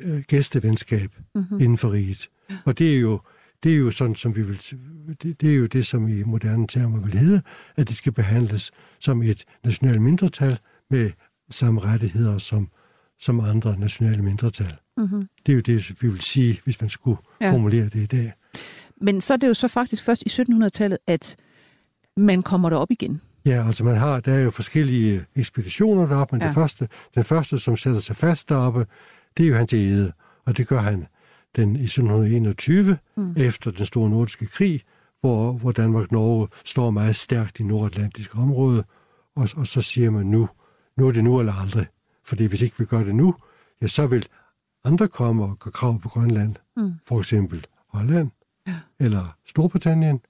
øh, 0.00 0.20
gæstevenskab 0.20 1.16
mm-hmm. 1.34 1.60
inden 1.60 1.78
for 1.78 1.92
riget. 1.92 2.28
Og 2.64 2.78
det 2.78 2.96
er 2.96 3.00
jo, 3.00 3.20
det 3.62 3.72
er 3.72 3.76
jo 3.76 3.90
sådan, 3.90 4.14
som 4.14 4.36
vi 4.36 4.42
vil, 4.42 4.60
det, 5.22 5.40
det 5.40 5.50
er 5.50 5.56
jo 5.56 5.66
det, 5.66 5.86
som 5.86 6.08
i 6.08 6.22
moderne 6.22 6.66
termer 6.66 7.00
vil 7.00 7.18
hedde, 7.18 7.42
at 7.76 7.88
det 7.88 7.96
skal 7.96 8.12
behandles 8.12 8.70
som 8.98 9.22
et 9.22 9.44
nationalt 9.64 10.02
mindretal 10.02 10.58
med 10.90 11.10
samme 11.50 11.80
rettigheder 11.80 12.38
som, 12.38 12.68
som 13.20 13.40
andre 13.40 13.78
nationale 13.78 14.22
mindretal. 14.22 14.76
Mm-hmm. 14.96 15.28
Det 15.46 15.52
er 15.52 15.56
jo 15.56 15.60
det, 15.60 16.02
vi 16.02 16.08
vil 16.08 16.20
sige, 16.20 16.60
hvis 16.64 16.80
man 16.80 16.90
skulle 16.90 17.18
ja. 17.40 17.52
formulere 17.52 17.84
det 17.84 17.94
i 17.94 18.06
dag. 18.06 18.32
Men 19.00 19.20
så 19.20 19.32
er 19.32 19.36
det 19.36 19.48
jo 19.48 19.54
så 19.54 19.68
faktisk 19.68 20.04
først 20.04 20.22
i 20.22 20.42
1700-tallet, 20.42 20.98
at 21.06 21.36
man 22.16 22.42
kommer 22.42 22.70
derop 22.70 22.90
igen. 22.90 23.20
Ja, 23.46 23.66
altså 23.66 23.84
man 23.84 23.96
har, 23.96 24.20
der 24.20 24.32
er 24.32 24.40
jo 24.40 24.50
forskellige 24.50 25.24
ekspeditioner 25.36 26.06
deroppe, 26.06 26.34
men 26.34 26.42
ja. 26.42 26.46
det 26.46 26.54
første, 26.54 26.88
den 27.14 27.24
første, 27.24 27.58
som 27.58 27.76
sætter 27.76 28.00
sig 28.00 28.16
fast 28.16 28.48
deroppe, 28.48 28.86
det 29.36 29.44
er 29.44 29.48
jo 29.48 29.54
hans 29.54 29.72
ede, 29.72 30.12
og 30.46 30.56
det 30.56 30.68
gør 30.68 30.80
han 30.80 31.06
den 31.56 31.76
i 31.76 31.84
1721, 31.84 32.98
mm. 33.16 33.34
efter 33.36 33.70
den 33.70 33.86
store 33.86 34.10
nordiske 34.10 34.46
krig, 34.46 34.82
hvor, 35.20 35.52
hvor 35.52 35.72
Danmark 35.72 36.02
og 36.02 36.08
Norge 36.10 36.48
står 36.64 36.90
meget 36.90 37.16
stærkt 37.16 37.60
i 37.60 37.62
nordatlantiske 37.62 38.38
område, 38.38 38.84
og, 39.36 39.48
og 39.56 39.66
så 39.66 39.82
siger 39.82 40.10
man 40.10 40.26
nu, 40.26 40.48
nu 40.96 41.08
er 41.08 41.12
det 41.12 41.24
nu 41.24 41.40
eller 41.40 41.52
aldrig. 41.52 41.86
Fordi 42.30 42.44
hvis 42.44 42.62
ikke 42.62 42.78
vi 42.78 42.84
gør 42.84 43.04
det 43.04 43.14
nu, 43.14 43.34
ja, 43.82 43.86
så 43.86 44.06
vil 44.06 44.26
andre 44.84 45.08
komme 45.08 45.44
og 45.44 45.58
gøre 45.58 45.72
krav 45.72 46.00
på 46.00 46.08
Grønland, 46.08 46.56
mm. 46.76 46.92
for 47.06 47.18
eksempel 47.18 47.66
Holland 47.88 48.30
ja. 48.66 48.74
eller 49.00 49.36
Storbritannien. 49.46 50.20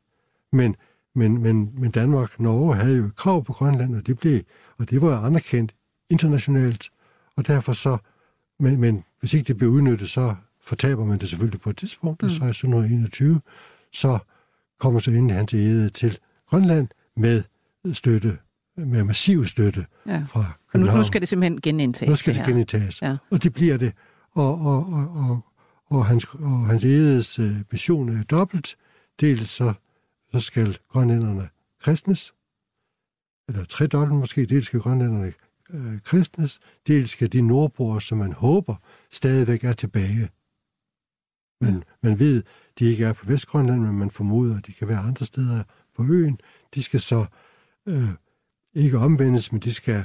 Men, 0.52 0.76
men, 1.14 1.42
men, 1.42 1.72
men 1.80 1.90
Danmark 1.90 2.30
og 2.36 2.42
Norge 2.42 2.74
havde 2.74 2.96
jo 2.96 3.10
krav 3.16 3.44
på 3.44 3.52
Grønland, 3.52 3.96
og 3.96 4.06
det, 4.06 4.18
blev, 4.18 4.40
og 4.78 4.90
det 4.90 5.02
var 5.02 5.20
anerkendt 5.20 5.74
internationalt, 6.10 6.90
og 7.36 7.46
derfor 7.46 7.72
så, 7.72 7.98
men, 8.58 8.80
men 8.80 9.04
hvis 9.20 9.34
ikke 9.34 9.48
det 9.48 9.56
blev 9.56 9.70
udnyttet, 9.70 10.08
så 10.08 10.34
fortaber 10.62 11.04
man 11.04 11.18
det 11.18 11.28
selvfølgelig 11.28 11.60
på 11.60 11.70
et 11.70 11.76
tidspunkt, 11.76 12.22
mm. 12.22 12.26
og 12.26 12.30
så 12.30 12.44
i 12.44 12.48
1721, 12.48 13.40
så 13.92 14.18
kommer 14.78 15.00
så 15.00 15.10
ind 15.10 15.30
hans 15.30 15.54
ede 15.54 15.90
til 15.90 16.18
Grønland 16.46 16.88
med 17.16 17.42
støtte, 17.92 18.38
med 18.87 19.05
massiv 19.05 19.47
støtte 19.47 19.87
ja. 20.07 20.23
fra 20.27 20.45
København. 20.73 20.97
Nu, 20.97 21.03
nu 21.03 21.07
skal 21.07 21.21
det 21.21 21.29
simpelthen 21.29 21.61
genindtages. 21.61 22.11
Nu 22.11 22.16
skal 22.16 22.35
det, 22.35 22.40
det 22.40 22.49
genindtages, 22.49 23.03
ja. 23.03 23.16
og 23.31 23.43
det 23.43 23.53
bliver 23.53 23.77
det. 23.77 23.93
Og, 24.33 24.61
og, 24.61 24.87
og, 24.87 25.09
og, 25.14 25.40
og, 25.87 26.07
hans, 26.07 26.25
og 26.25 26.66
hans 26.66 26.85
edes 26.85 27.38
uh, 27.38 27.51
mission 27.73 28.09
er 28.09 28.23
dobbelt. 28.23 28.77
Dels 29.21 29.49
så, 29.49 29.73
så 30.33 30.40
skal 30.40 30.79
grønlænderne 30.88 31.49
kristnes, 31.83 32.35
eller 33.49 33.64
tre 33.64 33.87
dobbelt 33.87 34.19
måske, 34.19 34.47
dels 34.47 34.66
skal 34.66 34.81
grønlænderne 34.81 35.33
øh, 35.71 36.01
kristnes, 36.05 36.61
dels 36.87 37.11
skal 37.11 37.33
de 37.33 37.40
nordboere, 37.40 38.01
som 38.01 38.19
man 38.19 38.33
håber 38.33 38.75
stadigvæk 39.11 39.64
er 39.64 39.73
tilbage, 39.73 40.29
men 41.61 41.85
man 42.03 42.19
ved, 42.19 42.43
de 42.79 42.85
ikke 42.85 43.05
er 43.05 43.12
på 43.12 43.27
Vestgrønland, 43.27 43.81
men 43.81 43.99
man 43.99 44.11
formoder, 44.11 44.59
at 44.59 44.66
de 44.66 44.73
kan 44.73 44.88
være 44.88 44.99
andre 44.99 45.27
steder 45.27 45.62
på 45.97 46.05
øen. 46.05 46.40
De 46.75 46.83
skal 46.83 47.01
så 47.01 47.27
øh, 47.87 48.09
ikke 48.74 48.98
omvendes, 48.98 49.52
men 49.52 49.61
de 49.61 49.74
skal 49.74 50.04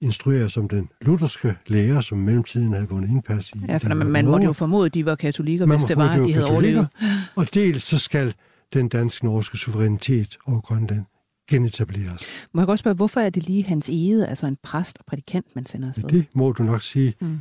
instrueres 0.00 0.52
som 0.52 0.68
den 0.68 0.88
lutherske 1.00 1.56
lærer, 1.66 2.00
som 2.00 2.18
mellemtiden 2.18 2.72
havde 2.72 2.88
vundet 2.88 3.10
indpas 3.10 3.50
i 3.50 3.58
Ja, 3.68 3.76
for 3.76 3.94
man, 3.94 4.06
man 4.06 4.26
måtte 4.26 4.46
jo 4.46 4.52
formode, 4.52 4.86
at 4.86 4.94
de 4.94 5.04
var 5.04 5.14
katolikker, 5.14 5.66
man 5.66 5.78
hvis 5.78 5.88
det 5.88 5.96
var, 5.96 6.10
at 6.10 6.26
de 6.26 6.32
havde 6.32 6.46
overlevet. 6.50 6.88
Og 7.36 7.54
dels 7.54 7.82
så 7.82 7.98
skal 7.98 8.34
den 8.72 8.88
dansk-norske 8.88 9.56
suverænitet 9.56 10.38
over 10.46 10.60
Grønland 10.60 11.04
genetableres. 11.50 12.26
Må 12.52 12.60
jeg 12.60 12.66
godt 12.66 12.78
spørge, 12.78 12.94
hvorfor 12.94 13.20
er 13.20 13.30
det 13.30 13.46
lige 13.46 13.64
hans 13.64 13.88
ede, 13.88 14.26
altså 14.26 14.46
en 14.46 14.56
præst 14.62 14.98
og 14.98 15.04
prædikant, 15.04 15.46
man 15.54 15.66
sender 15.66 15.88
afsted? 15.88 16.08
Det 16.08 16.26
må 16.34 16.52
du 16.52 16.62
nok 16.62 16.82
sige. 16.82 17.14
Mm. 17.20 17.38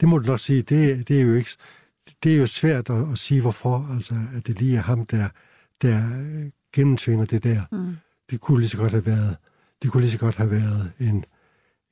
Det 0.00 0.08
må 0.08 0.18
du 0.18 0.26
nok 0.26 0.40
sige. 0.40 0.62
Det, 0.62 1.08
det 1.08 1.20
er 1.20 1.22
jo 1.22 1.34
ikke 1.34 1.50
det 2.22 2.34
er 2.34 2.36
jo 2.36 2.46
svært 2.46 2.90
at, 2.90 3.10
at 3.12 3.18
sige, 3.18 3.40
hvorfor, 3.40 3.94
altså, 3.94 4.14
at 4.36 4.46
det 4.46 4.60
lige 4.60 4.76
er 4.76 4.82
ham, 4.82 5.06
der, 5.06 5.28
der 5.82 6.00
gennemtvinger 6.74 7.24
det 7.24 7.44
der. 7.44 7.62
Mm. 7.72 7.96
Det 8.30 8.40
kunne 8.40 8.58
lige 8.58 8.68
så 8.68 8.76
godt 8.76 8.92
have 8.92 9.06
været, 9.06 9.36
det 9.82 9.90
kunne 9.90 10.00
lige 10.00 10.10
så 10.10 10.18
godt 10.18 10.36
have 10.36 10.50
været 10.50 10.92
en, 11.00 11.24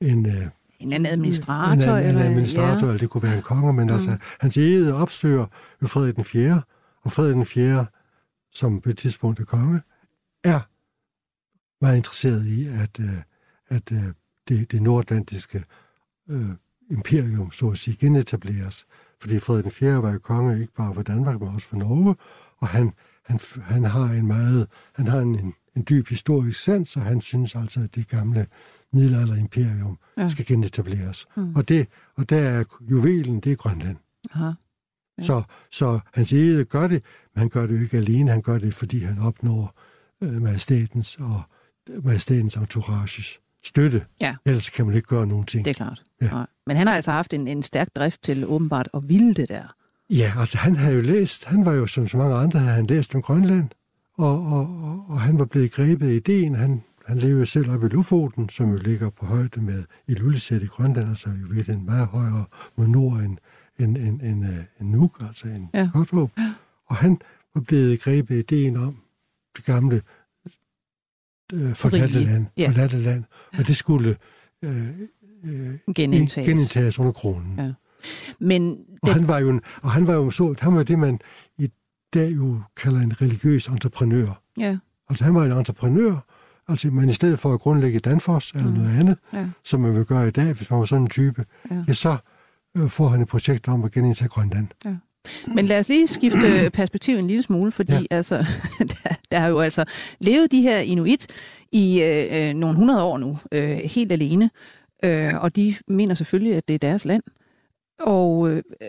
en, 0.01 0.25
øh, 0.25 0.47
en 0.79 1.05
administrator. 1.05 1.95
En, 1.97 2.03
en, 2.05 2.09
en 2.09 2.17
administrator, 2.17 2.71
eller, 2.71 2.85
ja. 2.85 2.87
eller 2.87 2.99
det 2.99 3.09
kunne 3.09 3.23
være 3.23 3.37
en 3.37 3.41
konge, 3.41 3.73
men 3.73 3.87
mm. 3.87 3.93
altså, 3.93 4.17
hans 4.39 4.57
ede 4.57 4.93
opsøger 4.93 5.45
jo 5.81 5.87
Frederik 5.87 6.15
den 6.15 6.23
4., 6.23 6.61
og 7.03 7.11
Frederik 7.11 7.35
den 7.35 7.45
4., 7.45 7.85
som 8.53 8.81
på 8.81 8.89
et 8.89 8.97
tidspunkt 8.97 9.39
er 9.39 9.45
konge, 9.45 9.81
er 10.43 10.59
meget 11.81 11.97
interesseret 11.97 12.45
i, 12.45 12.67
at, 12.67 12.99
øh, 12.99 13.17
at 13.69 13.89
det, 14.49 14.71
det 14.71 14.81
nordatlantiske 14.81 15.63
øh, 16.29 16.49
imperium, 16.91 17.51
så 17.51 17.69
at 17.69 17.77
sige, 17.77 17.97
genetableres. 17.99 18.85
Fordi 19.21 19.39
Frederik 19.39 19.63
den 19.63 19.71
4. 19.71 20.03
var 20.03 20.11
jo 20.11 20.19
konge 20.19 20.61
ikke 20.61 20.73
bare 20.73 20.93
for 20.93 21.01
Danmark, 21.01 21.39
men 21.39 21.49
også 21.49 21.67
for 21.67 21.77
Norge, 21.77 22.15
og 22.57 22.67
han, 22.67 22.93
han, 23.25 23.39
han 23.61 23.83
har 23.83 24.05
en 24.05 24.27
meget, 24.27 24.67
han 24.93 25.07
har 25.07 25.19
en, 25.19 25.39
en, 25.39 25.53
en 25.75 25.85
dyb 25.89 26.07
historisk 26.07 26.63
sans, 26.63 26.95
og 26.95 27.01
han 27.01 27.21
synes 27.21 27.55
altså, 27.55 27.79
at 27.79 27.95
det 27.95 28.07
gamle 28.07 28.47
middelalderimperium 28.93 29.97
ja. 30.17 30.29
skal 30.29 30.45
genetableres. 30.45 31.27
Mm. 31.37 31.55
Og, 31.55 31.69
det, 31.69 31.87
og 32.15 32.29
der 32.29 32.37
er 32.37 32.63
juvelen, 32.89 33.39
det 33.39 33.51
er 33.51 33.55
Grønland. 33.55 33.97
Aha. 34.33 34.51
Ja. 35.17 35.23
Så, 35.23 35.43
så 35.71 35.99
hans 36.13 36.33
ede 36.33 36.65
gør 36.65 36.87
det, 36.87 37.03
men 37.33 37.39
han 37.39 37.49
gør 37.49 37.65
det 37.65 37.75
jo 37.77 37.81
ikke 37.81 37.97
alene, 37.97 38.31
han 38.31 38.41
gør 38.41 38.57
det, 38.57 38.73
fordi 38.73 38.99
han 38.99 39.19
opnår 39.19 39.79
øh, 40.23 40.41
majestatens 40.41 41.17
og 41.19 41.41
majestatens 42.03 42.55
entourages 42.55 43.39
støtte. 43.63 44.05
Ja. 44.21 44.35
Ellers 44.45 44.69
kan 44.69 44.85
man 44.85 44.95
ikke 44.95 45.07
gøre 45.07 45.27
nogen 45.27 45.45
ting. 45.45 45.65
Det 45.65 45.71
er 45.71 45.75
klart. 45.75 46.03
Ja. 46.21 46.37
Ja. 46.37 46.45
Men 46.67 46.77
han 46.77 46.87
har 46.87 46.95
altså 46.95 47.11
haft 47.11 47.33
en, 47.33 47.47
en 47.47 47.63
stærk 47.63 47.87
drift 47.95 48.23
til 48.23 48.45
åbenbart 48.45 48.89
at 48.93 49.09
ville 49.09 49.33
det 49.33 49.49
der. 49.49 49.75
Ja, 50.09 50.33
altså 50.37 50.57
han 50.57 50.75
havde 50.75 50.95
jo 50.95 51.01
læst, 51.01 51.45
han 51.45 51.65
var 51.65 51.73
jo 51.73 51.87
som 51.87 52.07
så 52.07 52.17
mange 52.17 52.35
andre, 52.35 52.59
havde 52.59 52.75
han 52.75 52.85
læst 52.85 53.15
om 53.15 53.21
Grønland, 53.21 53.69
og, 54.17 54.45
og, 54.45 54.59
og, 54.59 55.05
og 55.09 55.21
han 55.21 55.39
var 55.39 55.45
blevet 55.45 55.71
grebet 55.71 56.09
i 56.11 56.15
ideen. 56.15 56.55
Han, 56.55 56.83
han 57.07 57.17
levede 57.17 57.45
selv 57.45 57.71
op 57.71 57.83
i 57.83 57.87
Lofoten, 57.87 58.49
som 58.49 58.71
jo 58.71 58.77
ligger 58.77 59.09
på 59.09 59.25
højde 59.25 59.61
med 59.61 59.83
i 60.07 60.13
Lullisæt 60.13 60.61
i 60.61 60.65
Grønland, 60.65 61.09
altså 61.09 61.29
jo 61.29 61.47
virkelig 61.51 61.75
en 61.77 61.85
meget 61.85 62.07
højere 62.07 62.45
mod 62.75 62.87
nord 62.87 63.13
end, 63.19 63.37
end, 63.79 63.97
end, 63.97 64.21
end, 64.21 64.45
øh, 64.45 64.51
end 64.81 64.89
Nuuk, 64.89 65.21
altså 65.27 65.47
en 65.47 65.69
Ja. 65.73 65.89
Godthåb. 65.93 66.31
Og 66.87 66.95
han 66.95 67.19
var 67.55 67.61
blevet 67.61 68.01
grebet 68.01 68.35
i 68.35 68.39
ideen 68.39 68.77
om 68.77 68.97
det 69.57 69.65
gamle 69.65 70.01
øh, 71.53 71.73
forladte 71.75 72.15
Rige. 72.17 72.25
land, 72.25 72.45
Ja. 72.57 72.67
forladte 72.69 72.97
land, 72.97 73.23
og 73.57 73.67
det 73.67 73.75
skulle 73.77 74.15
øh, 74.63 74.87
øh, 75.45 75.93
Genindtages. 75.95 76.47
genindtages 76.47 76.99
under 76.99 77.11
kronen. 77.11 77.55
Ja. 77.59 77.73
Men 78.39 78.71
Og 78.71 79.07
det, 79.07 79.13
han 79.13 79.27
var 79.27 79.39
jo, 79.39 79.49
en, 79.49 79.61
og 79.81 79.91
han 79.91 80.07
var 80.07 80.13
jo 80.13 80.31
så, 80.31 80.55
han 80.59 80.75
var 80.75 80.83
det, 80.83 80.99
man 80.99 81.19
jo 82.19 82.61
kalder 82.77 82.99
en 82.99 83.21
religiøs 83.21 83.67
entreprenør. 83.67 84.41
ja, 84.57 84.77
Altså 85.09 85.23
han 85.23 85.35
var 85.35 85.43
en 85.45 85.51
entreprenør, 85.51 86.25
altså 86.67 86.87
men 86.87 87.09
i 87.09 87.13
stedet 87.13 87.39
for 87.39 87.53
at 87.53 87.59
grundlægge 87.59 87.99
Danfoss 87.99 88.51
eller 88.51 88.67
Mm. 88.69 88.73
noget 88.77 88.99
andet, 88.99 89.17
ja. 89.33 89.45
som 89.63 89.79
man 89.81 89.95
vil 89.95 90.05
gøre 90.05 90.27
i 90.27 90.31
dag, 90.31 90.53
hvis 90.53 90.69
man 90.69 90.79
var 90.79 90.85
sådan 90.85 91.01
en 91.03 91.09
type, 91.09 91.45
Ja. 91.71 91.83
ja, 91.87 91.93
så 91.93 92.17
øh, 92.77 92.89
får 92.89 93.07
han 93.07 93.21
et 93.21 93.27
projekt 93.27 93.67
om 93.67 93.83
at 93.83 93.91
genindtage 93.91 94.29
Grønland. 94.29 94.67
Men 95.55 95.65
lad 95.65 95.79
os 95.79 95.89
lige 95.89 96.07
skifte 96.07 96.69
perspektiv 96.73 97.17
en 97.17 97.27
lille 97.27 97.43
smule, 97.43 97.71
fordi 97.71 97.91
ja. 97.93 97.99
Ja. 97.99 98.05
altså, 98.15 98.37
der, 98.79 99.15
der 99.31 99.39
har 99.39 99.47
jo 99.47 99.59
altså 99.59 99.85
levet 100.19 100.51
de 100.51 100.61
her 100.61 100.77
inuit 100.79 101.27
i 101.71 102.01
øh, 102.01 102.49
øh, 102.49 102.53
nogle 102.53 102.75
hundrede 102.77 103.03
år 103.03 103.17
nu, 103.17 103.37
øh, 103.51 103.77
helt 103.77 104.11
alene, 104.11 104.49
øh, 105.03 105.35
og 105.43 105.55
de 105.55 105.75
mener 105.87 106.15
selvfølgelig, 106.15 106.55
at 106.55 106.67
det 106.67 106.73
er 106.73 106.77
deres 106.79 107.05
land. 107.05 107.23
Og 107.99 108.49
øh, 108.49 108.55
øh, 108.81 108.87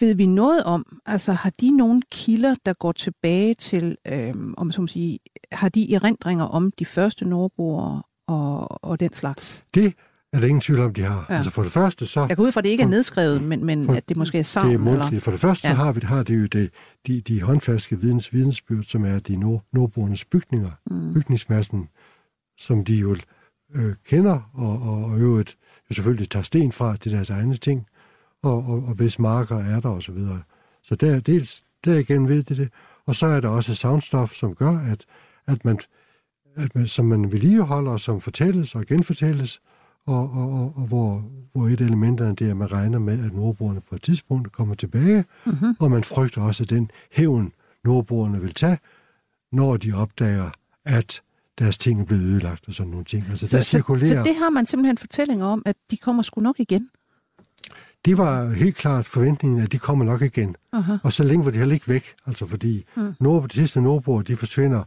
ved 0.00 0.14
vi 0.14 0.26
noget 0.26 0.62
om, 0.64 0.98
altså 1.06 1.32
har 1.32 1.50
de 1.60 1.76
nogle 1.76 2.02
kilder, 2.12 2.54
der 2.66 2.72
går 2.72 2.92
tilbage 2.92 3.54
til, 3.54 3.96
øh, 4.06 4.34
om 4.56 4.72
som 4.72 4.88
sige, 4.88 5.18
har 5.52 5.68
de 5.68 5.94
erindringer 5.94 6.44
om 6.44 6.72
de 6.78 6.84
første 6.84 7.28
nordboere 7.28 8.02
og, 8.28 8.84
og 8.84 9.00
den 9.00 9.14
slags? 9.14 9.64
Det 9.74 9.94
er 10.32 10.40
der 10.40 10.46
ingen 10.46 10.60
tvivl 10.60 10.80
om, 10.80 10.94
de 10.94 11.02
har. 11.02 11.26
Ja. 11.30 11.36
Altså 11.36 11.50
for 11.52 11.62
det 11.62 11.72
første, 11.72 12.06
så 12.06 12.26
Jeg 12.28 12.36
går 12.36 12.44
ud 12.44 12.52
fra, 12.52 12.60
at 12.60 12.64
det 12.64 12.70
ikke 12.70 12.82
er 12.82 12.88
nedskrevet, 12.88 13.42
men, 13.42 13.64
men 13.64 13.86
for- 13.86 13.94
at 13.94 14.08
det 14.08 14.16
måske 14.16 14.38
er 14.38 14.42
savn. 14.42 14.66
det 14.68 14.74
er 14.74 14.78
eller? 14.78 14.98
mundtligt. 14.98 15.24
For 15.24 15.30
det 15.30 15.40
første, 15.40 15.68
ja. 15.68 15.72
så 15.74 15.76
har 15.76 15.92
vi 15.92 16.00
har 16.04 16.22
det 16.22 16.40
jo 16.42 16.46
det, 16.46 16.70
de, 17.06 17.20
de 17.20 17.42
håndfaste 17.42 18.00
videns, 18.00 18.32
vidensbyrd, 18.32 18.82
som 18.84 19.04
er 19.04 19.18
de 19.18 19.36
nord, 19.36 19.62
nordboernes 19.72 20.24
bygninger, 20.24 20.70
Mm. 20.90 21.14
bygningsmassen, 21.14 21.88
som 22.58 22.84
de 22.84 22.94
jo 22.94 23.16
øh, 23.74 23.94
kender, 24.08 24.50
og, 24.54 24.72
og, 24.82 25.04
og 25.04 25.18
øvrigt 25.20 25.56
jo 25.90 25.94
selvfølgelig 25.94 26.30
tager 26.30 26.42
sten 26.42 26.72
fra 26.72 26.96
til 26.96 27.12
deres 27.12 27.30
egne 27.30 27.56
ting, 27.56 27.86
og, 28.42 28.56
og, 28.56 28.84
og 28.88 28.94
hvis 28.94 29.18
marker 29.18 29.56
er 29.56 29.80
der 29.80 29.88
osv. 29.88 30.00
Så, 30.00 30.12
videre. 30.12 30.42
så 30.82 30.94
der, 30.94 31.20
dels, 31.20 31.62
derigennem 31.84 32.28
ved 32.28 32.42
de 32.42 32.56
det, 32.56 32.68
og 33.06 33.14
så 33.14 33.26
er 33.26 33.40
der 33.40 33.48
også 33.48 33.74
soundstof, 33.74 34.32
som 34.34 34.54
gør, 34.54 34.78
at, 34.78 35.04
at 35.46 35.64
man, 35.64 35.78
at 36.56 36.74
man, 36.74 36.88
som 36.88 37.04
man 37.04 37.32
vedligeholder, 37.32 37.96
som 37.96 38.20
fortælles 38.20 38.74
og 38.74 38.84
genfortælles, 38.86 39.60
og, 40.06 40.30
og, 40.32 40.52
og, 40.52 40.72
og 40.76 40.86
hvor, 40.86 41.24
hvor 41.52 41.66
et 41.68 41.80
af 41.80 41.84
elementerne 41.84 42.34
det 42.34 42.46
er, 42.46 42.50
at 42.50 42.56
man 42.56 42.72
regner 42.72 42.98
med, 42.98 43.24
at 43.26 43.32
nordboerne 43.32 43.80
på 43.80 43.94
et 43.94 44.02
tidspunkt 44.02 44.52
kommer 44.52 44.74
tilbage, 44.74 45.24
Mm-hmm. 45.46 45.74
og 45.80 45.90
man 45.90 46.04
frygter 46.04 46.42
også 46.42 46.64
den 46.64 46.90
hævn, 47.12 47.52
nordboerne 47.84 48.40
vil 48.40 48.54
tage, 48.54 48.78
når 49.52 49.76
de 49.76 49.92
opdager, 49.92 50.50
at 50.84 51.22
deres 51.58 51.78
ting 51.78 52.00
er 52.00 52.04
blevet 52.04 52.22
ødelagt 52.22 52.68
og 52.68 52.74
sådan 52.74 52.90
nogle 52.90 53.04
ting. 53.04 53.24
Altså, 53.30 53.46
Så, 53.46 53.56
der 53.56 53.62
så, 53.62 53.70
cirkulerer, 53.70 54.06
så 54.24 54.28
det 54.28 54.36
har 54.36 54.50
man 54.50 54.66
simpelthen 54.66 54.98
fortællinger 54.98 55.46
om, 55.46 55.62
at 55.66 55.76
de 55.90 55.96
kommer 55.96 56.22
sgu 56.22 56.40
nok 56.40 56.60
igen. 56.60 56.88
Det 58.04 58.18
var 58.18 58.52
helt 58.58 58.76
klart 58.76 59.06
forventningen, 59.06 59.60
at 59.60 59.72
de 59.72 59.78
kommer 59.78 60.04
nok 60.04 60.22
igen. 60.22 60.56
Aha. 60.72 60.96
Og 61.04 61.12
så 61.12 61.24
længe 61.24 61.44
var 61.44 61.50
de 61.50 61.58
heller 61.58 61.74
ikke 61.74 61.88
væk, 61.88 62.14
altså 62.26 62.46
fordi 62.46 62.84
Mm. 62.96 63.14
nord, 63.20 63.48
de 63.48 63.54
sidste 63.54 63.80
nordboer, 63.80 64.22
de 64.22 64.36
forsvinder, 64.36 64.84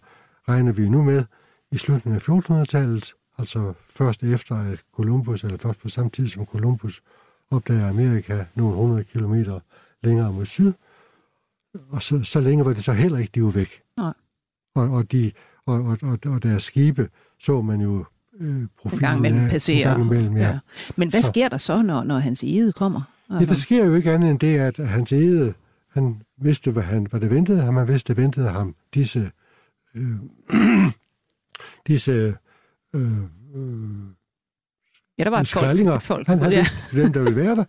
regner 0.49 0.71
vi 0.71 0.89
nu 0.89 1.03
med, 1.03 1.23
i 1.71 1.77
slutningen 1.77 2.15
af 2.15 2.29
1400-tallet, 2.29 3.13
altså 3.37 3.73
først 3.89 4.23
efter 4.23 4.55
at 4.55 4.81
Columbus, 4.95 5.43
eller 5.43 5.57
først 5.57 5.79
på 5.81 5.89
samme 5.89 6.09
tid 6.11 6.27
som 6.27 6.45
Columbus, 6.45 7.01
opdager 7.51 7.89
Amerika 7.89 8.45
nogle 8.55 8.75
hundrede 8.75 9.03
kilometer 9.03 9.59
længere 10.03 10.33
mod 10.33 10.45
syd. 10.45 10.73
Og 11.89 12.01
så, 12.01 12.23
så 12.23 12.39
længe 12.41 12.65
var 12.65 12.73
det 12.73 12.83
så 12.83 12.93
heller 12.93 13.17
ikke, 13.17 13.31
de 13.35 13.43
var 13.43 13.49
væk. 13.49 13.81
Nej. 13.97 14.13
Og, 14.75 14.89
og, 14.89 15.11
de, 15.11 15.31
og, 15.65 15.75
og, 15.83 15.97
og, 16.01 16.19
og 16.25 16.43
deres 16.43 16.63
skibe 16.63 17.09
så 17.39 17.61
man 17.61 17.81
jo 17.81 18.05
øh, 18.39 18.49
En 18.49 18.69
profilen 18.77 18.99
gang 19.01 19.17
imellem 19.17 19.49
passerer. 19.49 19.95
En 19.95 20.01
gang 20.01 20.13
imellem, 20.13 20.37
ja. 20.37 20.47
ja. 20.47 20.59
Men 20.95 21.09
hvad 21.09 21.21
Så- 21.21 21.27
sker 21.31 21.49
der 21.49 21.57
så, 21.57 21.81
når, 21.81 22.03
når 22.03 22.19
hans 22.19 22.43
ede 22.43 22.71
kommer? 22.73 23.01
Ja, 23.29 23.39
der 23.45 23.53
sker 23.53 23.85
jo 23.85 23.95
ikke 23.95 24.11
andet 24.11 24.29
end 24.31 24.39
det, 24.39 24.57
at 24.57 24.77
hans 24.87 25.11
ede, 25.13 25.53
han 25.91 26.21
vidste, 26.41 26.71
hvad, 26.71 26.83
han, 26.83 27.07
hvad 27.09 27.19
det 27.19 27.29
ventede 27.29 27.61
ham. 27.61 27.75
Han 27.75 27.87
vidste, 27.87 28.13
det 28.13 28.21
ventede 28.23 28.49
ham 28.49 28.75
disse, 28.93 29.31
øh, 29.95 30.15
disse 31.87 32.11
øh, 32.95 33.01
øh, 33.55 33.79
ja, 35.17 35.23
der 35.23 35.29
var 35.29 35.39
et 35.39 35.47
folk. 35.47 36.01
folk. 36.01 36.27
Han, 36.27 36.39
han 36.41 36.51
ja. 36.51 36.57
vidste, 36.57 36.77
hvem 36.93 37.13
der 37.13 37.19
ville 37.23 37.35
være 37.35 37.55
der. 37.55 37.63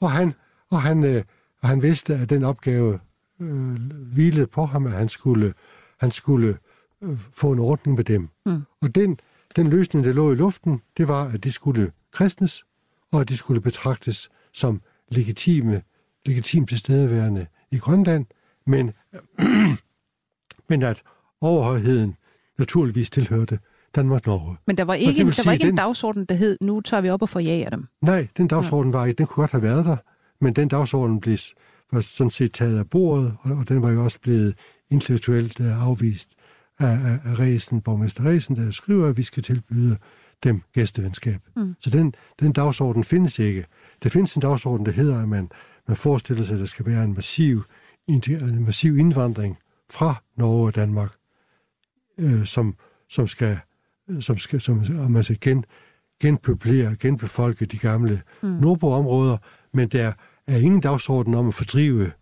Og 0.00 0.10
han, 0.10 0.34
og 0.70 0.82
han, 0.82 1.04
øh, 1.04 1.22
og 1.62 1.68
han 1.68 1.82
vidste, 1.82 2.14
at 2.14 2.30
den 2.30 2.44
opgave 2.44 2.98
øh, 3.40 3.74
hvilede 4.12 4.46
på 4.46 4.64
ham, 4.66 4.86
at 4.86 4.92
han 4.92 5.08
skulle, 5.08 5.54
han 6.00 6.10
skulle 6.10 6.56
øh, 7.02 7.18
få 7.32 7.52
en 7.52 7.58
ordning 7.58 7.96
med 7.96 8.04
dem. 8.04 8.28
Mm. 8.46 8.62
Og 8.82 8.94
den, 8.94 9.18
den 9.56 9.70
løsning, 9.70 10.04
der 10.04 10.12
lå 10.12 10.32
i 10.32 10.34
luften, 10.34 10.82
det 10.96 11.08
var, 11.08 11.24
at 11.28 11.44
de 11.44 11.52
skulle 11.52 11.92
kristnes, 12.12 12.64
og 13.12 13.20
at 13.20 13.28
de 13.28 13.36
skulle 13.36 13.60
betragtes 13.60 14.28
som 14.52 14.80
legitime, 15.10 15.82
legitimt 16.26 16.68
tilstedeværende 16.68 17.46
i 17.72 17.78
Grønland, 17.78 18.26
men, 18.66 18.92
men 20.70 20.82
at 20.82 21.02
overhøjheden 21.40 22.16
naturligvis 22.58 23.10
tilhørte 23.10 23.58
Danmark-Norge. 23.94 24.56
Men 24.66 24.76
der 24.76 24.84
var 24.84 24.94
ikke, 24.94 25.16
vil 25.16 25.26
der 25.26 25.32
sige, 25.32 25.46
var 25.46 25.52
ikke 25.52 25.62
en 25.62 25.68
den- 25.68 25.76
dagsorden, 25.76 26.24
der 26.24 26.34
hed, 26.34 26.58
nu 26.60 26.80
tager 26.80 27.00
vi 27.00 27.10
op 27.10 27.22
og 27.22 27.28
forjager 27.28 27.70
dem. 27.70 27.86
Nej, 28.02 28.28
den 28.36 28.48
dagsorden 28.48 28.92
var 28.92 29.06
ikke. 29.06 29.18
Den 29.18 29.26
kunne 29.26 29.42
godt 29.42 29.50
have 29.50 29.62
været 29.62 29.84
der, 29.84 29.96
men 30.40 30.52
den 30.52 30.68
dagsorden 30.68 31.20
blev 31.20 31.38
var 31.92 32.00
sådan 32.00 32.30
set 32.30 32.52
taget 32.52 32.78
af 32.78 32.90
bordet, 32.90 33.36
og, 33.40 33.50
og 33.56 33.68
den 33.68 33.82
var 33.82 33.90
jo 33.90 34.04
også 34.04 34.18
blevet 34.20 34.54
intellektuelt 34.90 35.60
uh, 35.60 35.86
afvist 35.88 36.28
af, 36.78 36.86
af, 36.86 37.18
af 37.24 37.38
Ræsen, 37.38 37.80
borgmester 37.80 38.24
Ræsen, 38.24 38.56
der 38.56 38.70
skriver, 38.70 39.08
at 39.08 39.16
vi 39.16 39.22
skal 39.22 39.42
tilbyde 39.42 39.96
dem 40.44 40.62
gæstevenskab. 40.72 41.40
Mm. 41.56 41.74
Så 41.80 41.90
den, 41.90 42.14
den 42.40 42.52
dagsorden 42.52 43.04
findes 43.04 43.38
ikke. 43.38 43.64
Der 44.02 44.08
findes 44.08 44.34
en 44.34 44.42
dagsorden, 44.42 44.86
der 44.86 44.92
hedder, 44.92 45.22
at 45.22 45.28
man, 45.28 45.50
man 45.88 45.96
forestiller 45.96 46.44
sig, 46.44 46.54
at 46.54 46.60
der 46.60 46.66
skal 46.66 46.86
være 46.86 47.04
en 47.04 47.14
massiv, 47.14 47.62
en 48.06 48.64
massiv 48.64 48.98
indvandring 48.98 49.58
fra 49.92 50.22
Norge 50.36 50.66
og 50.66 50.74
Danmark, 50.74 51.10
øh, 52.20 52.44
som, 52.44 52.76
som 53.08 53.28
skal, 53.28 53.58
som 54.20 54.38
skal, 54.38 54.60
som, 54.60 54.82
og 55.04 55.10
man 55.10 55.24
skal 55.24 55.38
gen, 55.40 55.64
genpopulere, 56.22 56.96
genbefolke 56.96 57.66
de 57.66 57.78
gamle 57.78 58.22
mm. 58.42 58.48
nordboområder, 58.48 59.36
men 59.72 59.88
der 59.88 60.12
er 60.46 60.56
ingen 60.56 60.80
dagsorden 60.80 61.34
om 61.34 61.48
at 61.48 61.54
fordrive 61.54 62.12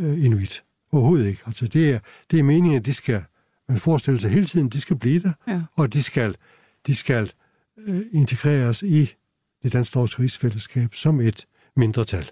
øh, 0.00 0.24
inuit. 0.24 0.62
Overhovedet 0.92 1.26
ikke. 1.26 1.42
Altså 1.46 1.68
det 1.68 1.90
er, 1.90 1.98
det 2.30 2.38
er 2.38 2.42
meningen, 2.42 2.78
at 2.78 2.86
de 2.86 2.94
skal, 2.94 3.22
man 3.68 3.78
forestiller 3.78 4.20
sig 4.20 4.30
hele 4.30 4.46
tiden, 4.46 4.68
de 4.68 4.80
skal 4.80 4.96
blive 4.96 5.20
der, 5.20 5.32
Ja. 5.48 5.60
og 5.74 5.92
de 5.92 6.02
skal, 6.02 6.36
de 6.86 6.94
skal 6.94 7.32
øh, 7.86 8.00
integreres 8.12 8.82
i 8.82 9.10
det 9.62 9.72
dansk-norske 9.72 10.22
rigsfællesskab 10.22 10.94
som 10.94 11.20
et 11.20 11.46
mindretal. 11.76 12.30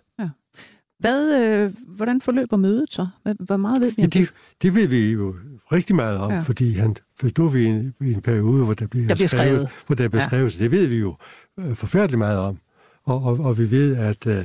Hvad, 0.99 1.43
øh, 1.45 1.73
hvordan 1.89 2.21
forløber 2.21 2.57
mødet 2.57 2.93
så? 2.93 3.07
Hvor 3.41 3.57
meget 3.57 3.81
ved 3.81 3.89
vi 3.89 3.95
Ja, 3.99 4.05
om 4.05 4.11
det? 4.11 4.21
det, 4.21 4.33
det 4.63 4.75
ved 4.75 4.87
vi 4.87 5.13
jo 5.13 5.37
rigtig 5.73 5.97
meget 5.97 6.19
om, 6.19 6.31
Ja. 6.31 6.37
ja. 6.37 6.43
fordi 6.43 6.73
han 6.73 6.97
forstod 7.21 7.53
vi 7.53 7.63
i 7.63 7.67
en, 7.67 7.95
en 8.01 8.21
periode, 8.23 8.65
hvor 8.65 8.75
der 8.75 8.87
bliver, 8.87 9.07
Der 9.09 9.15
bliver 9.15 9.29
skrevet. 9.29 9.69
hvor 9.87 9.95
der 9.97 10.09
bliver 10.09 10.23
Ja. 10.23 10.29
skrevet. 10.29 10.57
Det 10.59 10.71
ved 10.71 10.87
vi 10.87 10.97
jo 10.99 11.17
øh, 11.59 11.75
forfærdeligt 11.75 12.19
meget 12.19 12.39
om. 12.39 12.59
Og, 13.05 13.23
og, 13.23 13.41
og 13.41 13.59
vi 13.59 13.71
ved, 13.71 13.97
at 13.97 14.27
øh, 14.27 14.45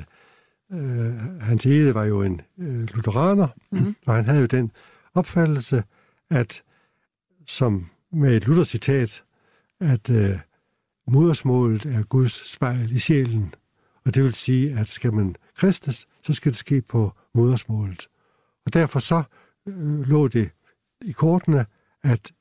øh, 0.74 1.16
hans 1.42 1.66
ede 1.66 1.94
var 1.94 2.04
jo 2.06 2.22
en 2.22 2.42
øh, 2.60 2.82
lutheraner, 2.96 3.48
Mhm. 3.72 3.84
mm. 3.86 3.96
og 4.06 4.16
han 4.16 4.26
havde 4.26 4.40
jo 4.40 4.46
den 4.46 4.72
opfattelse, 5.14 5.84
at 6.30 6.62
som 7.48 7.90
med 8.12 8.38
et 8.38 8.48
Luther-citat, 8.48 9.24
at 9.80 10.10
øh, 10.10 10.40
modersmålet 11.08 11.86
er 11.86 12.04
Guds 12.04 12.52
spejl 12.52 12.92
i 12.92 13.00
sjælen. 13.00 13.54
Og 14.06 14.16
det 14.16 14.24
vil 14.24 14.34
sige, 14.34 14.80
at 14.80 14.88
skal 14.90 15.14
man 15.14 15.36
kristnes, 15.56 16.08
så 16.24 16.34
skal 16.34 16.52
det 16.52 16.58
ske 16.60 16.82
på 16.82 17.12
modersmålet. 17.34 18.08
Og 18.66 18.74
derfor 18.74 19.00
så 19.00 19.24
øh, 19.68 20.00
lå 20.00 20.28
det 20.28 20.50
i 21.02 21.12
kortene, 21.12 21.66
at, 22.04 22.32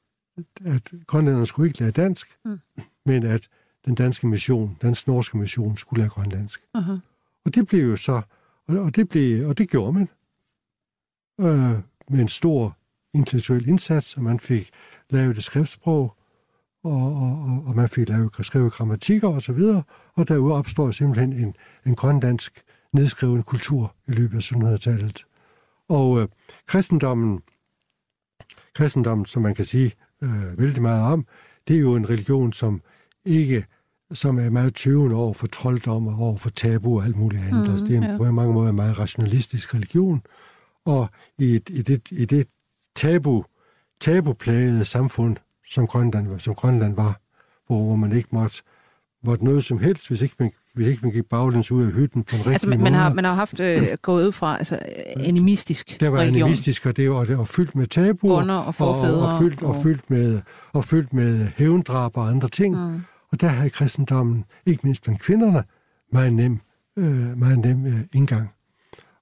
at 0.65 0.93
grønlænderne 1.07 1.47
skulle 1.47 1.69
ikke 1.69 1.81
lære 1.81 1.91
dansk, 1.91 2.39
Mm. 2.45 2.59
men 3.07 3.23
at 3.23 3.49
den 3.85 3.95
danske 3.95 4.27
mission, 4.27 4.79
den 4.83 4.97
norske 5.07 5.39
mission, 5.39 5.77
skulle 5.77 6.01
lære 6.01 6.11
grønlandsk. 6.11 6.61
Aha. 6.75 6.97
Og 7.45 7.55
det 7.55 7.67
blev 7.67 7.91
jo 7.91 7.97
så, 7.97 8.23
og, 8.69 8.77
og, 8.79 8.97
det, 8.97 9.09
blev, 9.09 9.49
og 9.49 9.59
det 9.59 9.71
gjorde 9.71 9.93
man 9.93 10.09
øh, 11.41 11.79
med 12.11 12.21
en 12.21 12.29
stor 12.29 12.79
intellektuel 13.17 13.69
indsats, 13.69 14.17
og 14.17 14.23
man 14.23 14.41
fik 14.41 14.71
lavet 15.11 15.37
et 15.37 15.45
skriftsprog, 15.45 16.17
og, 16.85 17.17
og, 17.17 17.65
og 17.67 17.77
man 17.77 17.89
fik 17.89 18.09
lavet 18.09 18.31
skrevet 18.41 18.73
grammatikker 18.73 19.29
og 19.29 19.43
så 19.43 19.53
videre, 19.53 19.83
og 20.15 20.29
derude 20.29 20.55
opstår 20.55 20.91
simpelthen 20.91 21.33
en, 21.33 21.55
en 21.87 21.95
grønlandsk 21.95 22.63
nedskreven 22.93 23.43
kultur 23.43 23.95
i 24.09 24.13
løbet 24.13 24.37
af 24.37 24.53
1700-tallet. 24.53 25.27
Og 25.89 26.21
øh, 26.21 26.29
kristendommen, 26.67 27.41
kristendommen, 28.75 29.27
som 29.27 29.43
man 29.43 29.55
kan 29.55 29.65
sige 29.65 29.93
øh, 30.23 30.59
vældig 30.59 30.83
meget 30.83 31.13
om, 31.13 31.27
det 31.69 31.77
er 31.77 31.81
jo 31.81 31.97
en 31.97 32.11
religion, 32.11 32.53
som 32.53 32.83
ikke 33.25 33.65
som 34.13 34.39
er 34.39 34.51
meget 34.51 34.75
tøvende 34.75 35.17
over 35.17 35.35
for 35.35 35.47
trolddom 35.47 36.07
og 36.07 36.15
over 36.19 36.37
for 36.37 36.51
tabu 36.51 36.99
og 36.99 37.05
alt 37.05 37.17
muligt 37.17 37.43
andet. 37.43 37.67
Mm, 37.67 37.73
altså, 37.73 37.87
det 37.87 37.93
er 37.93 37.97
en, 37.97 38.11
ja. 38.11 38.17
på 38.17 38.25
mange 38.25 38.55
måder 38.55 38.71
en 38.71 38.77
meget 38.77 38.99
rationalistisk 38.99 39.75
religion, 39.75 40.23
og 40.85 41.09
i, 41.39 41.55
et, 41.55 41.69
i, 41.69 41.83
det, 41.83 42.13
i 42.13 42.25
det 42.25 42.49
tabu, 42.97 43.45
tabuplagede 44.01 44.85
samfund, 44.85 45.37
som 45.71 45.87
Grønland, 45.87 46.41
som 46.41 46.55
Grønland 46.55 46.97
var, 46.97 47.21
hvor, 47.67 47.85
hvor 47.85 47.97
man 47.97 48.13
ikke 48.13 48.29
måtte, 48.33 48.63
måtte 49.25 49.45
noget 49.45 49.65
som 49.65 49.79
helst, 49.79 50.09
hvis 50.09 50.21
ikke 50.23 50.35
man, 50.39 50.51
hvis 50.75 50.87
ikke 50.87 51.03
man 51.03 51.13
gik 51.13 51.25
baglæns 51.25 51.73
ud 51.73 51.87
af 51.87 51.93
hytten 51.93 52.25
på 52.25 52.37
en 52.37 52.39
rigtig 52.39 52.53
altså, 52.53 52.69
man, 52.69 52.81
måde. 52.81 52.91
Har, 52.91 53.13
man 53.15 53.25
har 53.25 53.35
haft 53.35 53.61
øh, 53.61 53.89
gået 54.03 54.27
ud 54.27 54.33
fra 54.33 54.59
altså, 54.59 54.79
animistisk 55.17 56.01
Det 56.01 56.13
var 56.13 56.19
religion. 56.19 56.43
animistisk, 56.43 56.87
og 56.87 56.97
det 56.97 57.11
var, 57.11 57.25
det 57.25 57.39
var 57.39 57.45
fyldt 57.45 57.75
med. 57.75 58.15
Bunder 58.15 58.55
og 58.55 58.75
forfædre. 58.75 59.27
Og, 59.27 59.33
og, 59.33 59.43
fyldt, 59.43 59.63
og, 59.63 59.69
og, 59.69 59.83
fyldt 59.83 60.11
med, 60.11 60.41
og 60.73 60.85
fyldt 60.85 61.13
med 61.13 61.47
hævndrab 61.57 62.17
og 62.17 62.29
andre 62.29 62.49
ting. 62.49 62.75
Mm. 62.75 63.01
Og 63.33 63.41
der 63.41 63.49
havde 63.49 63.71
kristendommen, 63.71 64.45
ikke 64.67 64.81
mindst 64.83 65.03
blandt 65.03 65.23
kvinderne, 65.23 65.65
meget 66.13 66.33
nem, 66.33 66.61
øh, 66.99 67.39
meget 67.39 67.59
nem 67.59 67.87
øh, 67.87 68.01
indgang. 68.13 68.51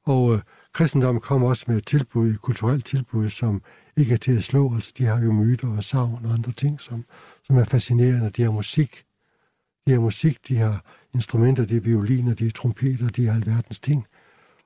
Og 0.07 0.35
øh, 0.35 0.41
kristendommen 0.75 1.21
kom 1.21 1.43
også 1.43 1.65
med 1.69 1.77
et 1.77 1.87
tilbud, 1.87 2.31
et 2.31 2.41
kulturelt 2.41 2.87
tilbud, 2.87 3.29
som 3.29 3.63
ikke 3.97 4.13
er 4.13 4.17
til 4.17 4.37
at 4.37 4.45
slå. 4.45 4.75
Altså, 4.75 4.93
de 4.99 5.05
har 5.05 5.23
jo 5.23 5.33
myter 5.33 5.77
og 5.77 5.85
savn 5.85 6.25
og 6.25 6.33
andre 6.33 6.53
ting, 6.53 6.81
som, 6.81 7.05
som 7.45 7.57
er 7.57 7.65
fascinerende. 7.65 8.31
De 8.31 8.43
har 8.43 8.51
musik, 8.51 9.05
de 9.87 9.93
har 9.93 10.01
musik, 10.01 10.39
de 10.49 10.57
har 10.57 10.85
instrumenter, 11.15 11.65
de 11.65 11.75
har 11.75 11.81
violiner, 11.81 12.35
de 12.35 12.45
har 12.45 12.51
trompeter, 12.51 13.09
de 13.09 13.27
har 13.27 13.35
alverdens 13.35 13.81
ting. 13.81 14.07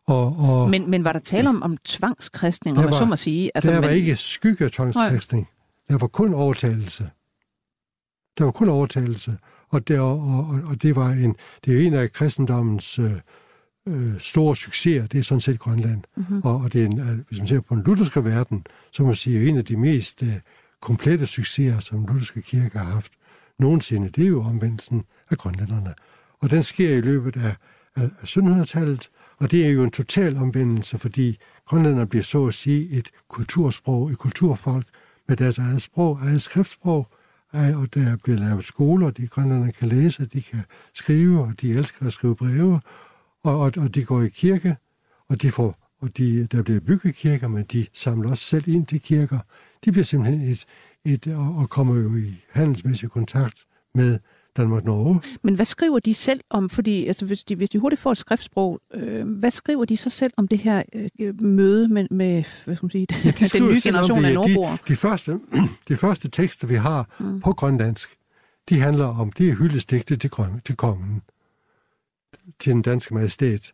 Og, 0.06 0.36
og, 0.38 0.70
men, 0.70 0.90
men 0.90 1.04
var 1.04 1.12
der 1.12 1.18
tale 1.18 1.48
om, 1.48 1.62
om 1.62 1.76
tvangskristning, 1.76 2.78
om 2.78 2.84
man 2.84 2.92
så 2.92 3.04
må 3.04 3.16
sige? 3.16 3.50
Altså, 3.54 3.70
der 3.70 3.80
var 3.80 3.88
men... 3.88 3.96
ikke 3.96 4.16
skygge 4.16 4.64
af 4.64 4.70
tvangskristning. 4.70 5.48
Der 5.88 5.98
var 5.98 6.06
kun 6.06 6.34
overtagelse. 6.34 7.11
Der 8.38 8.44
var 8.44 8.50
kun 8.50 8.68
overtagelse. 8.68 9.38
Og 9.68 9.88
det, 9.88 10.00
og, 10.00 10.20
og, 10.20 10.61
og 10.70 10.82
det 10.82 10.96
var 10.96 11.11
en, 11.11 11.36
det 11.64 11.76
er 11.76 11.86
en 11.86 11.94
af 11.94 12.12
kristendommens 12.12 12.98
øh, 12.98 13.12
øh, 13.89 14.20
store 14.20 14.57
succeser, 14.57 15.07
det 15.07 15.18
er 15.18 15.22
sådan 15.22 15.41
set 15.41 15.59
Grønland. 15.59 16.03
Mm-hmm. 16.16 16.41
Og, 16.45 16.57
og 16.57 16.72
det 16.72 16.82
er 16.82 16.86
en, 16.86 17.01
øh, 17.01 17.18
hvis 17.28 17.39
man 17.39 17.49
ser 17.49 17.61
på 17.61 17.74
den 17.74 17.84
lutherske 17.84 18.24
verden, 18.24 18.66
så 18.93 19.03
må 19.03 19.07
man 19.07 19.14
sige, 19.14 19.41
at 19.41 19.49
en 19.49 19.57
af 19.57 19.64
de 19.64 19.76
mest 19.76 20.22
øh, 20.22 20.34
komplette 20.80 21.26
succeser, 21.26 21.80
som 21.80 21.99
den 21.99 22.07
lutherske 22.07 22.43
kirke 22.43 22.78
har 22.78 22.84
haft 22.84 23.12
nogensinde, 23.59 24.09
det 24.09 24.24
er 24.24 24.28
jo 24.28 24.43
omvendelsen 24.43 25.05
af 25.30 25.39
grønlænderne. 25.39 25.95
Og 26.41 26.51
den 26.51 26.62
sker 26.62 26.95
i 26.95 27.01
løbet 27.01 27.36
af, 27.36 27.57
af, 27.97 28.03
af 28.03 28.24
1700-tallet, 28.24 29.11
og 29.39 29.51
det 29.51 29.66
er 29.66 29.70
jo 29.70 29.84
en 29.84 29.91
total 29.91 30.36
omvendelse, 30.36 30.99
fordi 30.99 31.39
grønlænderne 31.66 32.07
bliver 32.07 32.22
så 32.22 32.47
at 32.47 32.55
sige 32.55 32.91
et 32.91 33.09
kultursprog, 33.28 34.11
et 34.11 34.18
kulturfolk 34.18 34.86
med 35.28 35.36
deres 35.36 35.59
eget 35.59 35.82
sprog, 35.82 36.18
eget 36.22 36.43
skriftsprog, 36.43 37.09
og 37.53 37.95
der 37.95 38.16
bliver 38.24 38.39
lavet 38.39 38.64
skoler, 38.64 39.11
de 39.11 39.28
grønlænderne 39.28 39.72
kan 39.72 39.89
læse, 39.89 40.26
de 40.26 40.43
kan 40.43 40.61
skrive, 40.95 41.41
og 41.41 41.53
de 41.61 41.70
elsker 41.70 42.07
at 42.07 42.12
skrive 42.12 42.36
breve, 42.36 42.80
og, 43.45 43.61
og, 43.61 43.72
og 43.76 43.95
de 43.95 44.05
går 44.05 44.22
i 44.22 44.28
kirke, 44.28 44.76
og 45.28 45.43
de 45.43 45.51
får 45.51 45.89
og 46.01 46.18
de, 46.18 46.47
der 46.47 46.62
bliver 46.62 46.80
bygget 46.80 47.14
kirker, 47.14 47.49
men 47.49 47.64
de 47.64 47.86
samler 47.95 48.30
også 48.30 48.45
selv 48.45 48.68
ind 48.68 48.86
til 48.86 49.01
kirker. 49.01 49.39
De 49.84 49.93
bliver 49.93 50.05
simpelthen 50.05 50.41
et, 50.41 50.64
et 51.05 51.26
og, 51.26 51.57
og 51.57 51.70
kommer 51.70 51.95
jo 51.97 52.16
i 52.16 52.34
handelsmæssig 52.53 53.11
kontakt 53.11 53.64
med 53.95 54.18
Danmark-Norge. 54.57 55.20
Men 55.43 55.55
hvad 55.55 55.64
skriver 55.64 55.99
de 55.99 56.14
selv 56.14 56.41
om, 56.51 56.70
fordi 56.70 57.07
altså, 57.07 57.26
hvis, 57.26 57.45
de, 57.45 57.57
hvis 57.57 57.70
de 57.70 57.78
hurtigt 57.78 58.03
får 58.03 58.12
et 58.12 58.18
skriftsprog, 58.18 58.80
øh, 58.95 59.28
hvad 59.28 59.51
skriver 59.51 59.84
de 59.84 59.97
så 59.97 60.11
selv 60.11 60.32
om 60.36 60.49
det 60.49 60.59
her 60.59 60.82
øh, 61.20 61.43
møde 61.43 61.89
med, 61.89 62.07
med 62.11 62.45
hvad 62.64 62.76
skal 62.76 62.84
man 62.84 62.91
sige, 62.91 63.07
ja, 63.24 63.30
de 63.30 63.45
den 63.45 63.68
nye 63.68 63.80
generation 63.82 64.24
af 64.24 64.34
nordboere? 64.34 64.72
De, 64.72 64.78
de, 64.89 64.97
første, 64.97 65.41
de 65.89 65.97
første 65.97 66.30
tekster, 66.30 66.66
vi 66.66 66.74
har 66.74 67.16
mm. 67.20 67.41
på 67.41 67.53
grønlandsk, 67.53 68.09
de 68.68 68.80
handler 68.80 69.07
om, 69.07 69.32
det 69.32 69.49
er 69.49 69.55
hyldestigte 69.55 70.16
til, 70.16 70.30
til 70.64 70.76
kongen 70.76 71.22
til 72.61 72.72
den 72.72 72.83
danske 72.83 73.14
majestæt, 73.14 73.72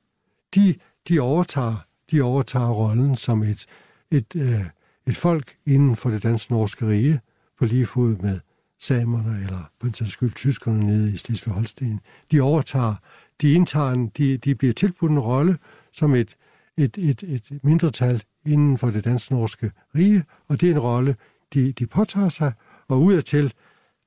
de, 0.55 0.75
de, 1.09 1.21
overtager, 1.21 1.77
de 2.11 2.23
overtager 2.23 2.71
rollen 2.71 3.17
som 3.17 3.43
et, 3.43 3.67
et, 4.11 4.37
øh, 4.37 4.67
et 5.07 5.17
folk 5.17 5.57
inden 5.67 5.97
for 5.97 6.11
det 6.11 6.23
danske-norske 6.23 6.89
rige, 6.89 7.21
på 7.59 7.65
lige 7.65 7.87
fod 7.87 8.17
med 8.17 8.41
samerne, 8.81 9.43
eller 9.43 9.71
på 9.81 9.87
en 9.87 9.95
skyld 9.95 10.33
tyskerne 10.33 10.87
nede 10.87 11.13
i 11.13 11.17
Slesvig 11.17 11.55
Holsten. 11.55 12.01
De 12.31 12.41
overtager, 12.41 12.95
de 13.41 13.53
indtager 13.53 13.91
en, 13.91 14.09
de, 14.09 14.37
de 14.37 14.55
bliver 14.55 14.75
tilbudt 14.75 15.11
en 15.11 15.19
rolle 15.19 15.59
som 15.93 16.15
et, 16.15 16.37
et, 16.77 16.99
et, 16.99 17.23
et 17.23 17.65
mindretal 17.65 18.23
inden 18.47 18.79
for 18.79 18.91
det 18.91 19.05
dansk-norske 19.05 19.73
rige, 19.95 20.25
og 20.49 20.61
det 20.61 20.69
er 20.69 20.73
en 20.73 20.79
rolle, 20.79 21.17
de, 21.55 21.73
de 21.73 21.87
påtager 21.87 22.29
sig, 22.29 22.53
og 22.89 23.03
udadtil, 23.03 23.53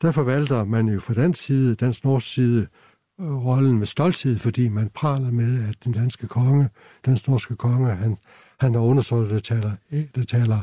der 0.02 0.12
forvalter 0.12 0.64
man 0.64 0.88
jo 0.88 1.00
fra 1.00 1.14
dansk 1.14 1.42
side, 1.42 1.76
dansk-norsk 1.76 2.34
side, 2.34 2.68
rollen 3.20 3.78
med 3.78 3.88
stolthed, 3.88 4.40
fordi 4.40 4.68
man 4.68 4.90
praler 4.94 5.32
med, 5.32 5.70
at 5.70 5.76
den 5.84 5.92
danske 5.92 6.28
konge, 6.28 6.70
den 7.06 7.20
norske 7.28 7.56
konge, 7.56 7.96
han, 7.96 8.18
han 8.60 8.76
er 8.76 8.80
undersøgt, 8.80 9.30
der 9.30 9.40
taler, 9.40 9.72
der 10.16 10.24
taler, 10.24 10.60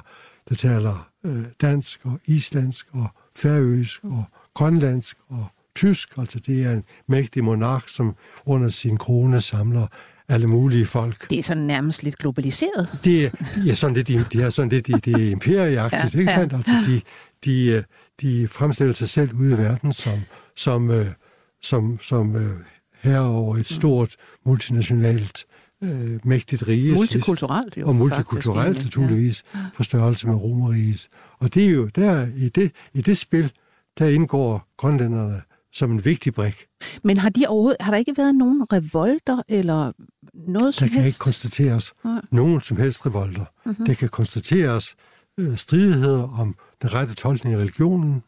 der 0.49 0.55
taler 0.55 1.09
øh, 1.25 1.45
dansk 1.61 2.01
og 2.05 2.21
islandsk 2.27 2.87
og 2.93 3.07
færøsk 3.37 4.05
og 4.05 4.25
grønlandsk 4.55 5.17
og 5.29 5.47
tysk. 5.77 6.19
Altså 6.19 6.39
det 6.39 6.65
er 6.65 6.73
en 6.73 6.85
mægtig 7.09 7.45
monark, 7.45 7.89
som 7.89 8.17
under 8.47 8.69
sin 8.69 8.97
krone 8.97 9.41
samler 9.41 9.87
alle 10.29 10.47
mulige 10.47 10.87
folk. 10.87 11.31
Det 11.31 11.39
er 11.39 11.43
sådan 11.43 11.63
nærmest 11.63 12.03
lidt 12.03 12.19
globaliseret. 12.19 12.99
Det 13.05 13.25
er, 13.25 13.31
ja, 13.67 13.75
sådan 13.75 13.97
lidt, 13.97 14.33
det 14.33 14.43
er 14.43 14.51
sådan 14.51 14.69
lidt 14.69 14.87
det 14.87 15.09
er 15.09 15.31
imperieagtigt, 15.31 16.15
ja, 16.15 16.21
ikke 16.21 16.33
sandt? 16.33 16.53
Altså 16.53 16.73
de, 16.87 17.01
de, 17.45 17.85
de 18.21 18.49
fremstiller 18.49 18.95
sig 18.95 19.09
selv 19.09 19.35
ude 19.35 19.55
i 19.55 19.59
verden 19.59 19.93
som, 19.93 20.19
som 20.57 20.91
øh, 20.91 21.07
som, 21.65 21.99
som 22.01 22.37
øh, 22.37 22.61
her 23.03 23.21
over 23.21 23.57
et 23.57 23.67
stort 23.67 24.17
multinationalt 24.47 25.45
øh, 25.83 26.21
mægtigt 26.25 26.69
rige. 26.69 26.95
Multikulturelt 26.95 27.77
jo. 27.77 27.89
Og 27.89 27.97
multikulturelt, 27.97 28.67
faktisk, 28.67 28.87
naturligvis, 28.87 29.43
ja. 29.55 29.59
på 29.77 29.83
størrelse 29.83 30.27
med 30.27 30.35
Romeriget. 30.35 31.09
Og 31.39 31.55
det 31.55 31.65
er 31.65 31.71
jo 31.71 31.87
der, 31.87 32.29
i 32.37 32.49
det, 32.49 32.73
i 32.95 33.01
det 33.01 33.19
spil, 33.19 33.53
der 33.99 34.09
indgår 34.09 34.69
grønlænderne 34.77 35.43
som 35.73 35.91
en 35.91 36.05
vigtig 36.05 36.35
brik. 36.35 36.67
Men 37.03 37.19
har, 37.19 37.29
de 37.29 37.47
overhovedet, 37.47 37.77
har 37.81 37.91
der 37.91 37.99
ikke 37.99 38.17
været 38.17 38.35
nogen 38.35 38.67
revolter 38.73 39.43
eller 39.49 39.93
noget 40.35 40.75
som 40.75 40.89
Der 40.89 40.95
kan 40.95 41.03
helst? 41.03 41.19
ikke 41.19 41.23
konstateres 41.23 41.93
ja. 42.05 42.19
nogen 42.31 42.61
som 42.61 42.77
helst 42.77 43.07
revolter. 43.07 43.45
Mm-hmm. 43.67 43.87
Det 43.87 43.99
kan 43.99 44.09
konstateres 44.09 44.95
øh, 45.39 45.57
stridigheder 45.57 46.41
om 46.41 46.57
den 46.83 46.93
rette 46.93 47.15
tolkning 47.15 47.55
af 47.55 47.59
religionen. 47.59 48.23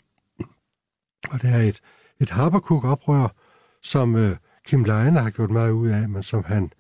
Og 1.31 1.43
der 1.43 1.49
er 1.49 1.63
et 1.63 1.81
et 2.21 2.31
Haberkuk-oprør, 2.31 3.29
som 3.83 4.17
øh, 4.17 4.37
Kim 4.67 4.85
Leine 4.85 5.21
har 5.21 5.31
gjort 5.31 5.51
meget 5.51 5.71
ud 5.71 5.89
af, 5.89 6.09
men 6.09 6.23
som 6.23 6.45
han 6.45 6.71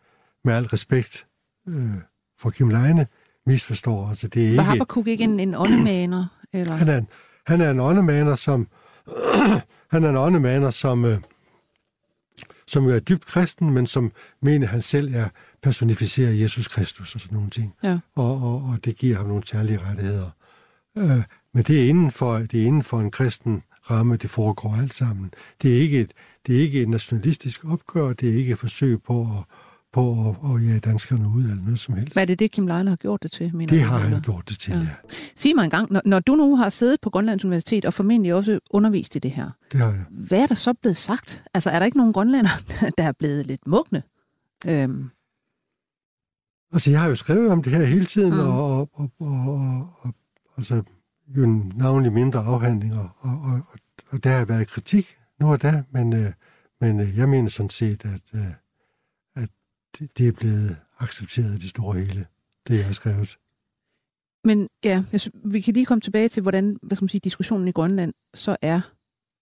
med 0.44 0.54
al 0.54 0.64
respekt 0.64 1.26
øh, 1.68 1.90
for 2.38 2.50
Kim 2.50 2.68
Leine 2.68 3.06
misforstår. 3.46 4.08
Altså, 4.08 4.28
det 4.28 4.42
er 4.42 4.46
ikke, 4.46 4.56
Var 4.56 4.62
Haberkuk 4.62 5.06
ikke 5.06 5.24
en, 5.24 5.40
en 5.40 5.54
åndemaner? 5.54 6.26
Eller? 6.52 6.76
Han, 6.76 6.88
er 6.88 6.98
en, 6.98 7.08
han 7.46 7.60
er 7.60 7.70
en 7.70 7.80
åndemaner, 7.80 8.34
som, 8.34 8.68
han 9.92 10.04
er 10.04 10.10
en 10.10 10.16
åndemaner, 10.16 10.70
som, 10.70 11.04
øh, 11.04 11.18
som 12.66 12.84
jo 12.84 12.90
er 12.90 12.98
dybt 12.98 13.26
kristen, 13.26 13.70
men 13.70 13.86
som 13.86 14.12
mener, 14.42 14.66
han 14.66 14.82
selv 14.82 15.14
er 15.14 15.28
personificeret 15.62 16.40
Jesus 16.40 16.68
Kristus 16.68 17.14
og 17.14 17.20
sådan 17.20 17.36
nogle 17.36 17.50
ting. 17.50 17.74
Ja. 17.82 17.98
Og, 18.14 18.42
og, 18.42 18.54
og 18.54 18.84
det 18.84 18.96
giver 18.96 19.16
ham 19.16 19.26
nogle 19.26 19.46
særlige 19.46 19.80
rettigheder. 19.80 20.30
Øh, 20.98 21.22
men 21.54 21.64
det 21.64 21.84
er 21.84 21.88
inden 21.88 22.10
for, 22.10 22.38
det 22.38 22.62
er 22.62 22.66
inden 22.66 22.82
for 22.82 23.00
en 23.00 23.10
kristen 23.10 23.62
ramme, 23.90 24.16
det 24.16 24.30
foregår 24.30 24.76
alt 24.80 24.94
sammen. 24.94 25.30
Det 25.62 25.76
er 25.76 25.80
ikke 25.80 26.00
et, 26.00 26.12
det 26.46 26.56
er 26.56 26.60
ikke 26.60 26.82
et 26.82 26.88
nationalistisk 26.88 27.64
opgør, 27.64 28.12
det 28.12 28.28
er 28.28 28.34
ikke 28.34 28.52
et 28.52 28.58
forsøg 28.58 29.02
på 29.02 29.20
at, 29.20 29.44
på 29.92 30.10
at, 30.28 30.54
at 30.54 30.66
jage 30.68 30.80
danskerne 30.80 31.28
ud 31.36 31.42
eller 31.42 31.62
noget 31.64 31.80
som 31.80 31.94
helst. 31.94 32.12
Hvad 32.12 32.22
er 32.22 32.26
det, 32.26 32.38
det 32.38 32.50
Kim 32.50 32.66
Leiner 32.66 32.90
har 32.90 32.96
gjort 32.96 33.22
det 33.22 33.32
til? 33.32 33.56
Mener 33.56 33.72
det 33.72 33.82
har 33.82 33.98
han 33.98 34.22
gjort 34.22 34.48
det 34.48 34.58
til, 34.58 34.72
ja. 34.72 34.78
ja. 34.78 35.16
Sig 35.36 35.54
mig 35.54 35.64
en 35.64 35.70
gang, 35.70 35.92
når, 35.92 36.02
når 36.04 36.20
du 36.20 36.34
nu 36.34 36.56
har 36.56 36.68
siddet 36.68 37.00
på 37.00 37.10
Grønlands 37.10 37.44
Universitet 37.44 37.84
og 37.84 37.94
formentlig 37.94 38.34
også 38.34 38.60
undervist 38.70 39.16
i 39.16 39.18
det 39.18 39.30
her, 39.30 39.50
det 39.72 39.80
har 39.80 39.86
jeg. 39.86 40.04
hvad 40.10 40.42
er 40.42 40.46
der 40.46 40.54
så 40.54 40.72
blevet 40.72 40.96
sagt? 40.96 41.44
Altså, 41.54 41.70
er 41.70 41.78
der 41.78 41.86
ikke 41.86 41.98
nogen 41.98 42.12
grønlænder, 42.12 42.50
der 42.98 43.04
er 43.04 43.12
blevet 43.12 43.46
lidt 43.46 43.66
mugne? 43.66 44.02
Øhm. 44.66 45.10
Altså, 46.72 46.90
jeg 46.90 47.00
har 47.00 47.08
jo 47.08 47.14
skrevet 47.14 47.50
om 47.50 47.62
det 47.62 47.72
her 47.72 47.84
hele 47.84 48.06
tiden, 48.06 48.34
mm. 48.34 48.40
og, 48.40 48.80
og, 48.80 48.90
og, 48.94 49.10
og, 49.20 49.48
og, 49.48 49.88
og 50.02 50.12
altså, 50.56 50.82
jo 51.28 51.46
navnlig 51.76 52.12
mindre 52.12 52.40
afhandlinger, 52.40 53.16
og, 53.18 53.52
og, 53.52 53.60
og 54.08 54.24
der 54.24 54.30
har 54.30 54.44
været 54.44 54.68
kritik 54.68 55.18
nu 55.40 55.52
og 55.52 55.62
da, 55.62 55.84
men, 55.90 56.12
øh, 56.12 56.32
men 56.80 57.00
øh, 57.00 57.18
jeg 57.18 57.28
mener 57.28 57.48
sådan 57.48 57.70
set, 57.70 58.04
at, 58.04 58.34
øh, 58.34 58.52
at 59.36 59.48
det 60.18 60.28
er 60.28 60.32
blevet 60.32 60.76
accepteret 60.98 61.54
i 61.54 61.58
det 61.58 61.70
store 61.70 61.98
hele, 61.98 62.26
det 62.68 62.76
jeg 62.76 62.86
har 62.86 62.92
skrevet. 62.92 63.38
Men 64.44 64.68
ja, 64.84 65.04
vi 65.44 65.60
kan 65.60 65.74
lige 65.74 65.86
komme 65.86 66.00
tilbage 66.00 66.28
til, 66.28 66.40
hvordan 66.42 66.78
hvad 66.82 66.96
skal 66.96 67.04
man 67.04 67.08
sige, 67.08 67.20
diskussionen 67.24 67.68
i 67.68 67.72
Grønland 67.72 68.14
så 68.34 68.56
er 68.62 68.80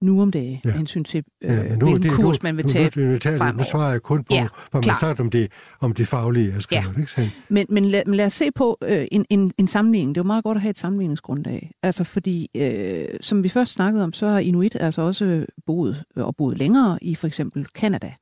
nu 0.04 0.22
om 0.22 0.30
dagen, 0.30 0.60
ja. 0.64 0.70
hensyn 0.70 1.04
til, 1.04 1.24
øh, 1.44 1.50
ja, 1.50 1.62
men 1.62 1.78
nu, 1.78 1.86
hvilken 1.86 2.02
det, 2.02 2.12
kurs 2.12 2.42
nu, 2.42 2.46
man 2.46 2.56
vil 2.56 2.64
tage 2.64 2.90
nu, 2.96 3.02
nu, 3.02 3.18
nu. 3.38 3.52
Nu 3.56 3.64
svarer 3.64 3.90
jeg 3.90 4.02
kun 4.02 4.24
på, 4.24 4.34
ja, 4.34 4.48
hvad 4.70 4.82
man 4.86 4.96
sagt 5.00 5.20
om 5.20 5.30
det, 5.30 5.52
om 5.80 5.92
det 5.94 6.08
faglige, 6.08 6.52
jeg 6.52 6.62
skrev. 6.62 6.82
Ja. 6.96 7.00
Ikke 7.00 7.32
Men, 7.48 7.66
men, 7.68 7.84
lad, 7.84 8.02
men 8.06 8.14
lad 8.14 8.26
os 8.26 8.32
se 8.32 8.50
på 8.54 8.78
øh, 8.82 9.06
en, 9.12 9.24
en, 9.30 9.52
en 9.58 9.66
sammenligning. 9.66 10.14
Det 10.14 10.20
er 10.20 10.24
jo 10.24 10.26
meget 10.26 10.44
godt 10.44 10.56
at 10.56 10.62
have 10.62 10.70
et 10.70 10.78
sammenligningsgrundlag. 10.78 11.70
Altså 11.82 12.04
fordi, 12.04 12.50
øh, 12.54 13.08
som 13.20 13.42
vi 13.42 13.48
først 13.48 13.72
snakkede 13.72 14.04
om, 14.04 14.12
så 14.12 14.28
har 14.28 14.38
Inuit 14.38 14.76
altså 14.80 15.02
også 15.02 15.46
boet 15.66 16.04
og 16.16 16.36
boet 16.36 16.58
længere 16.58 16.98
i 17.02 17.14
for 17.14 17.26
eksempel 17.26 17.66
Kanada. 17.74 18.12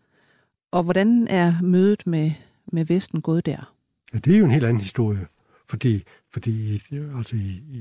Og 0.73 0.83
hvordan 0.83 1.29
er 1.29 1.55
mødet 1.63 2.07
med, 2.07 2.31
med 2.73 2.85
Vesten 2.85 3.21
gået 3.21 3.47
der? 3.47 3.73
Ja, 4.15 4.19
det 4.19 4.35
er 4.35 4.39
jo 4.39 4.45
en 4.45 4.51
helt 4.51 4.65
anden 4.65 4.81
historie. 4.81 5.27
Fordi, 5.69 6.03
fordi 6.33 6.83
altså 7.17 7.37
i, 7.37 7.63
i, 7.71 7.79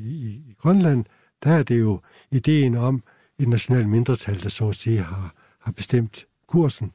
i 0.49 0.53
Grønland, 0.57 1.05
der 1.43 1.51
er 1.51 1.63
det 1.63 1.79
jo 1.79 1.99
ideen 2.31 2.75
om 2.75 3.03
et 3.41 3.49
nationalt 3.49 3.89
mindretal, 3.89 4.43
der 4.43 4.49
så 4.49 4.69
at 4.69 4.75
sige 4.75 5.01
har, 5.01 5.33
har 5.59 5.71
bestemt 5.71 6.25
kursen 6.47 6.91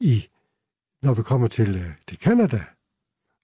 i, 0.00 0.28
når 1.02 1.14
vi 1.14 1.22
kommer 1.22 1.48
til, 1.48 1.76
øh, 1.76 1.90
til 2.06 2.18
Canada 2.18 2.64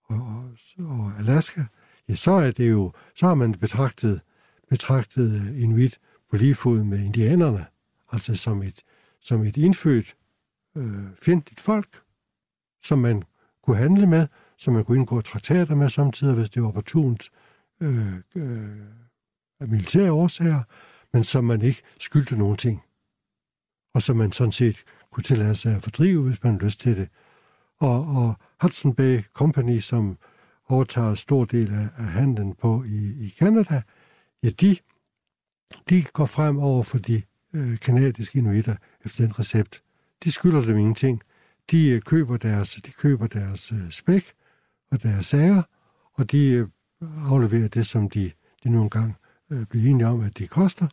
og, 0.04 0.16
og, 0.16 0.56
og 0.78 1.12
Alaska, 1.18 1.64
ja, 2.08 2.14
så 2.14 2.30
er 2.30 2.50
det 2.50 2.70
jo, 2.70 2.92
så 3.14 3.26
har 3.26 3.34
man 3.34 3.52
betragtet, 3.52 4.20
betragtet 4.68 5.40
øh, 5.40 5.62
Inuit 5.62 5.98
på 6.30 6.36
lige 6.36 6.54
fod 6.54 6.84
med 6.84 6.98
indianerne, 6.98 7.66
altså 8.12 8.34
som 8.34 8.62
et, 8.62 8.82
som 9.20 9.42
et 9.42 9.56
indfødt 9.56 10.16
øh, 10.76 11.04
fjendtligt 11.22 11.60
folk, 11.60 12.02
som 12.82 12.98
man 12.98 13.22
kunne 13.62 13.76
handle 13.76 14.06
med, 14.06 14.26
som 14.56 14.74
man 14.74 14.84
kunne 14.84 14.98
indgå 14.98 15.20
traktater 15.20 15.74
med 15.74 15.90
samtidig, 15.90 16.34
hvis 16.34 16.50
det 16.50 16.62
var 16.62 16.68
opportunt 16.68 17.30
øh, 17.80 18.16
øh, 18.36 18.86
af 19.60 19.68
militære 19.68 20.12
årsager, 20.12 20.62
men 21.16 21.24
som 21.24 21.44
man 21.44 21.62
ikke 21.62 21.82
skyldte 22.00 22.36
nogen 22.36 22.56
ting. 22.56 22.82
Og 23.94 24.02
som 24.02 24.16
man 24.16 24.32
sådan 24.32 24.52
set 24.52 24.84
kunne 25.10 25.24
tillade 25.24 25.54
sig 25.54 25.76
at 25.76 25.82
fordrive, 25.82 26.22
hvis 26.22 26.42
man 26.42 26.58
lyst 26.58 26.80
til 26.80 26.96
det. 26.96 27.08
Og, 27.78 28.00
og 28.00 28.34
Hudson 28.62 28.94
Bay 28.94 29.22
Company, 29.32 29.78
som 29.78 30.18
overtager 30.68 31.10
en 31.10 31.16
stor 31.16 31.44
del 31.44 31.74
af, 31.74 31.88
af 31.98 32.04
handlen 32.04 32.54
på 32.54 32.84
i, 32.86 33.26
i 33.26 33.34
Canada, 33.38 33.82
ja, 34.42 34.50
de, 34.50 34.76
de 35.90 36.04
går 36.12 36.26
frem 36.26 36.58
over 36.58 36.82
for 36.82 36.98
de 36.98 37.22
øh, 37.54 37.78
kanadiske 37.78 38.38
inuitter 38.38 38.76
efter 39.04 39.24
den 39.24 39.38
recept. 39.38 39.82
De 40.24 40.32
skylder 40.32 40.60
dem 40.60 40.78
ingenting. 40.78 41.22
De 41.70 41.88
øh, 41.88 42.00
køber 42.00 42.36
deres, 42.36 42.78
de 42.86 42.90
køber 42.90 43.26
deres 43.26 43.72
øh, 43.72 43.90
spæk 43.90 44.32
og 44.90 45.02
deres 45.02 45.26
sager, 45.26 45.62
og 46.12 46.30
de 46.30 46.48
øh, 46.48 46.68
afleverer 47.32 47.68
det, 47.68 47.86
som 47.86 48.10
de, 48.10 48.32
de 48.64 48.70
nogle 48.70 48.90
gange 48.90 49.14
øh, 49.52 49.66
bliver 49.66 49.90
enige 49.90 50.06
om, 50.06 50.20
at 50.20 50.38
de 50.38 50.46
koster. 50.46 50.86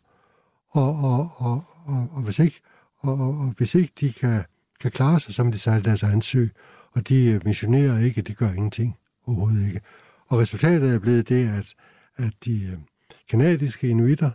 Og, 0.74 0.96
og, 0.96 1.30
og, 1.36 1.64
og, 1.86 2.08
og, 2.12 2.22
hvis, 2.22 2.38
ikke, 2.38 2.60
og, 2.98 3.12
og, 3.12 3.28
og 3.28 3.54
hvis 3.56 3.74
ikke 3.74 3.92
de 4.00 4.12
kan, 4.12 4.44
kan 4.80 4.90
klare 4.90 5.20
sig, 5.20 5.34
så 5.34 5.44
må 5.44 5.50
de 5.50 5.58
sejle 5.58 5.84
deres 5.84 6.02
egen 6.02 6.22
sø. 6.22 6.46
Og 6.92 7.08
de 7.08 7.24
øh, 7.24 7.40
missionerer 7.44 7.98
ikke, 7.98 8.22
det 8.22 8.36
gør 8.36 8.52
ingenting 8.52 8.96
overhovedet 9.26 9.66
ikke. 9.66 9.80
Og 10.26 10.38
resultatet 10.38 10.94
er 10.94 10.98
blevet 10.98 11.28
det, 11.28 11.48
at, 11.48 11.74
at 12.16 12.32
de 12.44 12.62
øh, 12.62 12.78
kanadiske 13.30 13.88
inuitter 13.88 14.30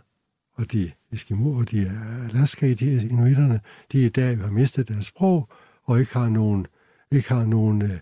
og 0.54 0.72
de 0.72 0.90
Eskimo 1.12 1.52
og 1.52 1.70
de 1.70 1.90
Alaska 2.30 2.66
inuitterne, 3.10 3.60
de 3.92 4.04
i 4.04 4.08
dag 4.08 4.38
har 4.38 4.50
mistet 4.50 4.88
deres 4.88 5.06
sprog 5.06 5.48
og 5.84 6.00
ikke 6.00 6.12
har 6.12 6.28
nogen, 6.28 6.66
ikke 7.12 7.28
har 7.28 7.44
nogen 7.44 7.82
øh, 7.82 7.98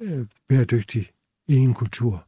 øh 0.00 0.26
bæredygtig 0.48 1.10
egen 1.48 1.74
kultur 1.74 2.26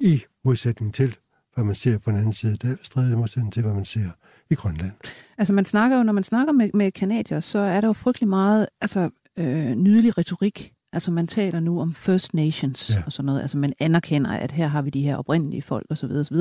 i 0.00 0.22
modsætning 0.44 0.94
til, 0.94 1.16
hvad 1.54 1.64
man 1.64 1.74
ser 1.74 1.98
på 1.98 2.10
den 2.10 2.18
anden 2.18 2.32
side. 2.32 2.56
Der 2.56 2.76
strider 2.82 3.16
modsætning 3.16 3.52
til, 3.52 3.62
hvad 3.62 3.74
man 3.74 3.84
ser 3.84 4.10
i 4.50 4.54
Grønland. 4.54 4.92
Altså 5.38 5.52
man 5.52 5.64
snakker 5.64 5.96
jo, 5.96 6.02
når 6.02 6.12
man 6.12 6.24
snakker 6.24 6.52
med, 6.52 6.70
med 6.74 6.92
kanadier, 6.92 7.40
så 7.40 7.58
er 7.58 7.80
der 7.80 7.88
jo 7.88 7.92
frygtelig 7.92 8.28
meget 8.28 8.66
altså, 8.80 9.10
øh, 9.38 9.70
nydelig 9.70 10.18
retorik. 10.18 10.72
Altså 10.92 11.10
man 11.10 11.26
taler 11.26 11.60
nu 11.60 11.80
om 11.80 11.94
First 11.94 12.34
Nations 12.34 12.90
ja. 12.90 13.02
og 13.06 13.12
sådan 13.12 13.26
noget. 13.26 13.40
Altså 13.40 13.56
man 13.56 13.72
anerkender, 13.78 14.30
at 14.30 14.52
her 14.52 14.66
har 14.66 14.82
vi 14.82 14.90
de 14.90 15.02
her 15.02 15.16
oprindelige 15.16 15.62
folk 15.62 15.86
osv. 15.90 16.10
osv. 16.10 16.36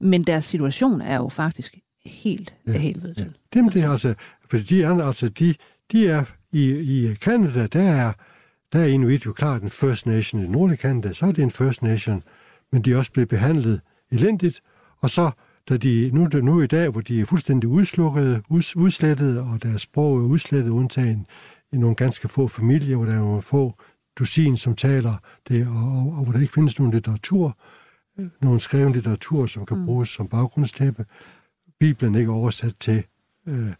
Men 0.00 0.22
deres 0.22 0.44
situation 0.44 1.00
er 1.00 1.16
jo 1.16 1.28
faktisk 1.28 1.78
helt 2.06 2.54
ja. 2.66 2.72
helvede 2.72 3.14
til. 3.14 3.24
Ja. 3.24 3.58
Dem 3.58 3.68
det 3.68 3.82
er 3.82 3.90
altså, 3.90 4.14
for 4.50 4.56
de 4.56 4.82
er, 4.82 5.06
altså, 5.06 5.28
de, 5.28 5.54
de 5.92 6.08
er 6.08 6.24
i, 6.52 6.70
i 6.70 7.14
Canada, 7.14 7.66
der 7.66 7.82
er, 7.82 8.12
der 8.72 8.78
er 8.78 8.86
Inuit 8.86 9.26
jo 9.26 9.32
klart 9.32 9.62
en 9.62 9.70
First 9.70 10.06
Nation. 10.06 10.44
I 10.44 10.48
nordlige 10.48 10.78
Canada, 10.78 11.12
så 11.12 11.26
er 11.26 11.32
det 11.32 11.42
en 11.42 11.50
First 11.50 11.82
Nation, 11.82 12.22
men 12.72 12.82
de 12.82 12.92
er 12.92 12.96
også 12.96 13.12
blevet 13.12 13.28
behandlet 13.28 13.80
elendigt, 14.10 14.60
og 15.00 15.10
så 15.10 15.30
da 15.68 15.76
de, 15.76 16.10
nu, 16.12 16.28
nu 16.42 16.60
i 16.60 16.66
dag, 16.66 16.88
hvor 16.88 17.00
de 17.00 17.20
er 17.20 17.24
fuldstændig 17.24 17.68
udslukket, 17.68 18.42
ud, 18.48 18.76
udslettet, 18.76 19.40
og 19.40 19.62
deres 19.62 19.82
sprog 19.82 20.18
er 20.18 20.22
udslettet, 20.22 20.70
undtagen 20.70 21.26
i 21.72 21.76
nogle 21.76 21.96
ganske 21.96 22.28
få 22.28 22.48
familier, 22.48 22.96
hvor 22.96 23.06
der 23.06 23.12
er 23.12 23.18
nogle 23.18 23.42
få 23.42 23.74
dusin, 24.18 24.56
som 24.56 24.76
taler 24.76 25.14
det, 25.48 25.66
og, 25.66 25.98
og, 25.98 26.18
og 26.18 26.24
hvor 26.24 26.32
der 26.32 26.40
ikke 26.40 26.52
findes 26.52 26.78
nogen 26.78 26.94
litteratur, 26.94 27.58
øh, 28.18 28.26
nogen 28.40 28.60
skreven 28.60 28.92
litteratur, 28.92 29.46
som 29.46 29.66
kan 29.66 29.78
mm. 29.78 29.84
bruges 29.86 30.08
som 30.08 30.28
baggrundstæppe. 30.28 31.04
Bibelen 31.80 32.14
ikke 32.14 32.30
oversat 32.30 32.74
til, 32.80 33.04
øh, 33.48 33.72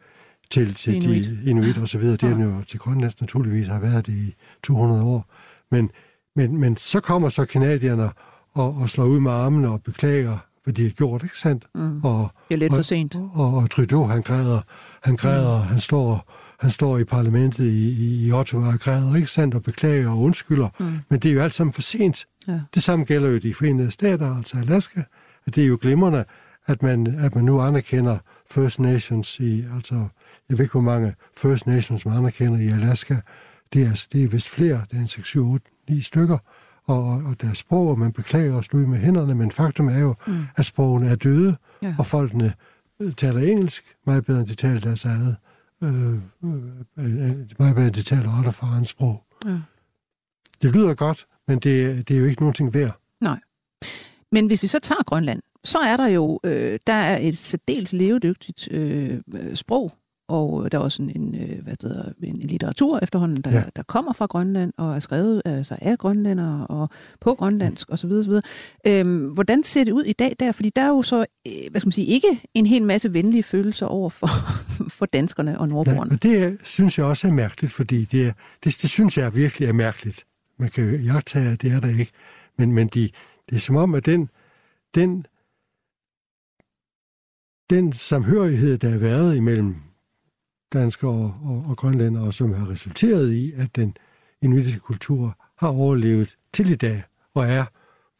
til, 0.50 0.74
til 0.74 0.94
inuit. 0.94 1.24
de 1.24 1.50
inuit 1.50 1.78
og 1.78 1.88
så 1.88 1.98
videre. 1.98 2.16
Det 2.16 2.32
er 2.32 2.44
jo 2.44 2.62
til 2.62 2.78
Grønlands 2.78 3.20
naturligvis 3.20 3.68
har 3.68 3.80
været 3.80 4.06
det 4.06 4.12
i 4.12 4.34
200 4.62 5.02
år. 5.02 5.30
Men, 5.70 5.90
men, 6.36 6.56
men 6.56 6.76
så 6.76 7.00
kommer 7.00 7.28
så 7.28 7.44
kanadierne 7.44 8.10
og, 8.52 8.74
og 8.74 8.90
slår 8.90 9.04
ud 9.04 9.20
med 9.20 9.30
armene 9.30 9.68
og 9.68 9.82
beklager, 9.82 10.38
hvad 10.64 10.74
de 10.74 10.82
har 10.82 10.90
gjort, 10.90 11.22
ikke 11.22 11.38
sandt? 11.38 11.66
Mm. 11.74 12.04
Og, 12.04 12.30
det 12.48 12.54
er 12.54 12.58
lidt 12.58 12.74
for 12.74 12.82
sent. 12.82 13.14
Og, 13.14 13.30
og, 13.34 13.54
og 13.54 13.70
Trudeau, 13.70 14.04
han 14.04 14.22
græder, 14.22 14.60
han 15.02 15.16
græder, 15.16 15.62
mm. 15.62 15.66
han 15.66 15.80
står 15.80 16.32
han 16.62 16.70
står 16.70 16.98
i 16.98 17.04
parlamentet 17.04 17.64
i, 17.64 18.26
i 18.26 18.32
Ottawa 18.32 18.72
og 18.72 18.80
græder, 18.80 19.16
ikke 19.16 19.28
sandt, 19.28 19.54
og 19.54 19.62
beklager 19.62 20.10
og 20.10 20.18
undskylder. 20.18 20.68
Mm. 20.78 20.98
Men 21.08 21.20
det 21.20 21.30
er 21.30 21.34
jo 21.34 21.40
alt 21.40 21.54
sammen 21.54 21.72
for 21.72 21.82
sent. 21.82 22.26
Ja. 22.48 22.60
Det 22.74 22.82
samme 22.82 23.04
gælder 23.04 23.28
jo 23.30 23.38
de 23.38 23.54
forenede 23.54 23.90
stater, 23.90 24.36
altså 24.36 24.58
Alaska. 24.58 25.02
Det 25.46 25.58
er 25.58 25.66
jo 25.66 25.78
glimrende, 25.80 26.24
at 26.66 26.82
man, 26.82 27.06
at 27.06 27.34
man 27.34 27.44
nu 27.44 27.60
anerkender 27.60 28.18
First 28.50 28.80
Nations 28.80 29.40
i, 29.40 29.64
altså, 29.74 29.94
jeg 30.48 30.58
ved 30.58 30.64
ikke, 30.64 30.72
hvor 30.72 30.80
mange 30.80 31.14
First 31.36 31.66
Nations 31.66 32.06
man 32.06 32.16
anerkender 32.16 32.58
i 32.58 32.68
Alaska. 32.68 33.16
Det 33.72 33.82
er, 33.82 33.88
altså, 33.88 34.08
det 34.12 34.24
er 34.24 34.28
vist 34.28 34.48
flere, 34.48 34.80
det 34.90 34.96
er 34.96 35.00
en 35.00 35.08
6, 35.08 35.28
7, 35.28 35.50
8, 35.52 35.66
9 35.90 36.00
stykker 36.00 36.38
og, 36.84 37.04
og 37.04 37.40
deres 37.40 37.58
sprog, 37.58 37.88
og 37.88 37.98
man 37.98 38.12
beklager 38.12 38.54
og 38.54 38.64
ud 38.74 38.86
med 38.86 38.98
hænderne, 38.98 39.34
men 39.34 39.50
faktum 39.50 39.88
er 39.88 39.98
jo, 39.98 40.14
mm. 40.26 40.44
at 40.56 40.66
sprogene 40.66 41.08
er 41.08 41.16
døde, 41.16 41.56
ja. 41.82 41.94
og 41.98 42.06
folkene 42.06 42.54
øh, 43.00 43.12
taler 43.14 43.40
engelsk 43.40 43.84
meget 44.06 44.24
bedre, 44.24 44.40
end 44.40 44.48
de 44.48 44.54
taler 44.54 44.80
deres 44.80 45.04
eget. 45.04 45.36
Øh, 45.82 46.14
øh, 46.14 46.20
øh, 46.98 47.36
meget 47.58 47.74
bedre, 47.74 47.86
end 47.86 47.94
de 47.94 48.02
taler 48.02 48.30
andre 48.30 48.84
sprog. 48.84 49.24
Ja. 49.46 49.58
Det 50.62 50.72
lyder 50.72 50.94
godt, 50.94 51.26
men 51.48 51.58
det, 51.58 52.08
det 52.08 52.16
er 52.16 52.20
jo 52.20 52.26
ikke 52.26 52.42
nogen 52.42 52.54
ting 52.54 52.74
værd. 52.74 52.98
Nej. 53.20 53.40
Men 54.32 54.46
hvis 54.46 54.62
vi 54.62 54.66
så 54.66 54.78
tager 54.78 55.02
Grønland, 55.02 55.42
så 55.64 55.78
er 55.78 55.96
der 55.96 56.06
jo 56.06 56.40
øh, 56.44 56.78
der 56.86 56.92
er 56.92 57.18
et 57.20 57.38
særdeles 57.38 57.92
levedygtigt 57.92 58.68
øh, 58.70 59.20
sprog 59.54 59.90
og 60.32 60.72
der 60.72 60.78
er 60.78 60.82
også 60.82 61.02
en, 61.02 61.10
en, 61.16 61.34
øh, 61.34 61.62
hvad 61.62 61.74
hedder, 61.82 62.12
en 62.22 62.36
litteratur 62.36 62.98
efterhånden, 63.02 63.40
der, 63.40 63.50
ja. 63.50 63.62
der 63.76 63.82
kommer 63.82 64.12
fra 64.12 64.26
Grønland 64.26 64.72
og 64.76 64.94
er 64.94 64.98
skrevet 64.98 65.42
altså 65.44 65.76
af 65.80 65.98
grønlændere 65.98 66.66
og 66.66 66.90
på 67.20 67.34
grønlandsk 67.34 67.92
osv. 67.92 68.10
osv. 68.10 68.32
Øhm, 68.86 69.26
hvordan 69.26 69.62
ser 69.62 69.84
det 69.84 69.92
ud 69.92 70.04
i 70.04 70.12
dag 70.12 70.36
der? 70.40 70.52
Fordi 70.52 70.70
der 70.76 70.82
er 70.82 70.88
jo 70.88 71.02
så, 71.02 71.24
øh, 71.46 71.52
hvad 71.70 71.80
skal 71.80 71.86
man 71.86 71.92
sige, 71.92 72.06
ikke 72.06 72.40
en 72.54 72.66
hel 72.66 72.82
masse 72.82 73.12
venlige 73.12 73.42
følelser 73.42 73.86
over 73.86 74.10
for, 74.10 74.28
for 74.98 75.06
danskerne 75.06 75.58
og 75.58 75.68
nordboerne. 75.68 76.18
Ja, 76.24 76.28
det 76.28 76.58
synes 76.64 76.98
jeg 76.98 77.06
også 77.06 77.28
er 77.28 77.32
mærkeligt, 77.32 77.72
fordi 77.72 78.04
det, 78.04 78.34
det, 78.64 78.78
det 78.82 78.90
synes 78.90 79.18
jeg 79.18 79.34
virkelig 79.34 79.68
er 79.68 79.72
mærkeligt. 79.72 80.24
Man 80.58 80.68
kan 80.68 80.90
jo 80.90 80.96
jagtage, 80.96 81.52
at 81.52 81.62
det 81.62 81.72
er 81.72 81.80
der 81.80 81.88
ikke. 81.88 82.12
Men, 82.58 82.72
men 82.72 82.88
de, 82.88 83.10
det 83.50 83.56
er 83.56 83.60
som 83.60 83.76
om, 83.76 83.94
at 83.94 84.06
den, 84.06 84.28
den, 84.94 85.26
den 87.70 87.92
samhørighed, 87.92 88.78
der 88.78 88.88
har 88.88 88.98
været 88.98 89.36
imellem 89.36 89.76
danskere 90.72 91.10
og, 91.10 91.34
og, 91.44 91.64
og 91.68 91.76
grønlændere, 91.76 92.32
som 92.32 92.52
har 92.52 92.68
resulteret 92.70 93.32
i, 93.32 93.52
at 93.52 93.76
den 93.76 93.96
inuitiske 94.42 94.80
kultur 94.80 95.38
har 95.56 95.68
overlevet 95.68 96.36
til 96.52 96.70
i 96.70 96.74
dag, 96.74 97.02
og 97.34 97.44
er 97.44 97.64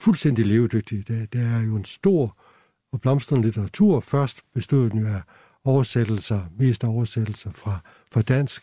fuldstændig 0.00 0.46
levedygtig 0.46 0.98
i 0.98 1.02
dag. 1.02 1.28
Der 1.32 1.40
er 1.40 1.60
jo 1.60 1.76
en 1.76 1.84
stor 1.84 2.36
og 2.92 3.00
blomstrende 3.00 3.44
litteratur. 3.44 4.00
Først 4.00 4.40
bestod 4.54 4.90
den 4.90 4.98
jo 4.98 5.06
af 5.06 5.22
oversættelser, 5.64 6.40
mest 6.58 6.84
oversættelser 6.84 7.50
fra, 7.50 7.78
fra 8.12 8.22
dansk, 8.22 8.62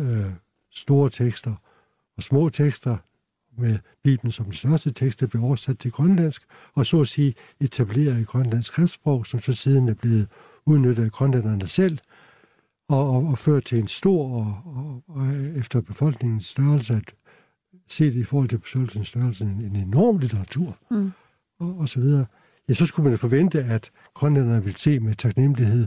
øh, 0.00 0.30
store 0.70 1.10
tekster 1.10 1.54
og 2.16 2.22
små 2.22 2.48
tekster, 2.48 2.96
med 3.58 3.78
Bibelen 4.04 4.32
som 4.32 4.44
den 4.44 4.54
største 4.54 4.90
tekst, 4.92 5.20
der 5.20 5.26
blev 5.26 5.42
oversat 5.44 5.78
til 5.78 5.92
grønlandsk, 5.92 6.42
og 6.74 6.86
så 6.86 7.00
at 7.00 7.08
sige 7.08 7.34
etableret 7.60 8.20
i 8.20 8.24
grønlandsk 8.24 8.68
skriftsprog, 8.68 9.26
som 9.26 9.40
så 9.40 9.52
siden 9.52 9.88
er 9.88 9.94
blevet 9.94 10.28
udnyttet 10.66 11.04
af 11.04 11.12
grønlænderne 11.12 11.66
selv, 11.66 11.98
og, 12.88 13.10
og, 13.10 13.24
og 13.24 13.38
ført 13.38 13.64
til 13.64 13.78
en 13.78 13.88
stor, 13.88 14.22
og, 14.22 14.54
og, 14.64 15.02
og 15.08 15.26
efter 15.56 15.80
befolkningens 15.80 16.44
størrelse, 16.44 16.94
at 16.94 17.14
set 17.88 18.14
i 18.14 18.24
forhold 18.24 18.48
til 18.48 18.58
befolkningens 18.58 19.08
størrelse, 19.08 19.44
en, 19.44 19.60
en 19.60 19.76
enorm 19.76 20.18
litteratur, 20.18 20.78
mm. 20.90 21.12
og, 21.60 21.78
og 21.78 21.88
så 21.88 22.00
videre. 22.00 22.26
Ja, 22.68 22.74
så 22.74 22.86
skulle 22.86 23.08
man 23.10 23.18
forvente, 23.18 23.64
at 23.64 23.90
grønlænderne 24.14 24.64
ville 24.64 24.78
se 24.78 25.00
med 25.00 25.14
taknemmelighed 25.14 25.86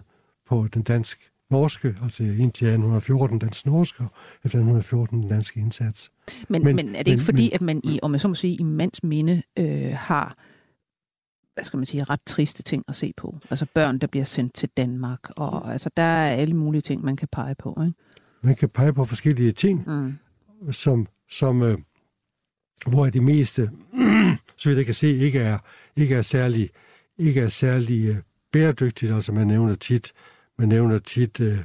på 0.49 0.67
den 0.73 0.81
dansk 0.81 1.31
norske, 1.51 1.95
altså 2.03 2.23
indtil 2.23 2.67
1814 2.67 3.41
den 3.41 3.51
norske, 3.65 4.03
og 4.03 4.11
efter 4.45 4.59
1814 4.59 5.21
den 5.21 5.29
danske 5.29 5.59
indsats. 5.59 6.11
Men, 6.49 6.63
men, 6.63 6.75
men 6.75 6.95
er 6.95 7.03
det 7.03 7.07
ikke 7.07 7.17
men, 7.17 7.25
fordi, 7.25 7.43
men, 7.43 7.53
at 7.53 7.61
man 7.61 7.81
i, 7.83 7.99
om 8.01 8.11
jeg 8.11 8.21
så 8.21 8.27
må 8.27 8.35
sige, 8.35 8.55
i 8.55 8.63
mands 8.63 9.03
minde 9.03 9.41
øh, 9.59 9.93
har 9.93 10.37
hvad 11.59 11.65
skal 11.65 11.77
man 11.77 11.85
sige, 11.85 12.03
ret 12.03 12.19
triste 12.25 12.63
ting 12.63 12.85
at 12.87 12.95
se 12.95 13.13
på. 13.17 13.39
Altså 13.49 13.65
børn, 13.73 13.97
der 13.97 14.07
bliver 14.07 14.23
sendt 14.23 14.53
til 14.53 14.69
Danmark, 14.77 15.19
og 15.29 15.71
altså 15.71 15.89
der 15.97 16.03
er 16.03 16.35
alle 16.35 16.55
mulige 16.55 16.81
ting, 16.81 17.05
man 17.05 17.15
kan 17.15 17.27
pege 17.31 17.55
på. 17.55 17.81
Ikke? 17.81 17.97
Man 18.41 18.55
kan 18.55 18.69
pege 18.69 18.93
på 18.93 19.05
forskellige 19.05 19.51
ting, 19.51 19.83
mm. 19.87 20.13
som, 20.71 21.07
som 21.29 21.61
øh, 21.63 21.77
hvor 22.87 23.09
de 23.09 23.21
meste, 23.21 23.71
så 24.57 24.69
vidt 24.69 24.77
jeg 24.77 24.85
kan 24.85 24.95
se, 24.95 25.07
ikke 25.07 25.39
er, 25.39 25.57
ikke 25.95 26.15
er 26.15 26.21
særlig, 26.21 26.69
ikke 27.17 27.41
er 27.41 27.49
særlig 27.49 28.09
øh, 28.09 28.17
bæredygtigt. 28.51 29.11
Altså 29.11 29.31
man 29.31 29.47
nævner 29.47 29.75
tit, 29.75 30.11
man 30.57 30.67
nævner 30.67 30.99
tit 30.99 31.39
øh, 31.39 31.57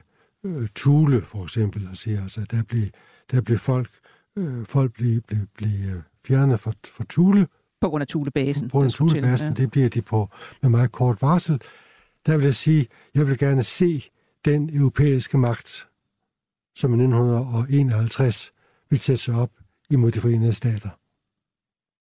øh, 0.44 0.68
Tule 0.74 1.22
for 1.22 1.42
eksempel, 1.42 1.88
og 1.90 1.96
siger, 1.96 2.22
altså 2.22 2.46
der 2.50 2.62
bliver, 2.62 2.88
der 3.30 3.40
bliver 3.40 3.58
folk, 3.58 3.90
øh, 4.36 4.66
folk 4.66 4.92
bliver, 4.92 5.20
bliver, 5.26 5.44
bliver 5.56 6.00
fjernet 6.26 6.60
fra, 6.60 6.72
fra 6.84 7.04
Tule, 7.08 7.46
på 7.84 7.90
grund 7.90 8.02
af 8.02 8.08
Thulebasen. 8.08 8.68
På 8.68 8.72
grund 8.72 8.86
af 8.86 8.92
Thulebasen, 8.92 9.48
ja. 9.48 9.54
det 9.54 9.70
bliver 9.70 9.88
de 9.88 10.02
på 10.02 10.28
med 10.62 10.70
meget 10.70 10.92
kort 10.92 11.22
varsel. 11.22 11.62
Der 12.26 12.36
vil 12.36 12.44
jeg 12.44 12.54
sige, 12.54 12.88
jeg 13.14 13.28
vil 13.28 13.38
gerne 13.38 13.62
se 13.62 14.10
den 14.44 14.76
europæiske 14.76 15.38
magt, 15.38 15.88
som 16.74 16.90
i 16.90 16.94
1951 16.94 18.52
vil 18.90 19.00
sætte 19.00 19.22
sig 19.22 19.34
op 19.34 19.50
imod 19.90 20.12
de 20.12 20.20
forenede 20.20 20.54
stater. 20.54 20.90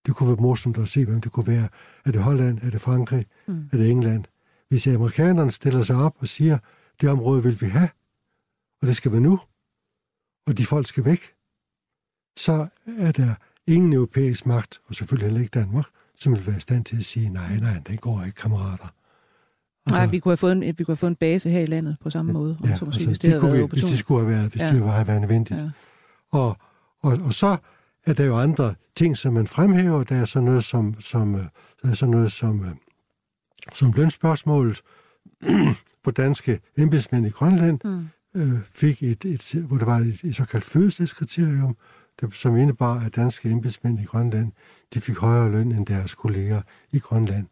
Det 0.06 0.16
kunne 0.16 0.28
være 0.28 0.42
morsomt 0.42 0.78
at 0.78 0.88
se, 0.88 1.04
hvem 1.04 1.20
det 1.20 1.32
kunne 1.32 1.46
være. 1.46 1.68
Er 2.04 2.12
det 2.12 2.22
Holland? 2.22 2.58
Er 2.62 2.70
det 2.70 2.80
Frankrig? 2.80 3.26
Mm. 3.46 3.68
Er 3.72 3.76
det 3.76 3.90
England? 3.90 4.24
Hvis 4.68 4.86
amerikanerne 4.86 5.50
stiller 5.50 5.82
sig 5.82 5.96
op 5.96 6.16
og 6.18 6.28
siger, 6.28 6.58
det 7.00 7.08
område 7.08 7.42
vil 7.42 7.60
vi 7.60 7.66
have, 7.66 7.88
og 8.82 8.88
det 8.88 8.96
skal 8.96 9.12
være 9.12 9.20
nu, 9.20 9.40
og 10.46 10.58
de 10.58 10.66
folk 10.66 10.86
skal 10.86 11.04
væk, 11.04 11.34
så 12.36 12.68
er 12.98 13.12
der 13.12 13.34
ingen 13.66 13.92
europæisk 13.92 14.46
magt, 14.46 14.80
og 14.86 14.94
selvfølgelig 14.94 15.26
heller 15.26 15.40
ikke 15.40 15.58
Danmark, 15.60 15.86
som 16.20 16.32
vil 16.32 16.46
være 16.46 16.56
i 16.56 16.60
stand 16.60 16.84
til 16.84 16.96
at 16.96 17.04
sige, 17.04 17.28
nej, 17.28 17.56
nej, 17.56 17.80
det 17.86 18.00
går 18.00 18.22
ikke, 18.26 18.36
kammerater. 18.36 18.88
Altså, 19.86 20.02
nej, 20.02 20.10
vi 20.10 20.18
kunne, 20.18 20.30
have 20.30 20.36
fået 20.36 20.52
en, 20.52 20.60
vi 20.60 20.84
kunne 20.84 20.92
have 20.92 20.96
fået 20.96 21.10
en 21.10 21.16
base 21.16 21.50
her 21.50 21.60
i 21.60 21.66
landet 21.66 21.96
på 22.00 22.10
samme 22.10 22.32
ja, 22.32 22.38
måde, 22.38 22.58
ja, 22.64 22.76
så 22.76 22.84
altså, 22.84 23.06
hvis 23.06 23.18
det, 23.18 23.32
det 23.32 23.40
kunne 23.40 23.52
vi, 23.52 23.66
hvis 23.66 23.84
det 23.84 23.98
skulle 23.98 24.20
have 24.20 24.36
været, 24.36 24.50
hvis 24.50 24.62
ja. 24.62 24.72
det 24.72 24.82
var 24.82 25.04
været 25.04 25.20
nødvendigt. 25.20 25.60
Ja. 25.60 25.70
Og, 26.32 26.56
og, 27.02 27.18
og 27.26 27.34
så 27.34 27.56
er 28.06 28.12
der 28.12 28.24
jo 28.24 28.38
andre 28.38 28.74
ting, 28.96 29.16
som 29.16 29.34
man 29.34 29.46
fremhæver. 29.46 30.04
Der 30.04 30.16
er 30.16 30.24
sådan 30.24 30.44
noget 30.44 30.64
som, 30.64 31.00
som, 31.00 31.34
øh, 31.34 31.40
der 31.82 31.90
er 31.90 31.94
sådan 31.94 32.10
noget 32.10 32.32
som, 32.32 32.60
øh, 32.60 32.70
som 33.74 33.92
lønspørgsmålet, 33.96 34.82
på 36.04 36.10
danske 36.10 36.60
embedsmænd 36.76 37.26
i 37.26 37.30
Grønland 37.30 37.80
mm. 37.84 38.08
øh, 38.34 38.58
fik 38.64 39.02
et, 39.02 39.24
et, 39.24 39.54
hvor 39.66 39.76
der 39.76 39.84
var 39.84 39.98
et, 39.98 40.20
et 40.24 40.36
såkaldt 40.36 40.64
fødselskriterium, 42.20 42.32
som 42.32 42.56
indebar, 42.56 43.06
at 43.06 43.16
danske 43.16 43.50
embedsmænd 43.50 44.00
i 44.00 44.04
Grønland 44.04 44.52
de 44.94 45.00
fik 45.00 45.16
højere 45.16 45.50
løn 45.50 45.72
end 45.72 45.86
deres 45.86 46.14
kolleger 46.14 46.62
i 46.92 46.98
Grønland. 46.98 47.46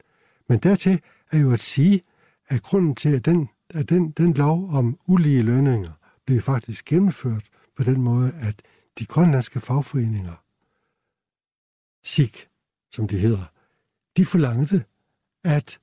Men 0.49 0.59
dertil 0.59 1.01
er 1.33 1.39
jo 1.39 1.53
at 1.53 1.61
sige, 1.61 2.03
at 2.49 2.63
grunden 2.63 2.95
til, 2.95 3.17
at 3.17 3.25
den, 3.25 3.49
at 3.71 3.89
den, 3.89 4.11
den 4.11 4.35
lov 4.35 4.71
om 4.71 4.99
ulige 5.07 5.43
lønninger 5.43 5.93
blev 6.27 6.41
faktisk 6.41 6.85
gennemført 6.85 7.45
på 7.77 7.83
den 7.83 8.01
måde, 8.01 8.33
at 8.41 8.63
de 8.99 9.07
grønlandske 9.07 9.61
fagforeninger, 9.61 10.43
SIG, 12.05 12.35
som 12.91 13.09
de 13.09 13.19
hedder, 13.19 13.53
de 14.17 14.25
forlangte, 14.27 14.85
at, 15.45 15.79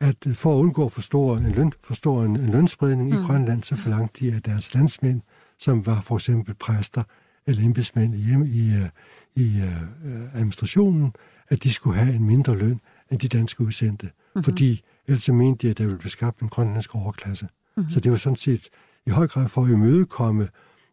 at 0.00 0.16
for 0.34 0.54
at 0.54 0.58
undgå 0.58 0.88
for 0.88 1.00
stor 1.00 1.36
en, 1.36 1.52
løn, 1.52 1.72
for 1.80 1.94
stor 1.94 2.22
en, 2.22 2.36
en 2.36 2.50
lønspredning 2.50 3.10
mm. 3.10 3.16
i 3.16 3.26
Grønland, 3.26 3.62
så 3.62 3.76
forlangte 3.76 4.20
de, 4.20 4.36
at 4.36 4.44
deres 4.44 4.74
landsmænd, 4.74 5.20
som 5.58 5.86
var 5.86 6.00
for 6.00 6.16
eksempel 6.16 6.54
præster, 6.54 7.02
eller 7.46 7.64
embedsmænd 7.64 8.14
i, 8.14 8.18
i, 8.58 8.74
øh, 8.74 8.88
i 9.34 9.60
uh, 9.60 10.34
administrationen, 10.34 11.12
at 11.48 11.62
de 11.62 11.72
skulle 11.72 11.98
have 11.98 12.14
en 12.16 12.24
mindre 12.24 12.58
løn 12.58 12.80
end 13.12 13.20
de 13.20 13.28
danske 13.28 13.60
udsendte. 13.60 14.06
Mm-hmm. 14.06 14.42
Fordi 14.42 14.82
ellers 15.06 15.28
mente 15.28 15.66
de, 15.66 15.70
at 15.70 15.78
der 15.78 15.84
ville 15.84 15.98
blive 15.98 16.10
skabt 16.10 16.40
en 16.40 16.48
grønlandsk 16.48 16.94
overklasse. 16.94 17.48
Mm-hmm. 17.76 17.92
Så 17.92 18.00
det 18.00 18.12
var 18.12 18.18
sådan 18.18 18.36
set 18.36 18.68
i 19.06 19.10
høj 19.10 19.26
grad 19.26 19.48
for 19.48 19.64
at 19.64 19.70
imødekomme 19.70 20.48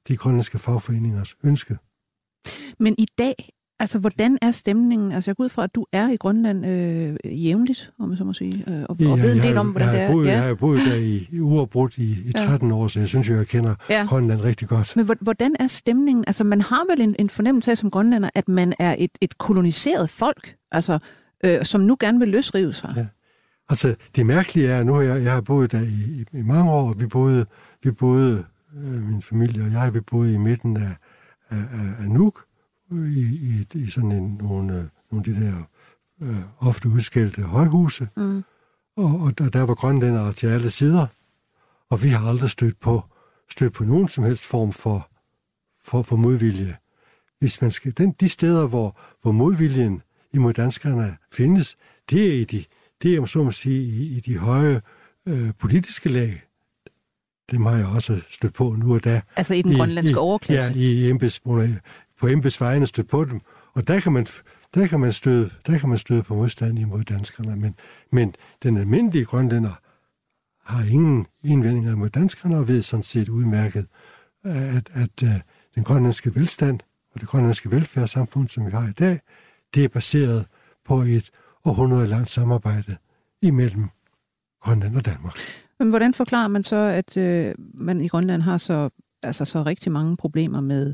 de 0.07 0.17
grønlandske 0.17 0.59
fagforeningers 0.59 1.35
ønske. 1.43 1.77
Men 2.79 2.95
i 2.97 3.07
dag 3.17 3.49
Altså, 3.79 3.99
hvordan 3.99 4.37
er 4.41 4.51
stemningen? 4.51 5.11
Altså, 5.11 5.31
jeg 5.31 5.35
går 5.35 5.43
ud 5.43 5.49
fra, 5.49 5.63
at 5.63 5.75
du 5.75 5.85
er 5.91 6.09
i 6.09 6.15
Grønland 6.15 6.65
øh, 6.65 7.45
jævnligt, 7.45 7.91
om 7.99 8.09
man 8.09 8.17
så 8.17 8.23
må 8.23 8.33
sige, 8.33 8.63
øh, 8.67 8.83
og, 8.89 8.97
ja, 8.99 9.11
og 9.11 9.17
ved 9.17 9.35
en 9.35 9.41
del 9.41 9.57
om, 9.57 9.67
hvordan 9.71 9.93
det 9.93 10.01
er. 10.01 10.11
Boet, 10.11 10.25
ja. 10.25 10.31
Jeg 10.31 10.43
har 10.43 10.55
boet 10.55 10.79
der 10.85 10.95
i, 10.95 11.39
uafbrudt 11.41 11.97
i, 11.97 12.17
i 12.25 12.31
13 12.37 12.69
ja. 12.69 12.75
år, 12.75 12.87
så 12.87 12.99
jeg 12.99 13.07
synes, 13.07 13.29
jeg 13.29 13.47
kender 13.47 13.75
ja. 13.89 14.05
Grønland 14.09 14.41
rigtig 14.41 14.67
godt. 14.67 14.95
Men 14.95 15.09
hvordan 15.21 15.55
er 15.59 15.67
stemningen? 15.67 16.23
Altså, 16.27 16.43
man 16.43 16.61
har 16.61 16.85
vel 16.89 17.01
en, 17.01 17.15
en 17.19 17.29
fornemmelse 17.29 17.71
af 17.71 17.77
som 17.77 17.91
grønlander, 17.91 18.29
at 18.35 18.47
man 18.47 18.73
er 18.79 18.95
et, 18.97 19.11
et 19.21 19.37
koloniseret 19.37 20.09
folk, 20.09 20.55
altså, 20.71 20.99
øh, 21.45 21.65
som 21.65 21.81
nu 21.81 21.97
gerne 21.99 22.19
vil 22.19 22.27
løsrive 22.27 22.73
sig. 22.73 22.93
Ja. 22.95 23.05
Altså, 23.69 23.95
det 24.15 24.25
mærkelige 24.25 24.67
er, 24.67 24.83
nu 24.83 24.93
har 24.93 25.01
jeg, 25.01 25.23
jeg 25.23 25.33
har 25.33 25.41
boet 25.41 25.71
der 25.71 25.81
i, 25.81 26.21
i, 26.21 26.39
i 26.39 26.41
mange 26.41 26.71
år, 26.71 26.93
vi 26.93 27.07
boede, 27.07 27.45
vi 27.83 27.91
boede 27.91 28.43
øh, 28.77 29.03
min 29.03 29.21
familie 29.21 29.63
og 29.63 29.71
jeg, 29.71 29.93
vi 29.93 29.99
boede 29.99 30.33
i 30.33 30.37
midten 30.37 30.77
af, 30.77 30.95
af, 31.49 31.57
af, 31.57 32.03
af 32.03 32.09
Nuuk, 32.09 32.43
i, 32.91 33.65
i, 33.73 33.79
i 33.79 33.89
sådan 33.89 34.11
en, 34.11 34.37
nogle, 34.41 34.73
øh, 34.73 34.83
nogle 35.11 35.25
af 35.27 35.35
de 35.35 35.45
der 35.45 35.63
øh, 36.21 36.67
ofte 36.67 36.89
udskældte 36.89 37.41
højhuse. 37.41 38.07
Mm. 38.17 38.43
Og, 38.97 39.19
og 39.19 39.37
der, 39.37 39.49
der 39.49 39.61
var 39.61 39.75
grønlændere 39.75 40.33
til 40.33 40.47
alle 40.47 40.69
sider. 40.69 41.07
Og 41.89 42.03
vi 42.03 42.09
har 42.09 42.29
aldrig 42.29 42.49
stødt 42.49 42.79
på, 42.79 43.03
stødt 43.51 43.73
på 43.73 43.83
nogen 43.83 44.09
som 44.09 44.23
helst 44.23 44.45
form 44.45 44.73
for, 44.73 45.09
for, 45.83 46.01
for 46.03 46.15
modvilje. 46.15 46.75
Hvis 47.39 47.61
man 47.61 47.71
skal, 47.71 47.93
den, 47.97 48.11
de 48.19 48.29
steder, 48.29 48.67
hvor, 48.67 48.99
hvor 49.21 49.31
modviljen 49.31 50.01
imod 50.33 50.53
danskerne 50.53 51.17
findes, 51.31 51.75
det 52.09 52.27
er 52.27 52.33
i 52.33 52.43
de, 52.43 52.65
det 53.01 53.15
er, 53.15 53.25
så 53.25 53.43
må 53.43 53.51
sige, 53.51 53.83
i, 53.83 54.17
i 54.17 54.19
de 54.19 54.37
høje 54.37 54.81
øh, 55.27 55.51
politiske 55.59 56.09
lag. 56.09 56.43
Dem 57.51 57.65
har 57.65 57.75
jeg 57.75 57.87
også 57.87 58.21
stødt 58.29 58.53
på 58.53 58.75
nu 58.79 58.93
og 58.93 59.03
da. 59.03 59.21
Altså 59.35 59.53
i 59.53 59.61
den 59.61 59.75
grønlandske 59.75 60.13
I, 60.13 60.15
overklasse? 60.15 60.71
Ja, 60.73 60.79
i 60.79 61.09
embeds, 61.09 61.41
på 62.19 62.27
embedsvejene 62.27 62.87
stødt 62.87 63.07
på 63.07 63.25
dem, 63.25 63.41
og 63.75 63.87
der 63.87 63.99
kan 63.99 64.11
man, 64.11 64.27
der 64.73 64.87
kan 64.87 64.99
man, 64.99 65.13
støde, 65.13 65.49
der 65.67 65.77
kan 65.77 65.89
man 65.89 65.97
støde 65.97 66.23
på 66.23 66.35
modstand 66.35 66.79
imod 66.79 67.03
danskerne, 67.03 67.55
men, 67.55 67.75
men 68.11 68.35
den 68.63 68.77
almindelige 68.77 69.25
grønlænder 69.25 69.79
har 70.65 70.83
ingen 70.83 71.27
indvendinger 71.43 71.95
mod 71.95 72.09
danskerne 72.09 72.57
og 72.57 72.67
ved 72.67 72.81
sådan 72.81 73.03
set 73.03 73.29
udmærket, 73.29 73.85
at, 74.43 74.89
at 74.93 75.23
øh, 75.23 75.29
den 75.75 75.83
grønlandske 75.83 76.35
velstand 76.35 76.79
og 77.13 77.21
det 77.21 77.29
grønlandske 77.29 77.71
velfærdssamfund, 77.71 78.47
som 78.47 78.65
vi 78.65 78.71
har 78.71 78.87
i 78.87 78.91
dag, 78.91 79.19
det 79.75 79.83
er 79.83 79.87
baseret 79.87 80.45
på 80.85 81.01
et 81.01 81.29
århundrede 81.65 82.07
langt 82.07 82.29
samarbejde 82.29 82.95
imellem 83.41 83.89
Grønland 84.61 84.95
og 84.95 85.05
Danmark. 85.05 85.37
Men 85.79 85.89
hvordan 85.89 86.13
forklarer 86.13 86.47
man 86.47 86.63
så, 86.63 86.75
at 86.75 87.17
øh, 87.17 87.55
man 87.73 88.01
i 88.01 88.07
Grønland 88.07 88.41
har 88.41 88.57
så, 88.57 88.89
altså 89.23 89.45
så 89.45 89.63
rigtig 89.63 89.91
mange 89.91 90.17
problemer 90.17 90.61
med 90.61 90.93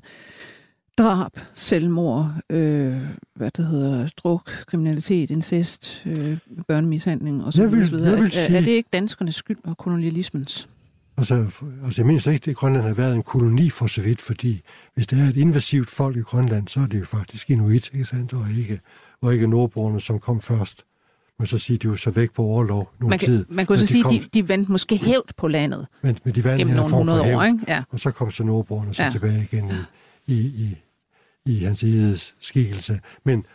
drab, 0.98 1.32
selvmord, 1.54 2.34
øh, 2.50 2.98
hvad 3.36 3.52
det 3.52 3.66
hedder, 3.68 4.08
druk, 4.18 4.52
kriminalitet, 4.68 5.32
incest, 5.32 6.04
øh, 6.06 6.38
børnemishandling 6.68 7.46
osv. 7.46 7.60
Jeg 7.62 7.72
vil, 7.72 7.80
jeg 7.80 8.22
vil 8.22 8.32
sige, 8.32 8.56
er, 8.56 8.58
er 8.58 8.62
det 8.62 8.72
ikke 8.72 8.89
danskernes 8.93 9.36
skyld 9.36 9.58
og 9.64 9.78
kolonialismens? 9.78 10.70
Altså, 11.18 11.46
altså 11.86 12.02
jeg 12.02 12.08
mener 12.08 12.32
ikke, 12.32 12.52
at 12.52 12.58
Grønland 12.58 12.86
har 12.86 12.93
været 12.93 13.16
en 13.16 13.24
koloni 13.24 13.70
for 13.70 13.88
så 13.88 14.02
vidt, 14.02 14.22
fordi 14.22 14.62
hvis 14.93 15.08
det 15.08 15.22
er 15.22 15.30
et 15.30 15.38
invasivt 15.38 15.89
folk 15.89 16.18
i 16.18 16.22
Grønland, 16.22 16.68
så 16.68 16.80
er 16.80 16.86
det 16.86 17.00
jo 17.00 17.06
faktisk 17.06 17.50
inuit, 17.50 17.89
ikke 17.93 18.06
sandt, 18.06 18.34
og 18.34 18.46
ikke, 18.58 18.80
og 19.22 19.34
ikke 19.34 19.48
nordboerne, 19.48 20.02
som 20.02 20.20
kom 20.20 20.41
først. 20.41 20.84
Men 21.39 21.48
så 21.48 21.58
siger 21.58 21.78
de 21.78 21.88
jo 21.88 21.96
så 21.96 22.12
væk 22.12 22.32
på 22.32 22.41
overlov 22.43 22.91
nogle 23.00 23.10
man 23.10 23.20
kan, 23.20 23.28
tid. 23.28 23.46
Man 23.50 23.66
kunne 23.66 23.78
så 23.78 23.86
sige, 23.86 24.06
at 24.06 24.12
de, 24.12 24.26
de 24.34 24.50
vendte 24.50 24.72
måske 24.72 24.98
hævd 24.98 25.34
på 25.38 25.48
landet 25.48 25.88
men, 26.02 26.18
men 26.24 26.36
de 26.36 26.43
vandt 26.43 26.58
gennem 26.58 26.76
nogle 26.76 26.96
hundrede 26.96 27.36
år, 27.36 27.43
ikke? 27.43 27.60
Ja. 27.68 27.84
Og 27.89 28.00
så 28.00 28.12
kom 28.12 28.32
så 28.32 28.43
nordboerne 28.43 28.93
så 28.93 29.04
ja. 29.04 29.10
tilbage 29.10 29.48
igen 29.52 29.72
i, 30.28 30.34
i, 30.34 30.39
i, 30.39 30.78
i 31.46 31.64
hans 31.64 32.36
skikkelse. 32.39 33.00
Men, 33.24 33.46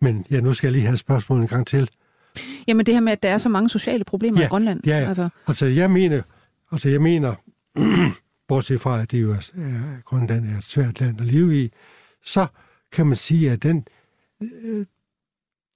men 0.00 0.26
ja, 0.30 0.40
nu 0.40 0.54
skal 0.54 0.66
jeg 0.66 0.72
lige 0.72 0.86
have 0.86 0.96
spørgsmålet 0.96 1.42
en 1.42 1.48
gang 1.48 1.66
til. 1.66 1.90
Jamen 2.66 2.86
det 2.86 2.94
her 2.94 3.00
med, 3.00 3.12
at 3.12 3.22
der 3.22 3.28
er 3.28 3.38
så 3.38 3.48
mange 3.48 3.68
sociale 3.68 4.04
problemer 4.04 4.40
ja, 4.40 4.46
i 4.46 4.48
Grønland. 4.48 4.86
Ja, 4.86 5.04
altså. 5.08 5.28
altså 5.46 5.66
jeg 5.66 5.90
mener, 5.90 6.22
altså 6.72 6.88
jeg 6.88 7.02
mener 7.02 7.34
bortset 8.48 8.80
fra, 8.80 9.02
at 9.02 9.10
det 9.10 9.22
jo 9.22 9.30
er, 9.30 9.50
er, 9.54 10.02
Grønland 10.02 10.46
er 10.46 10.58
et 10.58 10.64
svært 10.64 11.00
land 11.00 11.20
at 11.20 11.26
leve 11.26 11.62
i, 11.64 11.70
så 12.24 12.46
kan 12.92 13.06
man 13.06 13.16
sige, 13.16 13.50
at 13.50 13.62
den, 13.62 13.86
øh, 14.42 14.86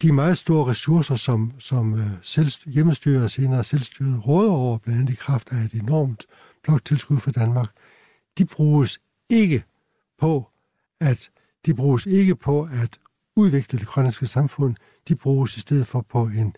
de 0.03 0.13
meget 0.13 0.39
store 0.39 0.71
ressourcer, 0.71 1.17
som, 1.17 1.53
som 1.59 1.95
øh, 1.95 2.07
selv, 2.23 2.51
hjemmestyret 2.67 3.25
og 3.25 3.31
senere 3.31 3.65
selvstyret 3.65 4.27
råder 4.27 4.53
over, 4.53 4.79
blandt 4.79 5.01
andet 5.01 5.13
i 5.13 5.17
kraft 5.17 5.49
af 5.53 5.57
et 5.57 5.73
enormt 5.73 6.27
bloktilskud 6.63 7.19
for 7.19 7.31
Danmark, 7.31 7.69
de 8.39 8.45
bruges 8.45 9.01
ikke 9.29 9.65
på 10.21 10.51
at 11.05 11.31
de 11.67 11.75
bruges 11.75 12.07
ikke 12.07 12.37
på 12.37 12.69
at 12.73 12.99
udvikle 13.37 13.79
det 13.79 13.87
grønlandske 13.87 14.27
samfund, 14.27 14.77
de 15.09 15.17
bruges 15.17 15.57
i 15.57 15.61
stedet 15.61 15.87
for 15.87 16.01
på 16.01 16.23
en 16.23 16.57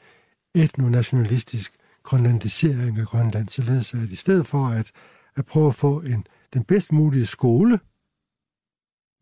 etnonationalistisk 0.55 1.73
grønlandisering 2.03 2.99
af 2.99 3.07
Grønland, 3.07 3.49
således 3.49 3.95
at 3.95 4.09
i 4.11 4.17
stedet 4.17 4.47
for 4.47 4.67
at, 4.67 4.93
at 5.37 5.47
prøve 5.47 5.69
at 5.69 5.75
få 5.75 6.01
en, 6.01 6.27
den 6.55 6.65
bedst 6.65 6.93
mulige 6.93 7.27
skole, 7.27 7.79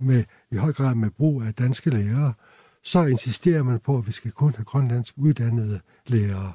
med, 0.01 0.25
i 0.51 0.57
høj 0.57 0.73
grad 0.73 0.95
med 0.95 1.11
brug 1.11 1.43
af 1.43 1.55
danske 1.55 1.91
lærere, 1.91 2.35
så 2.83 3.05
insisterer 3.05 3.63
man 3.63 3.81
på, 3.81 3.99
at 3.99 4.07
vi 4.07 4.13
skal 4.13 4.33
kun 4.33 4.55
have 4.55 4.65
grønlandsk 4.65 5.15
uddannede 5.17 5.81
lærere. 6.07 6.53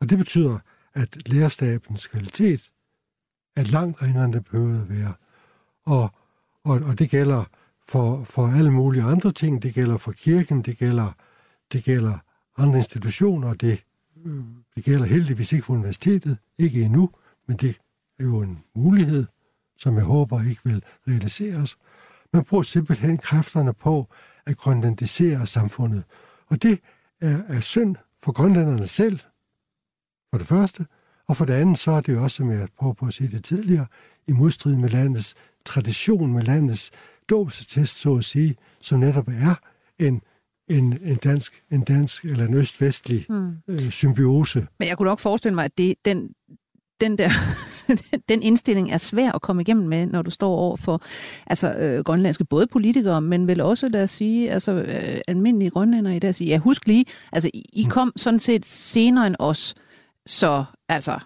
Og 0.00 0.10
det 0.10 0.18
betyder, 0.18 0.58
at 0.94 1.28
lærerstabens 1.28 2.06
kvalitet 2.06 2.70
er 3.56 3.62
langt 3.62 4.02
ringere, 4.02 4.24
end 4.24 4.32
det 4.32 4.44
behøver 4.44 4.82
at 4.82 4.88
være. 4.88 5.14
Og, 5.84 6.10
og, 6.64 6.80
og 6.88 6.98
det 6.98 7.10
gælder 7.10 7.44
for, 7.88 8.24
for 8.24 8.46
alle 8.46 8.70
mulige 8.70 9.02
andre 9.02 9.32
ting. 9.32 9.62
Det 9.62 9.74
gælder 9.74 9.96
for 9.96 10.12
kirken, 10.12 10.62
det 10.62 10.78
gælder, 10.78 11.12
det 11.72 11.84
gælder 11.84 12.18
andre 12.58 12.78
institutioner, 12.78 13.54
det, 13.54 13.84
øh, 14.26 14.44
det 14.76 14.84
gælder 14.84 15.06
heldigvis 15.06 15.52
ikke 15.52 15.64
for 15.64 15.74
universitetet, 15.74 16.38
ikke 16.58 16.82
endnu, 16.82 17.10
men 17.48 17.56
det 17.56 17.78
er 18.18 18.24
jo 18.24 18.40
en 18.40 18.58
mulighed, 18.74 19.26
som 19.78 19.94
jeg 19.94 20.04
håber 20.04 20.42
ikke 20.42 20.60
vil 20.64 20.82
realiseres. 21.08 21.76
Man 22.32 22.44
bruger 22.44 22.62
simpelthen 22.62 23.16
kræfterne 23.16 23.72
på 23.72 24.08
at 24.46 24.56
grønlandisere 24.56 25.46
samfundet. 25.46 26.04
Og 26.46 26.62
det 26.62 26.80
er, 27.20 27.42
er 27.48 27.60
synd 27.60 27.96
for 28.22 28.32
grønlænderne 28.32 28.88
selv, 28.88 29.20
for 30.30 30.38
det 30.38 30.46
første, 30.46 30.86
og 31.28 31.36
for 31.36 31.44
det 31.44 31.52
andet, 31.52 31.78
så 31.78 31.90
er 31.90 32.00
det 32.00 32.12
jo 32.12 32.22
også, 32.22 32.36
som 32.36 32.50
jeg 32.50 32.68
prøver 32.78 32.92
på 32.92 33.06
at 33.06 33.14
sige 33.14 33.30
det 33.30 33.44
tidligere, 33.44 33.86
i 34.26 34.32
modstrid 34.32 34.76
med 34.76 34.88
landets 34.88 35.34
tradition, 35.64 36.32
med 36.32 36.42
landets 36.42 36.90
dåbsetest, 37.30 38.00
så 38.00 38.14
at 38.14 38.24
sige, 38.24 38.56
som 38.80 38.98
netop 38.98 39.28
er 39.28 39.54
en, 39.98 40.20
en, 40.68 40.98
en 41.02 41.16
dansk, 41.16 41.62
en 41.72 41.80
dansk 41.80 42.24
eller 42.24 42.46
en 42.46 42.54
øst-vestlig 42.54 43.26
mm. 43.28 43.52
øh, 43.68 43.90
symbiose. 43.90 44.66
Men 44.78 44.88
jeg 44.88 44.96
kunne 44.96 45.08
nok 45.08 45.20
forestille 45.20 45.54
mig, 45.54 45.64
at 45.64 45.78
det, 45.78 45.94
den, 46.04 46.30
den 47.00 47.18
der 47.18 47.30
den 48.28 48.42
indstilling 48.42 48.92
er 48.92 48.98
svær 48.98 49.32
at 49.32 49.42
komme 49.42 49.62
igennem 49.62 49.88
med, 49.88 50.06
når 50.06 50.22
du 50.22 50.30
står 50.30 50.56
over 50.56 50.76
for 50.76 51.02
altså, 51.46 51.72
øh, 51.72 52.04
grønlandske 52.04 52.44
både 52.44 52.66
politikere, 52.66 53.22
men 53.22 53.46
vel 53.46 53.60
også, 53.60 53.88
lad 53.88 54.02
os 54.02 54.10
sige, 54.10 54.50
altså, 54.50 54.72
øh, 54.72 55.20
almindelige 55.28 55.70
grønlændere 55.70 56.16
i 56.16 56.18
dag 56.18 56.34
siger, 56.34 56.48
ja, 56.48 56.58
husk 56.58 56.86
lige, 56.86 57.04
altså, 57.32 57.50
I 57.54 57.84
mm. 57.84 57.90
kom 57.90 58.12
sådan 58.16 58.40
set 58.40 58.66
senere 58.66 59.26
end 59.26 59.36
os, 59.38 59.74
så 60.26 60.64
altså... 60.88 61.18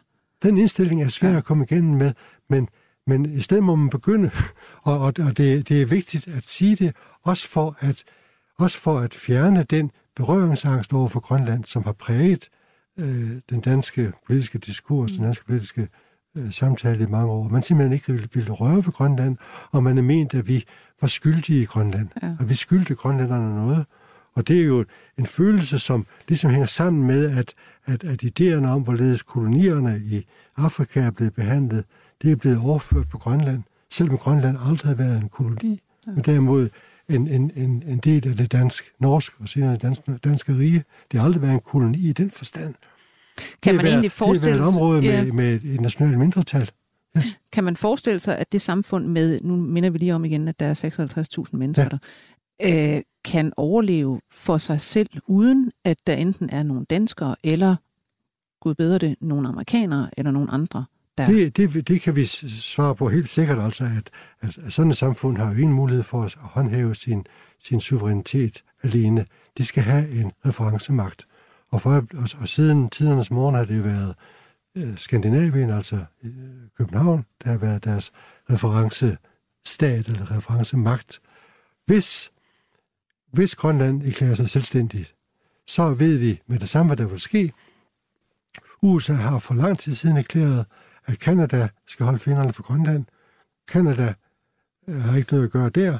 Den 0.42 0.59
indstilling 0.59 1.03
er 1.03 1.09
svær 1.09 1.30
ja. 1.30 1.36
at 1.36 1.44
komme 1.44 1.64
igennem 1.64 1.96
med, 1.98 2.12
men, 2.51 2.68
men 3.11 3.26
i 3.26 3.40
stedet 3.40 3.64
må 3.64 3.74
man 3.74 3.90
begynde, 3.90 4.30
og, 4.88 4.98
og, 4.98 5.12
og 5.26 5.36
det, 5.36 5.68
det 5.68 5.82
er 5.82 5.86
vigtigt 5.86 6.28
at 6.28 6.44
sige 6.44 6.76
det, 6.76 6.96
også 7.22 7.48
for 7.48 7.76
at, 7.80 8.04
også 8.58 8.78
for 8.78 8.98
at 8.98 9.14
fjerne 9.14 9.62
den 9.62 9.90
berøringsangst 10.16 10.92
over 10.92 11.08
for 11.08 11.20
Grønland, 11.20 11.64
som 11.64 11.84
har 11.84 11.92
præget 11.92 12.48
øh, 13.00 13.30
den 13.50 13.61
danske 13.61 14.12
politiske 14.26 14.58
diskurs, 14.58 15.12
den 15.12 15.24
danske 15.24 15.44
politiske 15.44 15.88
øh, 16.36 16.52
samtale 16.52 17.04
i 17.04 17.06
mange 17.06 17.30
år. 17.32 17.48
Man 17.48 17.62
simpelthen 17.62 17.92
ikke 17.92 18.12
ville, 18.12 18.28
ville 18.34 18.52
røre 18.52 18.76
ved 18.76 18.92
Grønland, 18.92 19.36
og 19.70 19.82
man 19.82 19.98
er 19.98 20.02
ment, 20.02 20.34
at 20.34 20.48
vi 20.48 20.64
var 21.00 21.08
skyldige 21.08 21.62
i 21.62 21.64
Grønland, 21.64 22.08
ja. 22.22 22.36
at 22.40 22.48
vi 22.48 22.54
skyldte 22.54 22.94
grønlænderne 22.94 23.54
noget. 23.54 23.86
Og 24.34 24.48
det 24.48 24.61
er 24.61 24.64
jo 24.64 24.84
en 25.18 25.26
følelse, 25.26 25.78
som 25.78 26.06
ligesom 26.28 26.50
hænger 26.50 26.66
sammen 26.66 27.06
med, 27.06 27.38
at, 27.38 27.54
at, 27.86 28.04
at 28.04 28.24
idéerne 28.24 28.66
om, 28.66 28.82
hvorledes 28.82 29.22
kolonierne 29.22 30.00
i 30.04 30.26
Afrika 30.56 31.00
er 31.00 31.11
blevet 31.11 31.34
behandlet, 31.34 31.84
det 32.22 32.32
er 32.32 32.36
blevet 32.36 32.58
overført 32.58 33.08
på 33.08 33.18
Grønland, 33.18 33.62
selvom 33.90 34.18
Grønland 34.18 34.56
aldrig 34.68 34.88
har 34.88 34.94
været 34.94 35.22
en 35.22 35.28
koloni, 35.28 35.80
ja. 36.06 36.12
men 36.12 36.24
derimod 36.24 36.68
en, 37.08 37.28
en, 37.28 37.50
en, 37.56 37.82
en 37.86 37.98
del 37.98 38.28
af 38.28 38.36
det 38.36 38.52
dansk-norske 38.52 39.36
og 39.40 39.48
senere 39.48 39.72
det 39.72 39.82
danske, 40.24 40.56
rige. 40.58 40.84
Det 41.12 41.20
har 41.20 41.26
aldrig 41.26 41.42
været 41.42 41.54
en 41.54 41.60
koloni 41.60 41.98
i 41.98 42.12
den 42.12 42.30
forstand. 42.30 42.74
Kan 43.62 43.76
man 43.76 43.86
egentlig 43.86 44.12
forestille 44.12 44.50
sig... 44.50 44.58
Det 44.58 44.66
er 44.66 44.70
et 44.70 44.74
område 44.74 45.02
med, 45.02 45.24
ja. 45.24 45.32
med 45.32 45.64
et 45.64 45.80
nationalt 45.80 46.18
mindretal. 46.18 46.70
Ja. 47.16 47.22
Kan 47.52 47.64
man 47.64 47.76
forestille 47.76 48.20
sig, 48.20 48.38
at 48.38 48.52
det 48.52 48.62
samfund 48.62 49.06
med, 49.06 49.40
nu 49.42 49.56
minder 49.56 49.90
vi 49.90 49.98
lige 49.98 50.14
om 50.14 50.24
igen, 50.24 50.48
at 50.48 50.60
der 50.60 50.66
er 50.66 51.44
56.000 51.44 51.56
mennesker 51.56 51.82
ja. 51.82 51.98
der, 52.64 52.96
øh, 52.96 53.02
kan 53.24 53.52
overleve 53.56 54.20
for 54.30 54.58
sig 54.58 54.80
selv, 54.80 55.08
uden 55.26 55.72
at 55.84 55.96
der 56.06 56.14
enten 56.14 56.50
er 56.50 56.62
nogle 56.62 56.84
danskere, 56.84 57.36
eller, 57.44 57.76
gud 58.60 58.74
bedre 58.74 58.98
det, 58.98 59.16
nogle 59.20 59.48
amerikanere, 59.48 60.10
eller 60.16 60.30
nogle 60.30 60.50
andre, 60.50 60.84
det, 61.26 61.56
det, 61.56 61.88
det 61.88 62.02
kan 62.02 62.16
vi 62.16 62.24
svare 62.24 62.94
på 62.94 63.08
helt 63.08 63.28
sikkert, 63.28 63.58
altså, 63.58 63.84
at, 63.84 64.10
at 64.40 64.72
sådan 64.72 64.90
et 64.90 64.96
samfund 64.96 65.36
har 65.36 65.52
jo 65.52 65.58
ingen 65.58 65.76
mulighed 65.76 66.02
for 66.02 66.22
at 66.22 66.34
håndhæve 66.38 66.94
sin, 66.94 67.26
sin 67.58 67.80
suverænitet 67.80 68.64
alene. 68.82 69.26
De 69.58 69.64
skal 69.64 69.82
have 69.82 70.10
en 70.10 70.32
referencemagt. 70.46 71.26
Og, 71.70 71.82
for, 71.82 71.90
og, 71.90 72.28
og 72.40 72.48
siden 72.48 72.90
tidernes 72.90 73.30
morgen 73.30 73.54
har 73.54 73.64
det 73.64 73.84
været 73.84 74.14
øh, 74.76 74.98
Skandinavien, 74.98 75.70
altså 75.70 76.04
øh, 76.24 76.32
København, 76.78 77.24
der 77.44 77.50
har 77.50 77.58
været 77.58 77.84
deres 77.84 78.12
referencestat 78.50 80.08
eller 80.08 80.36
referencemagt. 80.36 81.20
Hvis, 81.86 82.30
hvis 83.32 83.54
Grønland 83.54 84.02
erklærer 84.02 84.34
sig 84.34 84.50
selvstændigt, 84.50 85.14
så 85.66 85.94
ved 85.94 86.16
vi 86.16 86.40
med 86.46 86.58
det 86.58 86.68
samme, 86.68 86.88
hvad 86.88 86.96
der 86.96 87.10
vil 87.10 87.20
ske. 87.20 87.52
USA 88.82 89.12
har 89.12 89.38
for 89.38 89.54
lang 89.54 89.78
tid 89.78 89.94
siden 89.94 90.16
erklæret, 90.16 90.66
at 91.11 91.18
Kanada 91.18 91.68
skal 91.86 92.04
holde 92.04 92.18
fingrene 92.18 92.52
for 92.52 92.62
Grønland. 92.62 93.04
Kanada 93.68 94.14
øh, 94.88 94.94
har 94.94 95.16
ikke 95.16 95.32
noget 95.32 95.46
at 95.46 95.52
gøre 95.52 95.70
der. 95.70 95.98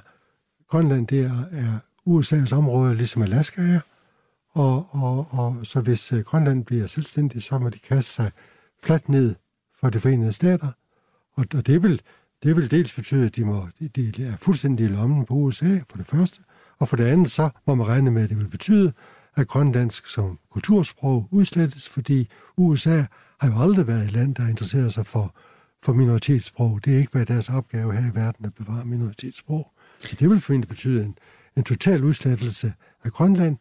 Grønland 0.69 1.07
det 1.07 1.21
er, 1.25 1.45
er 1.53 1.79
USA's 2.09 2.55
område, 2.55 2.95
ligesom 2.95 3.23
Alaska 3.23 3.63
er. 3.63 3.81
Og, 4.53 4.87
og, 4.91 5.27
og 5.31 5.67
så 5.67 5.81
hvis 5.81 6.13
øh, 6.13 6.21
Grønland 6.21 6.65
bliver 6.65 6.87
selvstændig, 6.87 7.43
så 7.43 7.59
må 7.59 7.69
de 7.69 7.79
kaste 7.79 8.13
sig 8.13 8.31
fladt 8.83 9.09
ned 9.09 9.35
for 9.81 9.91
de 9.91 10.01
forenede 10.01 10.33
stater. 10.33 10.69
Og, 11.35 11.47
og 11.55 11.67
det, 11.67 11.83
vil, 11.83 12.03
det 12.43 12.57
vil 12.57 12.71
dels 12.71 12.95
betyde, 12.95 13.27
at 13.27 13.37
de, 13.37 13.45
må, 13.45 13.69
de, 13.81 13.89
de 13.89 14.25
er 14.25 14.37
fuldstændig 14.37 14.85
i 14.85 14.89
lommen 14.89 15.27
på 15.27 15.35
USA, 15.35 15.79
for 15.91 15.97
det 15.97 16.07
første. 16.07 16.41
Og 16.79 16.89
for 16.89 16.97
det 16.97 17.05
andet, 17.05 17.31
så 17.31 17.51
må 17.67 17.75
man 17.75 17.87
regne 17.87 18.11
med, 18.11 18.23
at 18.23 18.29
det 18.29 18.39
vil 18.39 18.49
betyde, 18.49 18.93
at 19.37 19.49
grønlandsk 19.49 20.07
som 20.07 20.39
kultursprog 20.51 21.29
udslettes, 21.31 21.89
fordi 21.89 22.29
USA 22.57 23.05
har 23.41 23.49
jo 23.49 23.71
aldrig 23.71 23.87
været 23.87 24.05
et 24.05 24.13
land, 24.13 24.35
der 24.35 24.49
interesserer 24.49 24.89
sig 24.89 25.07
for, 25.07 25.35
for 25.83 25.93
minoritetssprog. 25.93 26.81
Det 26.85 26.95
er 26.95 26.99
ikke 26.99 27.15
været 27.15 27.29
deres 27.29 27.49
opgave 27.49 27.93
her 27.93 28.13
i 28.13 28.15
verden 28.15 28.45
at 28.47 28.55
bevare 28.55 28.85
minoritetssprog. 28.85 29.73
Så 29.99 30.17
det 30.21 30.31
vil 30.31 30.41
formentlig 30.41 30.69
betyde 30.69 31.05
en, 31.05 31.19
en 31.57 31.65
total 31.65 32.05
udslettelse 32.05 32.73
af 33.05 33.11
Grønland, 33.11 33.57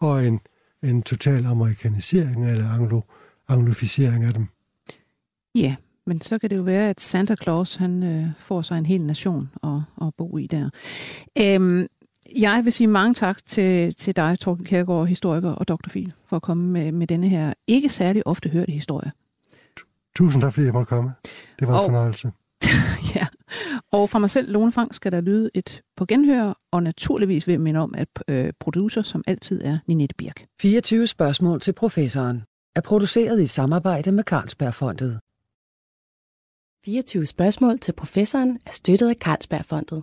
og 0.00 0.26
en, 0.26 0.40
en 0.82 1.02
total 1.02 1.46
amerikanisering 1.46 2.50
eller 2.50 2.68
anglo, 2.68 3.00
anglofisering 3.48 4.24
af 4.24 4.34
dem. 4.34 4.46
Ja, 5.54 5.74
men 6.06 6.20
så 6.20 6.38
kan 6.38 6.50
det 6.50 6.56
jo 6.56 6.62
være, 6.62 6.90
at 6.90 7.00
Santa 7.00 7.34
Claus 7.42 7.74
han 7.74 8.02
øh, 8.02 8.26
får 8.38 8.62
sig 8.62 8.78
en 8.78 8.86
hel 8.86 9.00
nation 9.00 9.50
at, 9.62 10.06
at 10.06 10.14
bo 10.16 10.38
i 10.38 10.46
der. 10.46 10.70
Øhm, 11.40 11.86
jeg 12.36 12.60
vil 12.64 12.72
sige 12.72 12.86
mange 12.86 13.14
tak 13.14 13.46
til, 13.46 13.94
til 13.94 14.16
dig, 14.16 14.38
Torben 14.38 14.64
Kærgaard, 14.64 15.06
historiker 15.06 15.50
og 15.50 15.68
Dr. 15.68 15.88
For 16.26 16.36
at 16.36 16.42
komme 16.42 16.70
med, 16.70 16.92
med 16.92 17.06
denne 17.06 17.28
her 17.28 17.54
ikke 17.66 17.88
særlig 17.88 18.26
ofte 18.26 18.48
hørte 18.48 18.72
historie. 18.72 19.12
Tusind 20.16 20.42
tak, 20.42 20.54
fordi 20.54 20.66
jeg 20.66 20.74
måtte 20.74 20.88
komme. 20.88 21.12
Det 21.58 21.68
var 21.68 21.74
en 21.74 21.80
og, 21.80 21.86
fornøjelse. 21.86 22.32
ja, 23.16 23.26
og 23.92 24.10
fra 24.10 24.18
mig 24.18 24.30
selv, 24.30 24.52
Lone 24.52 24.72
Frank, 24.72 24.94
skal 24.94 25.12
der 25.12 25.20
lyde 25.20 25.50
et 25.54 25.82
på 25.96 26.06
genhør, 26.06 26.58
og 26.72 26.82
naturligvis 26.82 27.46
vil 27.46 27.52
jeg 27.52 27.60
minde 27.60 27.80
om, 27.80 27.94
at 27.96 28.08
øh, 28.28 28.52
producer 28.60 29.02
som 29.02 29.24
altid 29.26 29.60
er 29.64 29.78
Ninette 29.86 30.14
Birk. 30.18 30.44
24 30.60 31.06
spørgsmål 31.06 31.60
til 31.60 31.72
professoren 31.72 32.42
er 32.76 32.80
produceret 32.80 33.42
i 33.42 33.46
samarbejde 33.46 34.12
med 34.12 34.24
Carlsbergfondet. 34.24 35.20
24 36.84 37.26
spørgsmål 37.26 37.78
til 37.78 37.92
professoren 37.92 38.58
er 38.66 38.70
støttet 38.70 39.08
af 39.08 39.16
Carlsbergfondet. 39.20 40.02